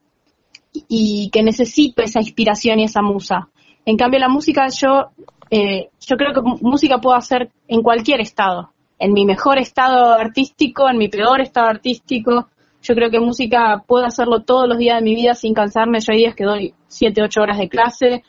y 0.73 1.29
que 1.31 1.43
necesito 1.43 2.01
esa 2.01 2.19
inspiración 2.19 2.79
y 2.79 2.85
esa 2.85 3.01
musa. 3.01 3.49
En 3.85 3.97
cambio, 3.97 4.19
la 4.19 4.29
música 4.29 4.67
yo, 4.67 5.09
eh, 5.49 5.89
yo 5.99 6.17
creo 6.17 6.33
que 6.33 6.41
música 6.61 6.99
puedo 6.99 7.15
hacer 7.15 7.51
en 7.67 7.81
cualquier 7.81 8.21
estado, 8.21 8.71
en 8.99 9.13
mi 9.13 9.25
mejor 9.25 9.57
estado 9.57 10.13
artístico, 10.13 10.89
en 10.89 10.97
mi 10.97 11.07
peor 11.07 11.41
estado 11.41 11.67
artístico. 11.67 12.49
Yo 12.81 12.95
creo 12.95 13.09
que 13.09 13.19
música 13.19 13.83
puedo 13.85 14.05
hacerlo 14.05 14.43
todos 14.43 14.67
los 14.67 14.77
días 14.77 14.99
de 14.99 15.03
mi 15.03 15.15
vida 15.15 15.33
sin 15.33 15.53
cansarme. 15.53 15.99
Yo 15.99 16.13
hay 16.13 16.19
días 16.19 16.35
que 16.35 16.45
doy 16.45 16.73
7, 16.87 17.21
8 17.23 17.41
horas 17.41 17.57
de 17.57 17.67
clase 17.67 18.23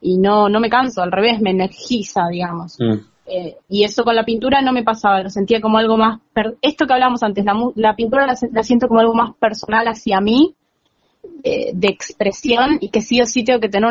y 0.00 0.18
no, 0.18 0.48
no 0.48 0.60
me 0.60 0.68
canso, 0.68 1.02
al 1.02 1.12
revés, 1.12 1.40
me 1.40 1.50
energiza, 1.50 2.28
digamos. 2.30 2.76
Mm. 2.78 3.14
Eh, 3.26 3.56
y 3.70 3.84
eso 3.84 4.04
con 4.04 4.14
la 4.14 4.24
pintura 4.24 4.60
no 4.60 4.72
me 4.72 4.82
pasaba, 4.82 5.22
lo 5.22 5.30
sentía 5.30 5.62
como 5.62 5.78
algo 5.78 5.96
más, 5.96 6.20
esto 6.60 6.86
que 6.86 6.92
hablamos 6.92 7.22
antes, 7.22 7.42
la, 7.42 7.54
la 7.74 7.96
pintura 7.96 8.26
la, 8.26 8.62
siento 8.62 8.86
como 8.86 9.00
algo 9.00 9.14
más 9.14 9.34
personal 9.36 9.88
hacia 9.88 10.20
mí, 10.20 10.54
eh, 11.42 11.72
de 11.74 11.88
expresión, 11.88 12.78
y 12.80 12.88
que 12.90 13.00
sí 13.00 13.20
o 13.20 13.26
sí 13.26 13.44
tengo 13.44 13.60
que 13.60 13.68
tener 13.68 13.90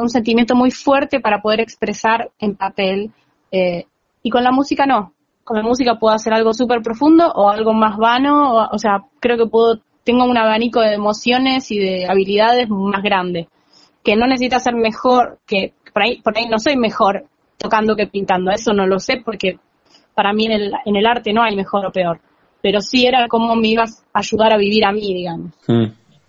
un 0.00 0.08
sentimiento 0.08 0.54
muy 0.54 0.70
fuerte 0.70 1.20
para 1.20 1.40
poder 1.40 1.60
expresar 1.60 2.30
en 2.38 2.56
papel. 2.56 3.10
Eh, 3.50 3.84
y 4.22 4.30
con 4.30 4.42
la 4.42 4.52
música 4.52 4.86
no, 4.86 5.12
con 5.44 5.56
la 5.56 5.62
música 5.62 5.98
puedo 5.98 6.14
hacer 6.14 6.32
algo 6.32 6.54
súper 6.54 6.82
profundo 6.82 7.30
o 7.34 7.50
algo 7.50 7.74
más 7.74 7.96
vano, 7.98 8.68
o, 8.70 8.78
sea, 8.78 9.04
creo 9.20 9.36
que 9.36 9.46
puedo, 9.46 9.80
tengo 10.02 10.24
un 10.24 10.36
abanico 10.36 10.80
de 10.80 10.94
emociones 10.94 11.70
y 11.70 11.78
de 11.78 12.06
habilidades 12.08 12.68
más 12.70 13.02
grande 13.02 13.48
que 14.04 14.16
no 14.16 14.26
necesita 14.26 14.60
ser 14.60 14.74
mejor, 14.74 15.38
que 15.46 15.72
por 15.92 16.02
ahí, 16.02 16.20
por 16.20 16.36
ahí 16.36 16.46
no 16.48 16.58
soy 16.58 16.76
mejor 16.76 17.24
tocando 17.56 17.96
que 17.96 18.06
pintando, 18.06 18.50
eso 18.50 18.72
no 18.72 18.86
lo 18.86 19.00
sé 19.00 19.22
porque 19.24 19.58
para 20.14 20.32
mí 20.32 20.46
en 20.46 20.52
el, 20.52 20.72
en 20.84 20.96
el 20.96 21.06
arte 21.06 21.32
no 21.32 21.42
hay 21.42 21.56
mejor 21.56 21.86
o 21.86 21.90
peor, 21.90 22.20
pero 22.60 22.80
sí 22.80 23.06
era 23.06 23.26
como 23.28 23.56
me 23.56 23.68
ibas 23.68 24.04
a 24.12 24.18
ayudar 24.18 24.52
a 24.52 24.58
vivir 24.58 24.84
a 24.84 24.92
mí, 24.92 25.14
digamos. 25.14 25.52
Mm, 25.66 25.86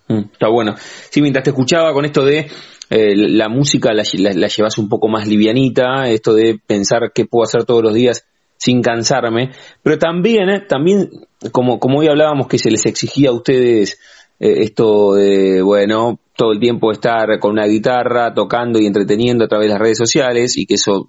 está 0.08 0.48
bueno. 0.48 0.74
Sí, 1.10 1.20
mientras 1.20 1.44
te 1.44 1.50
escuchaba 1.50 1.92
con 1.92 2.04
esto 2.04 2.24
de 2.24 2.48
eh, 2.88 3.16
la 3.16 3.48
música 3.48 3.92
la, 3.92 4.04
la, 4.14 4.46
llevas 4.48 4.78
un 4.78 4.88
poco 4.88 5.08
más 5.08 5.26
livianita, 5.26 6.08
esto 6.08 6.34
de 6.34 6.60
pensar 6.64 7.10
qué 7.12 7.26
puedo 7.26 7.44
hacer 7.44 7.64
todos 7.64 7.82
los 7.82 7.94
días 7.94 8.24
sin 8.58 8.80
cansarme, 8.80 9.50
pero 9.82 9.98
también, 9.98 10.48
eh, 10.48 10.60
también 10.68 11.10
como, 11.52 11.78
como 11.78 11.98
hoy 11.98 12.08
hablábamos 12.08 12.46
que 12.46 12.58
se 12.58 12.70
les 12.70 12.86
exigía 12.86 13.30
a 13.30 13.32
ustedes 13.32 13.98
eh, 14.38 14.62
esto 14.62 15.14
de, 15.14 15.62
bueno, 15.62 16.20
todo 16.36 16.52
el 16.52 16.60
tiempo 16.60 16.92
estar 16.92 17.38
con 17.40 17.52
una 17.52 17.66
guitarra 17.66 18.32
tocando 18.32 18.78
y 18.78 18.86
entreteniendo 18.86 19.44
a 19.44 19.48
través 19.48 19.66
de 19.66 19.72
las 19.72 19.80
redes 19.80 19.98
sociales 19.98 20.56
y 20.56 20.64
que 20.64 20.74
eso 20.74 21.08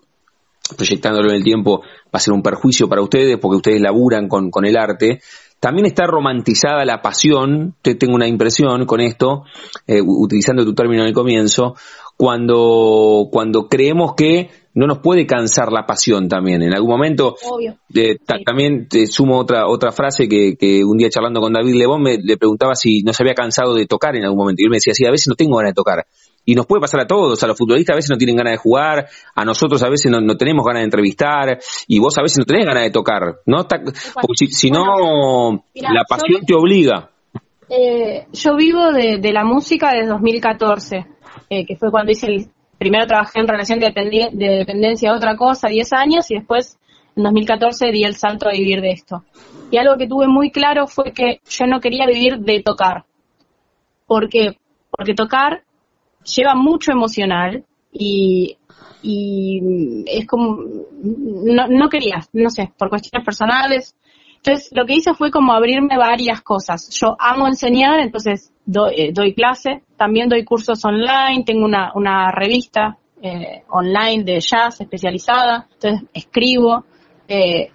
proyectándolo 0.75 1.29
en 1.29 1.35
el 1.35 1.43
tiempo 1.43 1.81
va 1.81 2.13
a 2.13 2.19
ser 2.19 2.33
un 2.33 2.41
perjuicio 2.41 2.89
para 2.89 3.01
ustedes 3.01 3.37
porque 3.37 3.57
ustedes 3.57 3.81
laburan 3.81 4.27
con, 4.27 4.49
con 4.49 4.65
el 4.65 4.77
arte. 4.77 5.21
También 5.59 5.87
está 5.87 6.05
romantizada 6.05 6.85
la 6.85 7.01
pasión, 7.01 7.75
te 7.81 7.95
tengo 7.95 8.13
una 8.15 8.27
impresión 8.27 8.85
con 8.85 9.01
esto, 9.01 9.43
eh, 9.87 10.01
utilizando 10.01 10.63
tu 10.63 10.75
término 10.75 11.01
en 11.01 11.09
el 11.09 11.13
comienzo, 11.13 11.75
cuando, 12.15 13.27
cuando 13.31 13.67
creemos 13.67 14.13
que 14.15 14.49
no 14.77 14.85
nos 14.85 14.99
puede 14.99 15.25
cansar 15.25 15.71
la 15.71 15.87
pasión 15.87 16.27
también. 16.27 16.61
En 16.61 16.73
algún 16.73 16.91
momento, 16.91 17.35
también 18.45 18.87
te 18.87 19.07
sumo 19.07 19.39
otra 19.39 19.67
otra 19.67 19.91
frase 19.91 20.29
que, 20.29 20.55
que 20.55 20.83
un 20.85 20.97
día 20.97 21.09
charlando 21.09 21.41
con 21.41 21.53
David 21.53 21.73
Lebón 21.73 22.03
me 22.03 22.17
le 22.17 22.37
preguntaba 22.37 22.75
si 22.75 23.01
no 23.01 23.11
se 23.11 23.23
había 23.23 23.33
cansado 23.33 23.73
de 23.73 23.87
tocar 23.87 24.15
en 24.15 24.23
algún 24.23 24.37
momento. 24.37 24.61
Y 24.61 24.65
él 24.65 24.69
me 24.69 24.77
decía, 24.77 24.93
sí, 24.93 25.05
a 25.05 25.11
veces 25.11 25.29
no 25.29 25.35
tengo 25.35 25.57
ganas 25.57 25.71
de 25.71 25.75
tocar. 25.75 26.05
Y 26.47 26.55
nos 26.55 26.65
puede 26.65 26.79
pasar 26.81 27.01
a 27.01 27.05
todos, 27.05 27.43
a 27.43 27.47
los 27.47 27.57
futbolistas 27.57 27.93
a 27.93 27.97
veces 27.97 28.09
no 28.09 28.17
tienen 28.17 28.37
ganas 28.37 28.53
de 28.53 28.57
jugar, 28.57 29.05
a 29.35 29.45
nosotros 29.45 29.83
a 29.83 29.89
veces 29.89 30.09
no, 30.09 30.37
tenemos 30.37 30.65
ganas 30.65 30.79
de 30.79 30.85
entrevistar, 30.85 31.59
y 31.87 31.99
vos 31.99 32.17
a 32.17 32.21
veces 32.21 32.39
no 32.39 32.45
tenés 32.45 32.65
ganas 32.65 32.83
de 32.83 32.91
tocar, 32.91 33.35
¿no? 33.45 33.67
si, 34.33 34.71
no, 34.71 35.63
la 35.75 36.03
pasión 36.07 36.41
te 36.47 36.55
obliga. 36.55 37.11
Eh, 37.69 38.27
yo 38.31 38.55
vivo 38.55 38.93
de, 38.93 39.17
de, 39.17 39.33
la 39.33 39.43
música 39.43 39.91
desde 39.91 40.07
2014, 40.07 41.05
eh, 41.49 41.65
que 41.65 41.75
fue 41.75 41.91
cuando 41.91 42.13
hice 42.13 42.27
el, 42.27 42.49
primero 42.77 43.07
trabajé 43.07 43.39
en 43.39 43.47
relación 43.47 43.79
de, 43.79 43.91
dependencia 44.31 45.11
a 45.11 45.15
otra 45.15 45.35
cosa 45.35 45.67
10 45.67 45.93
años 45.93 46.31
y 46.31 46.35
después 46.35 46.77
en 47.15 47.23
2014 47.23 47.91
di 47.91 48.03
el 48.03 48.15
salto 48.15 48.47
a 48.47 48.51
vivir 48.51 48.81
de 48.81 48.91
esto. 48.91 49.23
Y 49.71 49.77
algo 49.77 49.97
que 49.97 50.07
tuve 50.07 50.27
muy 50.27 50.51
claro 50.51 50.87
fue 50.87 51.11
que 51.11 51.41
yo 51.49 51.65
no 51.65 51.79
quería 51.79 52.05
vivir 52.05 52.39
de 52.39 52.61
tocar. 52.61 53.05
¿Por 54.05 54.29
qué? 54.29 54.57
Porque 54.91 55.13
tocar 55.13 55.63
lleva 56.35 56.55
mucho 56.55 56.91
emocional 56.91 57.63
y, 57.91 58.57
y 59.01 60.03
es 60.07 60.27
como, 60.27 60.59
no, 61.01 61.67
no 61.67 61.89
quería, 61.89 62.21
no 62.33 62.49
sé, 62.49 62.71
por 62.77 62.89
cuestiones 62.89 63.25
personales, 63.25 63.95
entonces, 64.37 64.69
lo 64.71 64.85
que 64.85 64.93
hice 64.93 65.13
fue 65.13 65.31
como 65.31 65.53
abrirme 65.53 65.97
varias 65.97 66.41
cosas. 66.41 66.89
Yo 66.91 67.15
amo 67.19 67.47
enseñar, 67.47 67.99
entonces 67.99 68.53
doy, 68.65 68.93
eh, 68.95 69.33
clase, 69.35 69.83
también 69.97 70.29
doy 70.29 70.45
cursos 70.45 70.83
online, 70.85 71.43
tengo 71.45 71.65
una, 71.65 71.91
una 71.95 72.31
revista 72.31 72.97
eh, 73.21 73.63
online 73.69 74.23
de 74.23 74.39
jazz 74.39 74.79
especializada, 74.79 75.67
entonces 75.73 76.07
escribo 76.13 76.85
eh, 77.27 77.71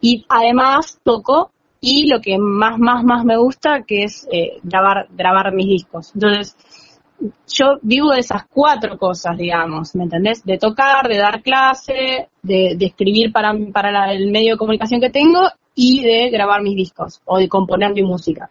y 0.00 0.24
además 0.28 1.00
toco 1.02 1.50
y 1.80 2.08
lo 2.08 2.20
que 2.20 2.36
más, 2.38 2.78
más, 2.78 3.02
más 3.02 3.24
me 3.24 3.36
gusta 3.36 3.82
que 3.82 4.04
es 4.04 4.28
grabar, 4.62 5.08
grabar 5.10 5.52
mis 5.52 5.66
discos. 5.66 6.12
Entonces, 6.14 6.56
yo 7.48 7.78
vivo 7.82 8.10
de 8.12 8.20
esas 8.20 8.44
cuatro 8.46 8.98
cosas, 8.98 9.36
digamos, 9.36 9.94
¿me 9.94 10.04
entendés? 10.04 10.44
De 10.44 10.58
tocar, 10.58 11.08
de 11.08 11.16
dar 11.16 11.42
clase, 11.42 12.28
de, 12.42 12.74
de 12.76 12.86
escribir 12.86 13.32
para, 13.32 13.52
el 14.12 14.30
medio 14.30 14.54
de 14.54 14.58
comunicación 14.58 15.00
que 15.00 15.10
tengo 15.10 15.40
y 15.74 16.02
de 16.02 16.30
grabar 16.30 16.62
mis 16.62 16.76
discos 16.76 17.20
o 17.24 17.38
de 17.38 17.48
componer 17.48 17.92
mi 17.92 18.02
música. 18.02 18.50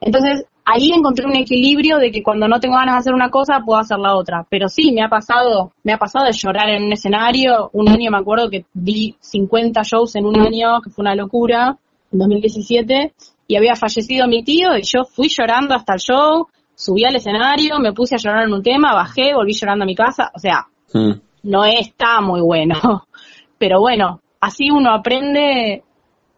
Entonces, 0.00 0.46
ahí 0.64 0.92
encontré 0.92 1.26
un 1.26 1.36
equilibrio 1.36 1.98
de 1.98 2.10
que 2.10 2.22
cuando 2.22 2.46
no 2.46 2.60
tengo 2.60 2.76
ganas 2.76 2.94
de 2.94 2.98
hacer 2.98 3.14
una 3.14 3.30
cosa, 3.30 3.62
puedo 3.64 3.80
hacer 3.80 3.98
la 3.98 4.14
otra. 4.14 4.46
Pero 4.48 4.68
sí, 4.68 4.92
me 4.92 5.02
ha 5.02 5.08
pasado, 5.08 5.72
me 5.82 5.92
ha 5.92 5.98
pasado 5.98 6.26
de 6.26 6.32
llorar 6.32 6.68
en 6.70 6.84
un 6.84 6.92
escenario. 6.92 7.70
Un 7.72 7.88
año 7.88 8.10
me 8.10 8.18
acuerdo 8.18 8.50
que 8.50 8.64
di 8.72 9.16
50 9.20 9.82
shows 9.82 10.14
en 10.16 10.26
un 10.26 10.38
año, 10.38 10.80
que 10.82 10.90
fue 10.90 11.02
una 11.02 11.14
locura, 11.14 11.76
en 12.12 12.18
2017, 12.18 13.12
y 13.48 13.56
había 13.56 13.74
fallecido 13.74 14.28
mi 14.28 14.44
tío 14.44 14.76
y 14.76 14.82
yo 14.82 15.04
fui 15.04 15.28
llorando 15.28 15.74
hasta 15.74 15.94
el 15.94 16.00
show, 16.00 16.48
subí 16.78 17.04
al 17.04 17.16
escenario, 17.16 17.80
me 17.80 17.92
puse 17.92 18.14
a 18.14 18.18
llorar 18.18 18.44
en 18.44 18.52
un 18.52 18.62
tema, 18.62 18.94
bajé, 18.94 19.34
volví 19.34 19.52
llorando 19.52 19.82
a 19.82 19.86
mi 19.86 19.96
casa. 19.96 20.30
O 20.34 20.38
sea, 20.38 20.68
mm. 20.94 21.12
no 21.42 21.64
está 21.64 22.20
muy 22.20 22.40
bueno. 22.40 23.04
Pero 23.58 23.80
bueno, 23.80 24.20
así 24.40 24.70
uno 24.70 24.92
aprende 24.92 25.82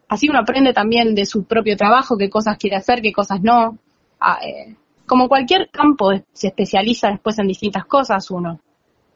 así 0.09 0.28
uno 0.28 0.41
aprende 0.41 0.72
también 0.72 1.14
de 1.14 1.26
su 1.26 1.45
propio 1.45 1.76
trabajo, 1.76 2.16
qué 2.16 2.30
cosas 2.30 2.57
quiere 2.57 2.76
hacer, 2.76 3.03
qué 3.03 3.12
cosas 3.12 3.43
no. 3.43 3.78
Ah, 4.18 4.38
eh, 4.43 4.74
como 5.07 5.28
cualquier 5.28 5.68
campo 5.70 6.11
se 6.32 6.49
especializa 6.49 7.11
después 7.11 7.38
en 7.38 7.47
distintas 7.47 7.84
cosas 7.84 8.28
uno. 8.30 8.61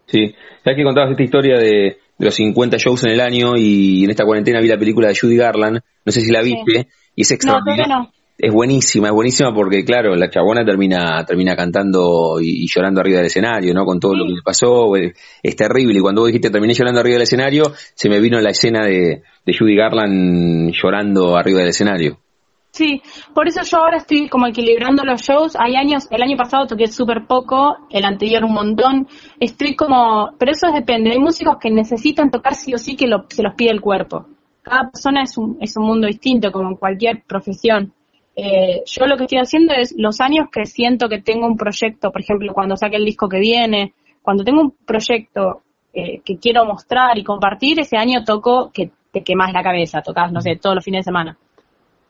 Sí, 0.07 0.35
ya 0.65 0.75
que 0.75 0.85
contabas 0.85 1.13
esta 1.13 1.23
historia 1.23 1.59
de, 1.59 1.97
los 2.19 2.35
50 2.35 2.77
shows 2.77 3.03
en 3.05 3.13
el 3.13 3.21
año 3.21 3.57
y 3.57 4.05
en 4.05 4.11
esta 4.11 4.25
cuarentena 4.25 4.61
vi 4.61 4.69
la 4.69 4.79
película 4.79 5.09
de 5.09 5.17
Judy 5.19 5.37
Garland, 5.37 5.81
no 6.05 6.13
sé 6.13 6.21
si 6.21 6.31
la 6.31 6.43
viste, 6.43 6.89
y 7.17 7.23
es 7.23 7.31
extraordinario. 7.31 7.89
No, 7.89 8.03
no 8.03 8.13
es 8.37 8.53
buenísima, 8.53 9.09
es 9.09 9.15
buenísima 9.15 9.55
porque, 9.55 9.85
claro, 9.85 10.17
la 10.17 10.29
chabona 10.29 10.65
termina 10.65 11.25
termina 11.25 11.55
cantando 11.55 12.41
y, 12.41 12.67
llorando 12.67 13.01
arriba 13.01 13.19
del 13.19 13.27
escenario, 13.27 13.73
¿no? 13.73 13.85
Con 13.85 14.01
todo 14.01 14.15
lo 14.15 14.25
que 14.25 14.33
le 14.33 14.43
pasó, 14.43 14.97
es, 14.97 15.57
terrible. 15.57 15.99
Y 15.99 16.03
cuando 16.03 16.23
vos 16.23 16.29
dijiste 16.29 16.51
terminé 16.51 16.75
llorando 16.75 17.01
arriba 17.01 17.15
del 17.15 17.23
escenario, 17.23 17.73
se 17.95 18.09
me 18.09 18.21
vino 18.21 18.41
la 18.41 18.51
escena 18.51 18.85
de, 18.85 19.23
de 19.47 19.57
Judy 19.57 19.77
Garland 19.77 20.73
llorando 20.73 21.37
arriba 21.37 21.61
del 21.61 21.69
escenario. 21.69 22.19
Sí, 22.73 23.03
por 23.33 23.47
eso 23.47 23.61
yo 23.63 23.79
ahora 23.79 23.99
estoy 23.99 24.29
como 24.29 24.49
equilibrando 24.49 25.05
los 25.05 25.23
shows. 25.23 25.55
Hay 25.57 25.77
años, 25.77 26.09
el 26.11 26.21
año 26.21 26.37
pasado 26.37 26.67
toqué 26.67 26.89
súper 26.89 27.25
poco, 27.29 27.77
el 27.89 28.05
anterior 28.05 28.43
un 28.43 28.53
montón. 28.53 29.07
Estoy 29.39 29.77
como, 29.77 30.31
pero 30.41 30.51
eso 30.51 30.73
depende. 30.73 31.13
Hay 31.13 31.21
músicos 31.21 31.59
que 31.61 31.71
necesitan 31.71 32.33
tocar 32.33 32.57
sí 32.57 32.75
o 32.75 32.79
sí 32.79 32.97
que 32.97 33.07
lo, 33.07 33.27
se 33.29 33.45
los 33.45 33.55
pide 33.55 33.71
el 33.71 33.81
cuerpo. 33.81 34.27
Cada 34.63 34.91
persona 34.91 35.23
es 35.23 35.39
un, 35.39 35.57
es 35.61 35.77
un 35.77 35.87
mundo 35.87 36.09
distinto, 36.09 36.51
como 36.51 36.71
en 36.71 36.77
cualquier 36.77 37.23
profesión. 37.23 37.93
Eh, 38.37 38.83
yo 38.87 39.07
lo 39.07 39.17
que 39.17 39.25
estoy 39.25 39.39
haciendo 39.39 39.75
es 39.75 39.95
los 39.97 40.21
años 40.21 40.49
que 40.51 40.67
siento 40.67 41.09
que 41.09 41.21
tengo 41.21 41.47
un 41.47 41.57
proyecto, 41.57 42.11
por 42.11 42.21
ejemplo, 42.21 42.53
cuando 42.53 42.77
saque 42.77 42.97
el 42.97 43.05
disco 43.05 43.29
que 43.29 43.39
viene, 43.39 43.95
cuando 44.23 44.45
tengo 44.45 44.61
un 44.61 44.73
proyecto 44.85 45.63
eh, 45.93 46.21
que 46.25 46.39
quiero 46.39 46.65
mostrar 46.65 47.17
y 47.19 47.25
compartir, 47.25 47.79
ese 47.79 47.97
año 47.97 48.25
toco 48.25 48.71
que 48.73 48.91
te 49.13 49.23
quemas 49.23 49.53
la 49.53 49.63
cabeza, 49.63 50.03
tocas, 50.03 50.33
no 50.33 50.41
sé, 50.41 50.57
todos 50.57 50.75
los 50.75 50.85
fines 50.85 51.01
de 51.01 51.05
semana. 51.05 51.39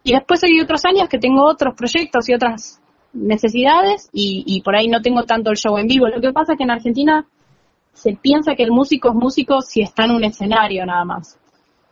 Y 0.02 0.12
después 0.12 0.42
hay 0.44 0.60
otros 0.60 0.84
años 0.84 1.08
que 1.08 1.18
tengo 1.18 1.44
otros 1.44 1.74
proyectos 1.74 2.28
y 2.28 2.34
otras 2.34 2.80
necesidades 3.12 4.08
y, 4.12 4.44
y 4.46 4.62
por 4.62 4.76
ahí 4.76 4.88
no 4.88 5.02
tengo 5.02 5.24
tanto 5.24 5.50
el 5.50 5.56
show 5.56 5.76
en 5.76 5.86
vivo. 5.86 6.08
Lo 6.08 6.20
que 6.20 6.32
pasa 6.32 6.52
es 6.52 6.58
que 6.58 6.64
en 6.64 6.70
Argentina 6.70 7.26
se 7.92 8.14
piensa 8.14 8.54
que 8.54 8.64
el 8.64 8.70
músico 8.70 9.10
es 9.10 9.14
músico 9.14 9.60
si 9.60 9.82
está 9.82 10.04
en 10.04 10.12
un 10.12 10.24
escenario 10.24 10.84
nada 10.84 11.04
más. 11.04 11.38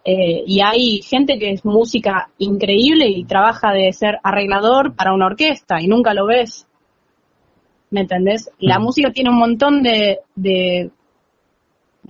Eh, 0.05 0.43
y 0.47 0.61
hay 0.61 1.01
gente 1.03 1.39
que 1.39 1.53
es 1.53 1.65
música 1.65 2.29
increíble 2.39 3.09
y 3.09 3.25
trabaja 3.25 3.73
de 3.73 3.93
ser 3.93 4.19
arreglador 4.25 4.97
para 4.97 5.15
una 5.15 5.27
orquesta 5.27 5.81
y 5.81 5.87
nunca 5.87 6.13
lo 6.13 6.27
ves. 6.27 6.67
¿Me 7.91 8.01
entendés? 8.01 8.51
La 8.59 8.79
mm. 8.79 8.83
música 8.83 9.13
tiene 9.13 9.31
un 9.31 9.39
montón 9.39 9.83
de, 9.83 10.19
de, 10.35 10.91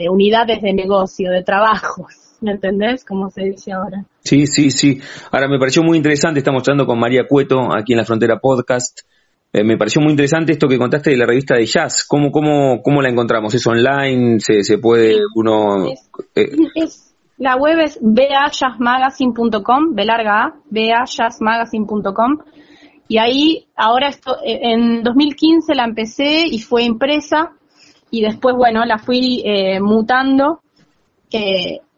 unidades 0.08 0.62
de 0.62 0.72
negocio, 0.72 1.30
de 1.30 1.42
trabajos. 1.42 2.14
¿Me 2.40 2.52
entendés? 2.52 3.04
Como 3.04 3.30
se 3.30 3.44
dice 3.44 3.72
ahora. 3.72 4.04
Sí, 4.20 4.46
sí, 4.46 4.70
sí. 4.70 5.00
Ahora 5.30 5.48
me 5.48 5.58
pareció 5.58 5.82
muy 5.82 5.96
interesante, 5.96 6.38
estamos 6.40 6.62
hablando 6.66 6.86
con 6.86 6.98
María 6.98 7.26
Cueto 7.28 7.72
aquí 7.72 7.92
en 7.92 7.98
la 7.98 8.04
Frontera 8.04 8.38
Podcast. 8.40 9.02
eh, 9.52 9.62
me 9.62 9.76
pareció 9.76 10.00
muy 10.00 10.12
interesante 10.12 10.52
esto 10.52 10.66
que 10.66 10.78
contaste 10.78 11.10
de 11.10 11.16
la 11.18 11.26
revista 11.26 11.56
de 11.56 11.66
jazz. 11.66 12.04
¿Cómo, 12.08 12.32
cómo, 12.32 12.80
cómo 12.82 13.02
la 13.02 13.10
encontramos? 13.10 13.54
¿Es 13.54 13.66
online? 13.66 14.40
¿Se, 14.40 14.64
se 14.64 14.78
puede 14.78 15.18
uno...? 15.34 15.88
Eh? 16.34 16.50
La 17.38 17.56
web 17.56 17.80
es 17.80 17.98
bajazzmagazine.com, 18.00 19.94
B 19.94 20.04
larga 20.04 20.44
A. 20.44 20.54
Y 23.08 23.18
ahí, 23.18 23.66
ahora 23.76 24.08
esto, 24.08 24.36
eh, 24.44 24.60
en 24.72 25.02
2015 25.02 25.74
la 25.74 25.84
empecé 25.84 26.46
y 26.46 26.60
fue 26.60 26.84
impresa 26.84 27.52
y 28.10 28.22
después, 28.22 28.54
bueno, 28.56 28.84
la 28.84 28.98
fui 28.98 29.42
mutando. 29.80 30.60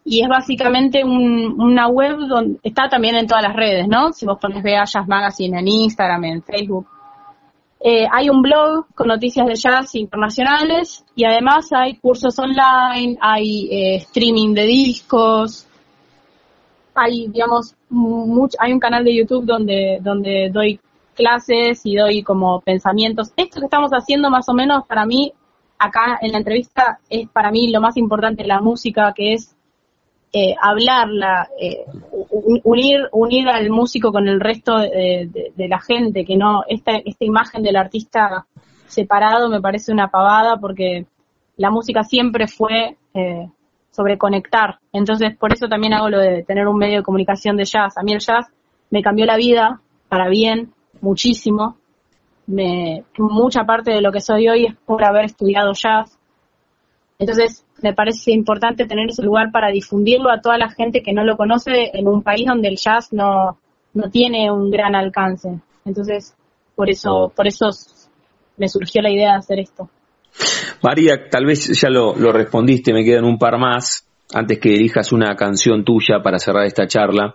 y 0.07 0.21
es 0.21 0.29
básicamente 0.29 1.03
una 1.05 1.89
web 1.89 2.19
donde 2.29 2.61
está 2.63 2.89
también 2.89 3.17
en 3.17 3.27
todas 3.27 3.43
las 3.43 3.57
redes, 3.57 3.89
¿no? 3.89 4.13
Si 4.13 4.27
vos 4.27 4.39
pones 4.41 4.63
Bea 4.63 4.85
Magazine 5.07 5.59
en 5.59 5.67
Instagram, 5.69 6.25
en 6.25 6.43
Facebook, 6.43 6.87
eh, 7.87 8.07
hay 8.11 8.31
un 8.31 8.41
blog 8.41 8.87
con 8.95 9.09
noticias 9.09 9.47
de 9.47 9.57
jazz 9.57 9.95
internacionales 9.95 11.05
y 11.15 11.27
además 11.27 11.71
hay 11.71 11.97
cursos 11.97 12.39
online, 12.39 13.19
hay 13.21 13.69
eh, 13.71 13.97
streaming 13.97 14.55
de 14.55 14.63
discos, 14.65 15.67
hay, 16.95 17.29
digamos, 17.29 17.75
hay 18.59 18.73
un 18.73 18.81
canal 18.81 19.05
de 19.05 19.15
YouTube 19.15 19.45
donde, 19.45 19.99
donde 20.01 20.49
doy 20.51 20.81
clases 21.15 21.83
y 21.85 21.97
doy 21.97 22.23
como 22.23 22.63
pensamientos. 22.63 23.35
Esto 23.37 23.61
que 23.61 23.67
estamos 23.67 23.91
haciendo 23.91 24.31
más 24.31 24.49
o 24.49 24.55
menos 24.55 24.87
para 24.87 25.05
mí, 25.05 25.35
acá 25.79 26.19
en 26.23 26.33
la 26.33 26.39
entrevista, 26.39 27.01
es 27.11 27.29
para 27.29 27.51
mí 27.51 27.71
lo 27.71 27.83
más 27.83 27.99
importante, 27.99 28.45
la 28.45 28.63
música, 28.63 29.13
que 29.15 29.35
es 29.35 29.54
eh, 30.37 30.57
hablarla, 30.61 31.49
eh, 31.61 31.85
unir, 32.65 33.09
unir 33.13 33.49
al 33.49 33.71
músico 33.71 34.11
con 34.11 34.27
el 34.27 34.41
resto 34.41 34.79
de, 34.79 35.53
la 35.57 35.81
gente, 35.81 36.25
que 36.25 36.37
no, 36.37 36.65
esta, 36.67 36.97
esta 37.05 37.25
imagen 37.25 37.63
del 37.63 37.77
artista 37.77 38.45
separado 38.87 39.49
me 39.49 39.61
parece 39.61 39.93
una 39.93 40.09
pavada 40.09 40.57
porque 40.57 41.07
la 41.57 41.71
música 41.71 42.03
siempre 42.03 42.49
fue 42.49 42.97
eh, 43.15 43.49
sobre 43.91 44.19
conectar. 44.19 44.81
Entonces, 44.93 45.37
por 45.37 45.53
eso 45.53 45.69
también 45.69 45.95
hago 45.95 46.09
lo 46.09 46.19
de 46.19 46.43
tener 46.43 46.67
un 46.67 46.79
medio 46.79 46.99
de 46.99 47.05
comunicación 47.05 47.57
de 47.57 47.65
jazz. 47.65 47.97
A 47.97 48.03
mí 48.03 48.13
el 48.13 48.19
jazz 48.19 48.53
me 48.91 49.03
cambió 49.03 49.25
la 49.27 49.37
vida 49.37 49.81
para 50.09 50.29
bien, 50.29 50.73
muchísimo. 51.01 51.77
Me, 52.47 53.05
mucha 53.19 53.65
parte 53.65 53.93
de 53.93 54.01
lo 54.01 54.11
que 54.11 54.21
soy 54.21 54.49
hoy 54.49 54.67
es 54.67 54.75
por 54.85 55.05
haber 55.05 55.27
estudiado 55.27 55.73
jazz. 55.75 56.19
Entonces, 57.19 57.65
me 57.85 57.93
parece 57.93 58.33
importante 58.33 58.87
tener 58.87 59.11
ese 59.11 59.23
lugar 59.23 59.53
para 59.53 59.69
difundirlo 59.69 60.31
a 60.31 60.41
toda 60.41 60.57
la 60.57 60.71
gente 60.71 61.03
que 61.03 61.13
no 61.13 61.23
lo 61.23 61.37
conoce 61.37 61.91
en 61.93 62.09
un 62.09 62.23
país 62.23 62.47
donde 62.47 62.69
el 62.69 62.79
jazz 62.79 63.13
no, 63.13 63.59
no 63.93 64.11
tiene 64.11 64.51
un 64.51 64.71
gran 64.71 64.95
alcance. 64.95 65.61
Entonces, 65.85 66.35
por 66.75 66.89
eso, 66.89 67.31
por 67.37 67.47
eso 67.47 67.67
me 68.57 68.69
surgió 68.69 69.03
la 69.03 69.11
idea 69.11 69.33
de 69.33 69.37
hacer 69.37 69.59
esto. 69.61 69.91
María, 70.83 71.29
tal 71.29 71.45
vez 71.45 71.79
ya 71.79 71.91
lo, 71.91 72.17
lo 72.17 72.33
respondiste, 72.33 72.95
me 72.95 73.05
quedan 73.05 73.27
un 73.27 73.37
par 73.37 73.59
más 73.59 74.09
antes 74.33 74.59
que 74.59 74.73
elijas 74.73 75.13
una 75.13 75.37
canción 75.37 75.85
tuya 75.85 76.23
para 76.23 76.39
cerrar 76.39 76.65
esta 76.65 76.87
charla. 76.87 77.35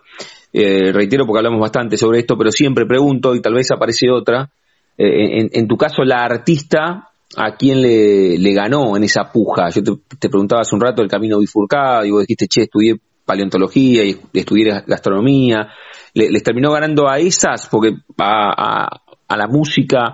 Eh, 0.52 0.92
reitero 0.92 1.28
porque 1.28 1.42
hablamos 1.42 1.62
bastante 1.62 1.96
sobre 1.96 2.22
esto, 2.22 2.36
pero 2.36 2.50
siempre 2.50 2.88
pregunto 2.88 3.36
y 3.36 3.42
tal 3.42 3.54
vez 3.54 3.70
aparece 3.70 4.10
otra. 4.10 4.50
Eh, 4.98 5.42
en, 5.42 5.50
en, 5.54 5.68
tu 5.68 5.78
caso, 5.78 6.04
la 6.04 6.26
artista 6.26 7.09
a 7.36 7.56
quién 7.56 7.82
le, 7.82 8.38
le 8.38 8.54
ganó 8.54 8.98
en 8.98 9.04
esa 9.04 9.32
puja. 9.32 9.70
Yo 9.70 9.82
te, 9.84 10.30
preguntaba 10.30 10.62
hace 10.62 10.76
un 10.76 10.82
rato 10.82 11.02
el 11.02 11.10
camino 11.10 11.40
bifurcado 11.40 12.06
y 12.06 12.12
vos 12.12 12.22
dijiste, 12.22 12.48
che, 12.48 12.64
estudié 12.64 13.00
paleontología 13.26 14.04
y 14.04 14.20
estudié 14.34 14.84
gastronomía. 14.88 15.70
les 16.14 16.44
terminó 16.44 16.72
ganando 16.72 17.08
a 17.08 17.20
esas 17.20 17.68
porque 17.70 17.94
a, 18.18 18.88
la 19.30 19.48
música 19.48 20.14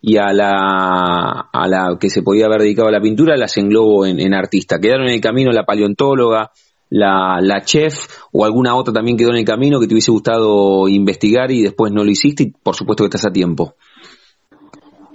y 0.00 0.16
a 0.16 0.32
la, 0.32 1.50
a 1.52 1.68
la 1.68 1.98
que 2.00 2.08
se 2.08 2.22
podía 2.22 2.46
haber 2.46 2.62
dedicado 2.62 2.88
a 2.88 2.92
la 2.92 3.00
pintura 3.00 3.36
las 3.36 3.56
englobo 3.58 4.06
en, 4.06 4.18
en 4.18 4.32
artista. 4.32 4.78
Quedaron 4.80 5.08
en 5.08 5.14
el 5.14 5.20
camino 5.20 5.52
la 5.52 5.66
paleontóloga, 5.66 6.50
la, 6.94 7.62
chef 7.64 8.06
o 8.32 8.44
alguna 8.44 8.76
otra 8.76 8.92
también 8.94 9.16
quedó 9.16 9.30
en 9.30 9.36
el 9.36 9.44
camino 9.44 9.80
que 9.80 9.86
te 9.86 9.94
hubiese 9.94 10.10
gustado 10.10 10.88
investigar 10.88 11.50
y 11.50 11.62
después 11.62 11.92
no 11.92 12.04
lo 12.04 12.10
hiciste 12.10 12.52
por 12.62 12.76
supuesto 12.76 13.04
que 13.04 13.08
estás 13.08 13.26
a 13.26 13.32
tiempo. 13.32 13.74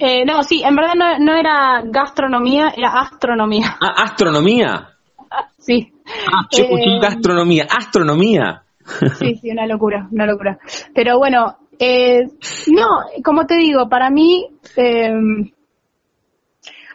Eh, 0.01 0.23
no, 0.23 0.43
sí, 0.43 0.63
en 0.63 0.75
verdad 0.77 0.93
no, 1.19 1.35
era 1.35 1.81
gastronomía, 1.83 2.73
era 2.75 3.01
astronomía. 3.01 3.77
Ah, 3.81 4.03
astronomía. 4.05 4.95
sí. 5.57 5.91
Ah, 6.31 6.47
yo 6.51 6.63
eh, 6.63 6.99
gastronomía, 7.01 7.67
astronomía. 7.69 8.63
sí, 9.19 9.35
sí, 9.35 9.51
una 9.51 9.67
locura, 9.67 10.07
una 10.09 10.25
locura. 10.25 10.57
Pero 10.95 11.17
bueno, 11.17 11.57
eh, 11.77 12.23
no, 12.67 12.87
como 13.23 13.45
te 13.45 13.55
digo, 13.55 13.89
para 13.89 14.09
mí, 14.09 14.47
eh, 14.77 15.11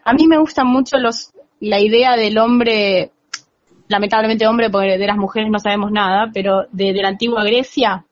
a 0.05 0.13
mí 0.15 0.27
me 0.27 0.39
gusta 0.39 0.65
mucho 0.65 0.97
los, 0.97 1.35
la 1.61 1.81
idea 1.81 2.17
del 2.17 2.39
hombre, 2.39 3.13
lamentablemente 3.89 4.47
hombre, 4.47 4.71
porque 4.71 4.97
de 4.97 5.07
las 5.07 5.19
mujeres 5.19 5.51
no 5.51 5.59
sabemos 5.59 5.93
nada, 5.93 6.31
pero 6.33 6.65
de 6.73 6.95
la 6.95 7.09
antigua 7.09 7.45
Grecia, 7.45 8.07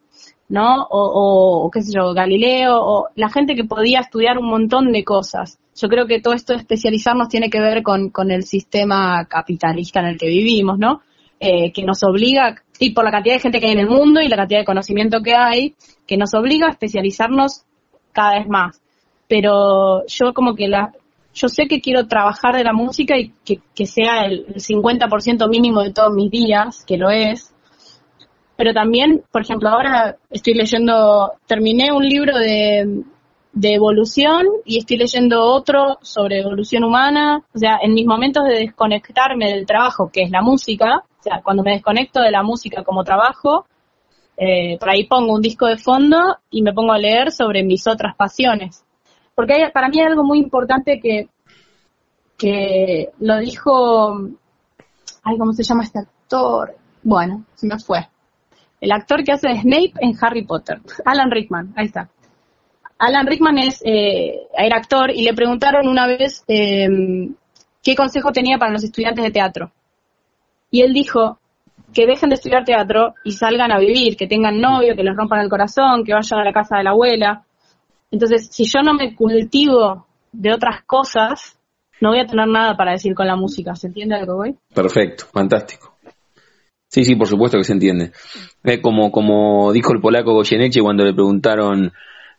¿no? 0.53 0.87
O, 0.91 1.71
qué 1.73 1.81
sé 1.81 1.93
yo, 1.97 2.13
Galileo, 2.13 2.77
o 2.77 3.09
la 3.17 3.31
gente 3.31 3.55
que 3.55 3.65
podía 3.65 4.01
estudiar 4.01 4.37
un 4.37 4.51
montón 4.51 4.93
de 4.93 5.03
cosas. 5.03 5.59
Yo 5.75 5.89
creo 5.89 6.07
que 6.07 6.21
todo 6.21 6.35
esto 6.35 6.53
de 6.53 6.59
especializarnos 6.59 7.31
tiene 7.31 7.49
que 7.49 7.59
ver 7.59 7.83
con, 7.83 8.11
con 8.11 8.31
el 8.31 8.43
sistema 8.43 9.25
capitalista 9.25 10.01
en 10.01 10.07
el 10.07 10.19
que 10.19 10.29
vivimos, 10.29 10.79
¿no? 10.79 11.01
Eh, 11.41 11.73
que 11.73 11.85
nos 11.85 12.05
obliga, 12.05 12.63
y 12.79 12.91
por 12.91 13.03
la 13.03 13.11
cantidad 13.11 13.37
de 13.37 13.41
gente 13.41 13.61
que 13.61 13.67
hay 13.67 13.73
en 13.73 13.79
el 13.79 13.89
mundo 13.89 14.21
y 14.21 14.29
la 14.29 14.37
cantidad 14.37 14.61
de 14.61 14.67
conocimiento 14.67 15.23
que 15.23 15.35
hay, 15.35 15.75
que 16.07 16.19
nos 16.19 16.35
obliga 16.35 16.67
a 16.67 16.73
especializarnos 16.73 17.65
cada 18.13 18.39
vez 18.39 18.47
más. 18.47 18.83
Pero 19.29 20.07
yo 20.07 20.35
como 20.35 20.55
que 20.55 20.69
la, 20.69 20.93
yo 21.33 21.49
sé 21.49 21.67
que 21.67 21.81
quiero 21.81 22.09
trabajar 22.09 22.55
de 22.55 22.65
la 22.65 22.75
música 22.75 23.17
y 23.17 23.33
que, 23.43 23.61
que 23.75 23.87
sea 23.87 24.27
el 24.27 24.49
50% 24.57 25.49
mínimo 25.49 25.81
de 25.81 25.95
todos 25.95 26.13
mis 26.13 26.31
días, 26.31 26.85
que 26.87 26.99
lo 26.99 27.09
es, 27.09 27.52
pero 28.63 28.75
también, 28.75 29.25
por 29.33 29.43
ejemplo, 29.43 29.71
ahora 29.71 30.19
estoy 30.31 30.55
leyendo, 30.55 31.33
terminé 31.49 31.91
un 31.91 32.09
libro 32.09 32.39
de, 32.39 33.03
evolución 33.61 34.47
y 34.65 34.79
estoy 34.79 34.99
leyendo 34.99 35.43
otro 35.43 35.99
sobre 36.01 36.39
evolución 36.39 36.85
humana. 36.85 37.43
O 37.53 37.59
sea, 37.59 37.81
en 37.83 37.93
mis 37.93 38.07
momentos 38.07 38.45
de 38.45 38.61
desconectarme 38.61 39.51
del 39.51 39.67
trabajo, 39.67 40.11
que 40.13 40.23
es 40.23 40.31
la 40.31 40.43
música, 40.43 41.03
o 41.19 41.23
sea, 41.25 41.41
cuando 41.43 41.65
me 41.65 41.73
desconecto 41.73 42.21
de 42.21 42.31
la 42.31 42.45
música 42.45 42.85
como 42.85 43.03
trabajo, 43.03 43.67
eh, 44.37 44.79
por 44.79 44.91
ahí 44.91 45.09
pongo 45.09 45.35
un 45.35 45.43
disco 45.43 45.67
de 45.67 45.77
fondo 45.77 46.37
y 46.49 46.63
me 46.63 46.73
pongo 46.73 46.93
a 46.93 46.99
leer 46.99 47.33
sobre 47.33 47.65
mis 47.65 47.89
otras 47.89 48.15
pasiones. 48.15 48.85
Porque 49.35 49.71
para 49.75 49.89
mí 49.89 49.99
hay 49.99 50.07
algo 50.07 50.23
muy 50.23 50.39
importante 50.39 51.01
que, 51.01 51.29
que 52.39 53.09
lo 53.19 53.39
dijo, 53.39 54.21
ay, 55.25 55.37
¿cómo 55.37 55.53
se 55.53 55.65
llama 55.65 55.83
este 55.83 55.99
actor? 55.99 56.77
Bueno, 57.03 57.45
se 57.57 57.67
me 57.67 57.77
fue 57.81 58.07
el 58.83 58.91
actor 58.91 59.23
que 59.23 59.31
hace 59.31 59.49
Snape 59.61 59.93
en 60.01 60.13
Harry 60.21 60.45
Potter, 60.45 60.81
Alan 61.05 61.31
Rickman, 61.31 61.73
ahí 61.77 61.87
está. 61.87 62.11
Alan 62.99 63.29
Rickman 63.29 63.59
es, 63.59 63.81
eh, 63.85 64.49
era 64.59 64.77
actor 64.77 65.13
y 65.13 65.23
le 65.23 65.35
preguntaron 65.35 65.87
una 65.87 66.09
vez 66.09 66.43
em, 66.49 67.33
qué 67.81 67.95
consejo 67.95 68.33
tenía 68.33 68.59
para 68.59 68.73
los 68.73 68.83
estudiantes 68.83 69.25
de 69.25 69.31
teatro. 69.31 69.71
Y 70.69 70.83
él 70.83 70.93
dijo 70.93 71.39
que 71.95 72.07
dejen 72.07 72.31
de 72.31 72.35
estudiar 72.35 72.65
teatro 72.65 73.15
y 73.23 73.33
salgan 73.33 73.71
a 73.71 73.79
vivir, 73.79 74.17
que 74.17 74.27
tengan 74.27 74.61
novio, 74.61 74.97
que 74.97 75.05
les 75.05 75.17
rompan 75.17 75.41
el 75.41 75.49
corazón, 75.49 76.03
que 76.05 76.15
vayan 76.15 76.41
a 76.41 76.45
la 76.45 76.53
casa 76.53 76.79
de 76.79 76.85
la 76.85 76.91
abuela. 76.91 77.45
Entonces, 78.11 78.49
si 78.51 78.65
yo 78.65 78.83
no 78.83 78.95
me 78.95 79.15
cultivo 79.15 80.07
de 80.33 80.53
otras 80.53 80.83
cosas, 80.85 81.57
no 82.01 82.09
voy 82.11 82.19
a 82.19 82.27
tener 82.27 82.49
nada 82.49 82.77
para 82.77 82.93
decir 82.93 83.15
con 83.15 83.29
la 83.29 83.37
música. 83.37 83.77
¿Se 83.77 83.87
entiende 83.87 84.19
que 84.25 84.33
voy? 84.33 84.57
Perfecto, 84.75 85.27
fantástico. 85.33 85.92
Sí, 86.93 87.05
sí, 87.05 87.17
por 87.17 87.27
supuesto 87.27 87.57
que 87.57 87.65
se 87.65 87.73
entiende. 87.73 88.13
Eh, 88.65 88.83
como, 88.83 89.11
como 89.11 89.73
dijo 89.73 89.95
el 89.95 90.01
polaco 90.03 90.35
Goyeneche 90.35 90.83
cuando 90.83 91.07
le 91.07 91.15
preguntaron, 91.15 91.91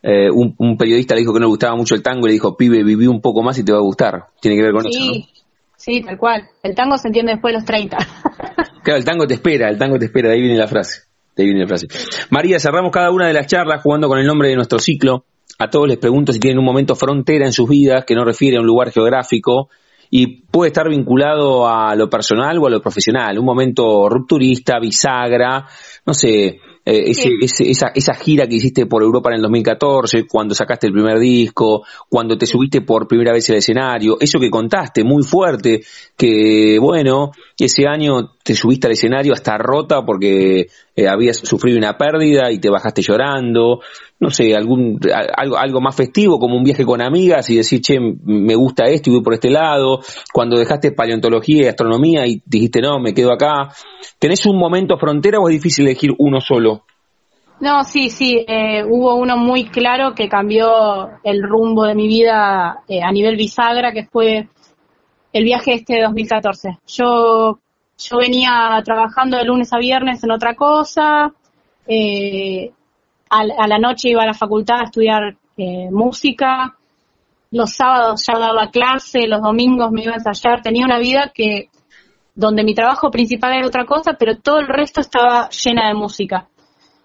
eh, 0.03 0.29
un, 0.29 0.77
periodista 0.77 1.15
le 1.15 1.21
dijo 1.21 1.33
que 1.33 1.39
no 1.39 1.47
le 1.47 1.49
gustaba 1.49 1.75
mucho 1.75 1.95
el 1.95 2.03
tango 2.03 2.27
y 2.27 2.29
le 2.29 2.33
dijo, 2.33 2.55
pibe, 2.55 2.83
viví 2.83 3.07
un 3.07 3.19
poco 3.19 3.41
más 3.41 3.57
y 3.57 3.65
te 3.65 3.71
va 3.71 3.79
a 3.79 3.81
gustar. 3.81 4.25
Tiene 4.39 4.55
que 4.55 4.61
ver 4.61 4.73
con 4.73 4.85
eso, 4.85 4.99
¿no? 4.99 5.13
Sí, 5.75 6.01
tal 6.01 6.19
cual. 6.19 6.43
El 6.61 6.75
tango 6.75 6.99
se 6.99 7.07
entiende 7.07 7.31
después 7.31 7.51
de 7.51 7.57
los 7.61 7.65
30. 7.65 7.97
claro, 8.83 8.99
el 8.99 9.03
tango 9.03 9.25
te 9.25 9.33
espera, 9.33 9.69
el 9.69 9.79
tango 9.79 9.97
te 9.97 10.05
espera, 10.05 10.29
de 10.29 10.35
ahí 10.35 10.41
viene 10.41 10.57
la 10.57 10.67
frase. 10.67 11.01
De 11.35 11.41
ahí 11.41 11.49
viene 11.49 11.61
la 11.61 11.67
frase. 11.67 11.87
María, 12.29 12.59
cerramos 12.59 12.91
cada 12.91 13.09
una 13.09 13.25
de 13.25 13.33
las 13.33 13.47
charlas 13.47 13.81
jugando 13.81 14.07
con 14.07 14.19
el 14.19 14.27
nombre 14.27 14.49
de 14.49 14.55
nuestro 14.55 14.77
ciclo. 14.77 15.25
A 15.57 15.71
todos 15.71 15.87
les 15.87 15.97
pregunto 15.97 16.31
si 16.31 16.39
tienen 16.39 16.59
un 16.59 16.65
momento 16.65 16.93
frontera 16.93 17.47
en 17.47 17.53
sus 17.53 17.67
vidas 17.67 18.05
que 18.05 18.13
no 18.13 18.23
refiere 18.23 18.57
a 18.57 18.59
un 18.59 18.67
lugar 18.67 18.91
geográfico 18.91 19.69
y 20.15 20.27
puede 20.27 20.67
estar 20.67 20.87
vinculado 20.87 21.67
a 21.67 21.95
lo 21.95 22.07
personal 22.07 22.59
o 22.59 22.67
a 22.67 22.69
lo 22.69 22.79
profesional, 22.79 23.39
un 23.39 23.45
momento 23.45 24.07
rupturista, 24.07 24.77
bisagra, 24.79 25.65
no 26.05 26.13
sé, 26.13 26.59
eh, 26.85 27.13
esa, 27.41 27.87
esa 27.95 28.13
gira 28.13 28.45
que 28.45 28.57
hiciste 28.57 28.85
por 28.85 29.01
Europa 29.01 29.31
en 29.31 29.37
el 29.37 29.41
2014, 29.41 30.27
cuando 30.27 30.53
sacaste 30.53 30.85
el 30.85 30.93
primer 30.93 31.17
disco, 31.17 31.83
cuando 32.07 32.37
te 32.37 32.45
subiste 32.45 32.81
por 32.81 33.07
primera 33.07 33.33
vez 33.33 33.49
al 33.49 33.55
escenario, 33.55 34.17
eso 34.19 34.39
que 34.39 34.51
contaste 34.51 35.03
muy 35.03 35.23
fuerte, 35.23 35.81
que 36.15 36.77
bueno, 36.79 37.31
ese 37.57 37.87
año 37.87 38.33
te 38.43 38.53
subiste 38.53 38.85
al 38.85 38.93
escenario 38.93 39.33
hasta 39.33 39.57
rota 39.57 40.05
porque 40.05 40.67
eh, 40.95 41.07
habías 41.07 41.37
sufrido 41.37 41.77
una 41.77 41.97
pérdida 41.97 42.51
y 42.51 42.59
te 42.59 42.69
bajaste 42.69 43.01
llorando, 43.01 43.81
no 44.19 44.29
sé, 44.29 44.55
algún 44.55 44.99
algo, 45.35 45.57
algo 45.57 45.81
más 45.81 45.95
festivo, 45.95 46.39
como 46.39 46.55
un 46.55 46.63
viaje 46.63 46.85
con 46.85 47.01
amigas 47.01 47.49
y 47.49 47.57
decir, 47.57 47.81
che, 47.81 47.97
me 47.99 48.55
gusta 48.55 48.85
esto 48.85 49.09
y 49.09 49.13
voy 49.13 49.23
por 49.23 49.33
este 49.33 49.49
lado, 49.49 50.01
cuando 50.31 50.57
dejaste 50.57 50.91
paleontología 50.91 51.63
y 51.63 51.67
astronomía 51.67 52.27
y 52.27 52.41
dijiste, 52.45 52.81
no, 52.81 52.99
me 52.99 53.13
quedo 53.13 53.33
acá. 53.33 53.69
¿Tenés 54.19 54.45
un 54.45 54.57
momento 54.57 54.97
frontera 54.97 55.39
o 55.39 55.49
es 55.49 55.55
difícil 55.55 55.85
elegir 55.85 56.11
uno 56.17 56.39
solo? 56.39 56.83
No, 57.59 57.83
sí, 57.83 58.09
sí, 58.09 58.43
eh, 58.47 58.83
hubo 58.83 59.15
uno 59.15 59.37
muy 59.37 59.65
claro 59.65 60.13
que 60.15 60.27
cambió 60.27 61.09
el 61.23 61.41
rumbo 61.43 61.85
de 61.85 61.95
mi 61.95 62.07
vida 62.07 62.83
eh, 62.87 63.01
a 63.01 63.11
nivel 63.11 63.37
bisagra, 63.37 63.93
que 63.93 64.05
fue 64.05 64.49
el 65.31 65.43
viaje 65.43 65.73
este 65.75 65.95
de 65.95 66.01
2014. 66.01 66.79
Yo, 66.87 67.59
yo 68.09 68.17
venía 68.17 68.81
trabajando 68.83 69.37
de 69.37 69.45
lunes 69.45 69.71
a 69.73 69.77
viernes 69.77 70.23
en 70.23 70.31
otra 70.31 70.55
cosa, 70.55 71.31
eh, 71.87 72.71
a, 73.29 73.67
la 73.67 73.77
noche 73.79 74.09
iba 74.09 74.23
a 74.23 74.27
la 74.27 74.33
facultad 74.33 74.81
a 74.81 74.83
estudiar 74.85 75.35
música, 75.91 76.75
los 77.51 77.75
sábados 77.75 78.23
ya 78.25 78.39
daba 78.39 78.71
clase, 78.71 79.27
los 79.27 79.41
domingos 79.41 79.91
me 79.91 80.03
iba 80.03 80.13
a 80.13 80.15
ensayar, 80.15 80.63
tenía 80.63 80.85
una 80.85 80.97
vida 80.97 81.31
que 81.33 81.69
donde 82.35 82.63
mi 82.63 82.73
trabajo 82.73 83.11
principal 83.11 83.53
era 83.53 83.67
otra 83.67 83.85
cosa, 83.85 84.13
pero 84.17 84.37
todo 84.37 84.59
el 84.59 84.67
resto 84.67 85.01
estaba 85.01 85.49
llena 85.49 85.87
de 85.87 85.93
música. 85.93 86.47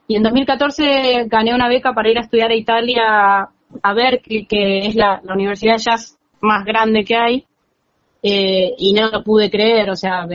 Y 0.07 0.17
en 0.17 0.23
2014 0.23 1.27
gané 1.27 1.55
una 1.55 1.69
beca 1.69 1.93
para 1.93 2.11
ir 2.11 2.17
a 2.17 2.23
estudiar 2.23 2.51
a 2.51 2.57
Italia, 2.57 3.51
a 3.83 3.95
Berkeley, 3.95 4.47
que 4.47 4.87
es 4.87 4.95
la, 4.95 5.21
universidad 5.23 5.75
de 5.75 5.83
jazz 5.83 6.19
más 6.41 6.65
grande 6.65 7.05
que 7.05 7.15
hay. 7.15 7.47
Eh, 8.21 8.75
y 8.79 8.93
no 8.93 9.09
lo 9.11 9.23
pude 9.23 9.49
creer, 9.49 9.91
o 9.91 9.97
sea, 9.97 10.27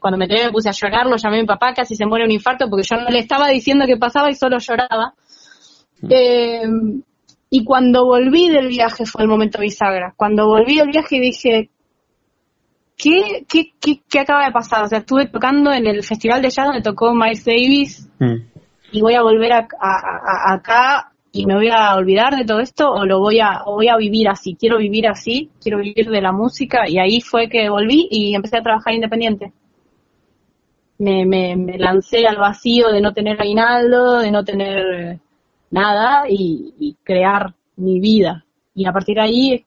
cuando 0.00 0.16
me 0.16 0.24
enteré 0.24 0.46
me 0.46 0.52
puse 0.52 0.70
a 0.70 0.72
llorar, 0.72 1.06
lo 1.06 1.16
llamé 1.16 1.38
a 1.38 1.40
mi 1.42 1.46
papá, 1.46 1.74
casi 1.74 1.94
se 1.96 2.06
muere 2.06 2.24
un 2.24 2.30
infarto 2.30 2.70
porque 2.70 2.86
yo 2.88 2.96
no 2.96 3.10
le 3.10 3.18
estaba 3.18 3.48
diciendo 3.48 3.84
qué 3.86 3.98
pasaba 3.98 4.30
y 4.30 4.34
solo 4.34 4.58
lloraba. 4.58 5.12
Mm. 6.00 6.08
Eh, 6.10 6.62
y 7.50 7.62
cuando 7.62 8.06
volví 8.06 8.48
del 8.48 8.68
viaje 8.68 9.04
fue 9.04 9.22
el 9.22 9.28
momento 9.28 9.60
bisagra. 9.60 10.14
Cuando 10.16 10.46
volví 10.46 10.78
del 10.78 10.88
viaje 10.88 11.20
dije, 11.20 11.70
¿qué, 12.96 13.44
qué, 13.48 14.00
qué, 14.08 14.18
acaba 14.18 14.46
de 14.46 14.52
pasar? 14.52 14.84
O 14.84 14.88
sea, 14.88 15.00
estuve 15.00 15.26
tocando 15.26 15.72
en 15.72 15.86
el 15.86 16.02
festival 16.02 16.40
de 16.40 16.48
jazz 16.48 16.66
donde 16.66 16.82
tocó 16.82 17.14
Miles 17.14 17.44
Davis. 17.44 18.08
Mm 18.18 18.54
y 18.94 19.00
voy 19.00 19.14
a 19.14 19.22
volver 19.22 19.52
a, 19.52 19.66
acá 20.52 21.10
y 21.36 21.46
me 21.46 21.56
voy 21.56 21.68
a 21.68 21.96
olvidar 21.96 22.36
de 22.36 22.44
todo 22.44 22.60
esto 22.60 22.88
o 22.88 23.04
lo 23.04 23.18
voy 23.18 23.40
a 23.40 23.64
voy 23.66 23.88
a 23.88 23.96
vivir 23.96 24.28
así. 24.28 24.54
Quiero 24.54 24.78
vivir 24.78 25.08
así 25.08 25.50
quiero 25.60 25.78
vivir 25.78 26.08
de 26.08 26.22
la 26.22 26.30
música. 26.30 26.88
Y 26.88 26.98
ahí 26.98 27.20
fue 27.20 27.48
que 27.48 27.68
volví 27.68 28.06
y 28.08 28.36
empecé 28.36 28.58
a 28.58 28.62
trabajar 28.62 28.94
independiente. 28.94 29.52
Me, 30.98 31.26
me, 31.26 31.76
lancé 31.76 32.24
al 32.24 32.36
vacío 32.36 32.88
de 32.90 33.00
no 33.00 33.12
tener 33.12 33.40
aguinaldo 33.40 34.20
de 34.20 34.30
no 34.30 34.44
tener 34.44 35.18
nada 35.72 36.26
y, 36.28 36.96
crear 37.02 37.52
mi 37.76 37.98
vida. 37.98 38.44
Y 38.76 38.86
a 38.86 38.92
partir 38.92 39.16
de 39.16 39.22
ahí 39.22 39.64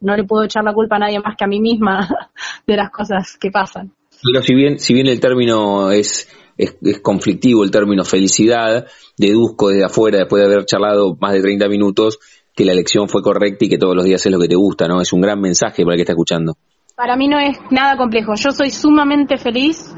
no 0.00 0.16
le 0.16 0.24
puedo 0.24 0.44
echar 0.44 0.64
la 0.64 0.74
culpa 0.74 0.96
a 0.96 0.98
nadie 0.98 1.20
más 1.20 1.36
que 1.36 1.44
a 1.44 1.48
mí 1.48 1.60
misma 1.60 2.08
de 2.66 2.76
las 2.76 2.90
cosas 2.90 3.38
que 3.38 3.52
pasan. 3.52 3.92
Pero 4.20 4.42
si 4.42 4.52
bien 4.52 4.80
si 4.80 4.94
bien 4.94 5.06
el 5.06 5.20
término 5.20 5.92
es 5.92 6.28
es, 6.58 7.00
conflictivo 7.00 7.64
el 7.64 7.70
término 7.70 8.04
felicidad, 8.04 8.86
deduzco 9.16 9.68
desde 9.68 9.84
afuera, 9.84 10.18
después 10.18 10.42
de 10.42 10.52
haber 10.52 10.66
charlado 10.66 11.16
más 11.20 11.32
de 11.32 11.40
30 11.40 11.68
minutos, 11.68 12.18
que 12.54 12.64
la 12.64 12.72
elección 12.72 13.08
fue 13.08 13.22
correcta 13.22 13.64
y 13.64 13.68
que 13.68 13.78
todos 13.78 13.94
los 13.94 14.04
días 14.04 14.24
es 14.26 14.32
lo 14.32 14.40
que 14.40 14.48
te 14.48 14.56
gusta, 14.56 14.88
¿no? 14.88 15.00
Es 15.00 15.12
un 15.12 15.20
gran 15.20 15.40
mensaje 15.40 15.84
para 15.84 15.94
el 15.94 15.98
que 15.98 16.02
está 16.02 16.12
escuchando. 16.12 16.54
Para 16.96 17.16
mí 17.16 17.28
no 17.28 17.38
es 17.38 17.56
nada 17.70 17.96
complejo. 17.96 18.34
Yo 18.34 18.50
soy 18.50 18.70
sumamente 18.70 19.38
feliz 19.38 19.94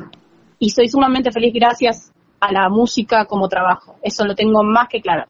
y 0.59 0.69
soy 0.69 0.89
sumamente 0.89 1.33
feliz 1.33 1.55
gracias 1.55 2.13
a 2.39 2.53
la 2.53 2.69
música 2.69 3.25
como 3.25 3.49
trabajo. 3.49 3.97
Eso 4.03 4.27
lo 4.27 4.35
tengo 4.35 4.63
más 4.63 4.89
que 4.89 5.01
claro. 5.01 5.25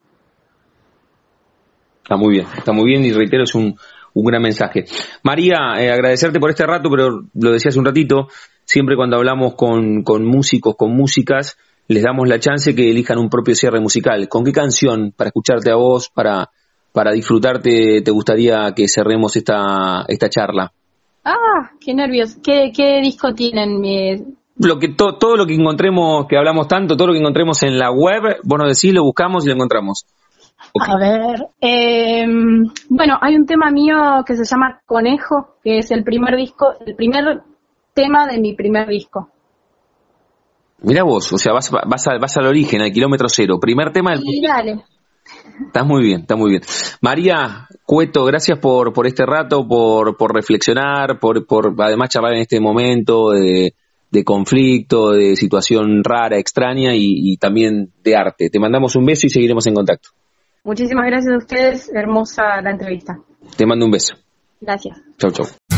Está 2.02 2.16
muy 2.16 2.34
bien, 2.34 2.46
está 2.56 2.72
muy 2.72 2.86
bien 2.86 3.04
y 3.04 3.12
reitero, 3.12 3.44
es 3.44 3.54
un, 3.54 3.76
un 4.14 4.24
gran 4.24 4.42
mensaje. 4.42 4.84
María, 5.22 5.74
eh, 5.78 5.92
agradecerte 5.92 6.40
por 6.40 6.50
este 6.50 6.66
rato, 6.66 6.90
pero 6.90 7.22
lo 7.34 7.52
decía 7.52 7.68
hace 7.68 7.78
un 7.78 7.84
ratito, 7.84 8.26
siempre 8.70 8.94
cuando 8.94 9.16
hablamos 9.16 9.56
con, 9.56 10.04
con 10.04 10.24
músicos, 10.24 10.76
con 10.76 10.94
músicas, 10.96 11.58
les 11.88 12.04
damos 12.04 12.28
la 12.28 12.38
chance 12.38 12.72
que 12.72 12.88
elijan 12.88 13.18
un 13.18 13.28
propio 13.28 13.56
cierre 13.56 13.80
musical. 13.80 14.28
¿Con 14.28 14.44
qué 14.44 14.52
canción, 14.52 15.12
para 15.16 15.30
escucharte 15.30 15.72
a 15.72 15.74
vos, 15.74 16.08
para, 16.08 16.50
para 16.92 17.10
disfrutarte, 17.10 18.00
te 18.00 18.10
gustaría 18.12 18.72
que 18.76 18.86
cerremos 18.86 19.34
esta, 19.34 20.04
esta 20.06 20.28
charla? 20.28 20.70
Ah, 21.24 21.72
qué 21.84 21.94
nervios. 21.94 22.36
¿Qué, 22.44 22.70
qué 22.72 23.00
disco 23.00 23.34
tienen? 23.34 24.36
Lo 24.56 24.78
que 24.78 24.90
todo 24.90 25.36
lo 25.36 25.46
que 25.46 25.54
encontremos, 25.54 26.26
que 26.28 26.36
hablamos 26.36 26.68
tanto, 26.68 26.96
todo 26.96 27.08
lo 27.08 27.12
que 27.14 27.18
encontremos 27.18 27.60
en 27.64 27.76
la 27.76 27.90
web, 27.90 28.36
vos 28.44 28.58
nos 28.60 28.68
decís, 28.68 28.94
lo 28.94 29.02
buscamos 29.02 29.44
y 29.44 29.48
lo 29.48 29.54
encontramos. 29.54 30.06
A 30.78 30.96
ver, 30.96 31.48
em, 31.60 32.66
bueno, 32.88 33.18
hay 33.20 33.34
un 33.34 33.46
tema 33.46 33.72
mío 33.72 33.96
que 34.24 34.36
se 34.36 34.44
llama 34.44 34.80
Conejo, 34.86 35.56
que 35.64 35.78
es 35.78 35.90
el 35.90 36.04
primer 36.04 36.36
disco, 36.36 36.74
el 36.86 36.94
primer 36.94 37.42
tema 38.02 38.26
de 38.26 38.38
mi 38.38 38.54
primer 38.54 38.88
disco. 38.88 39.30
Mira 40.82 41.02
vos, 41.02 41.32
o 41.32 41.38
sea, 41.38 41.52
vas, 41.52 41.70
vas, 41.70 42.04
vas 42.20 42.36
al 42.36 42.46
origen, 42.46 42.80
al 42.80 42.92
kilómetro 42.92 43.28
cero. 43.28 43.58
Primer 43.60 43.92
tema 43.92 44.12
del... 44.12 44.20
Sí, 44.20 44.40
dale. 44.42 44.84
Estás 45.66 45.86
muy 45.86 46.02
bien, 46.02 46.22
está 46.22 46.36
muy 46.36 46.50
bien. 46.50 46.62
María 47.02 47.68
Cueto, 47.84 48.24
gracias 48.24 48.58
por, 48.58 48.92
por 48.92 49.06
este 49.06 49.26
rato, 49.26 49.66
por, 49.68 50.16
por 50.16 50.34
reflexionar, 50.34 51.18
por, 51.18 51.46
por 51.46 51.74
además 51.78 52.08
charlar 52.08 52.32
en 52.34 52.40
este 52.40 52.60
momento 52.60 53.30
de, 53.30 53.74
de 54.10 54.24
conflicto, 54.24 55.12
de 55.12 55.36
situación 55.36 56.02
rara, 56.02 56.38
extraña 56.38 56.94
y, 56.94 57.32
y, 57.32 57.36
también 57.36 57.92
de 58.02 58.16
arte. 58.16 58.48
Te 58.48 58.58
mandamos 58.58 58.96
un 58.96 59.04
beso 59.04 59.26
y 59.26 59.30
seguiremos 59.30 59.66
en 59.66 59.74
contacto. 59.74 60.08
Muchísimas 60.64 61.06
gracias 61.06 61.34
a 61.34 61.38
ustedes, 61.38 61.90
hermosa 61.94 62.60
la 62.62 62.70
entrevista. 62.70 63.18
Te 63.56 63.66
mando 63.66 63.84
un 63.84 63.92
beso. 63.92 64.14
Gracias. 64.60 64.98
Chau, 65.18 65.30
chau. 65.30 65.69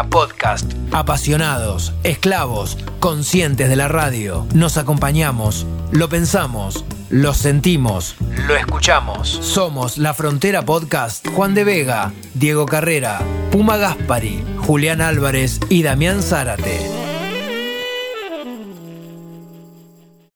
Podcast. 0.00 0.72
Apasionados, 0.90 1.92
esclavos, 2.02 2.78
conscientes 2.98 3.68
de 3.68 3.76
la 3.76 3.88
radio. 3.88 4.46
Nos 4.54 4.78
acompañamos, 4.78 5.66
lo 5.90 6.08
pensamos, 6.08 6.84
lo 7.10 7.34
sentimos, 7.34 8.16
lo 8.48 8.56
escuchamos. 8.56 9.28
Somos 9.28 9.98
La 9.98 10.14
Frontera 10.14 10.62
Podcast. 10.62 11.28
Juan 11.28 11.54
de 11.54 11.64
Vega, 11.64 12.12
Diego 12.32 12.64
Carrera, 12.64 13.20
Puma 13.50 13.76
Gaspari, 13.76 14.42
Julián 14.66 15.02
Álvarez 15.02 15.60
y 15.68 15.82
Damián 15.82 16.22
Zárate. 16.22 16.91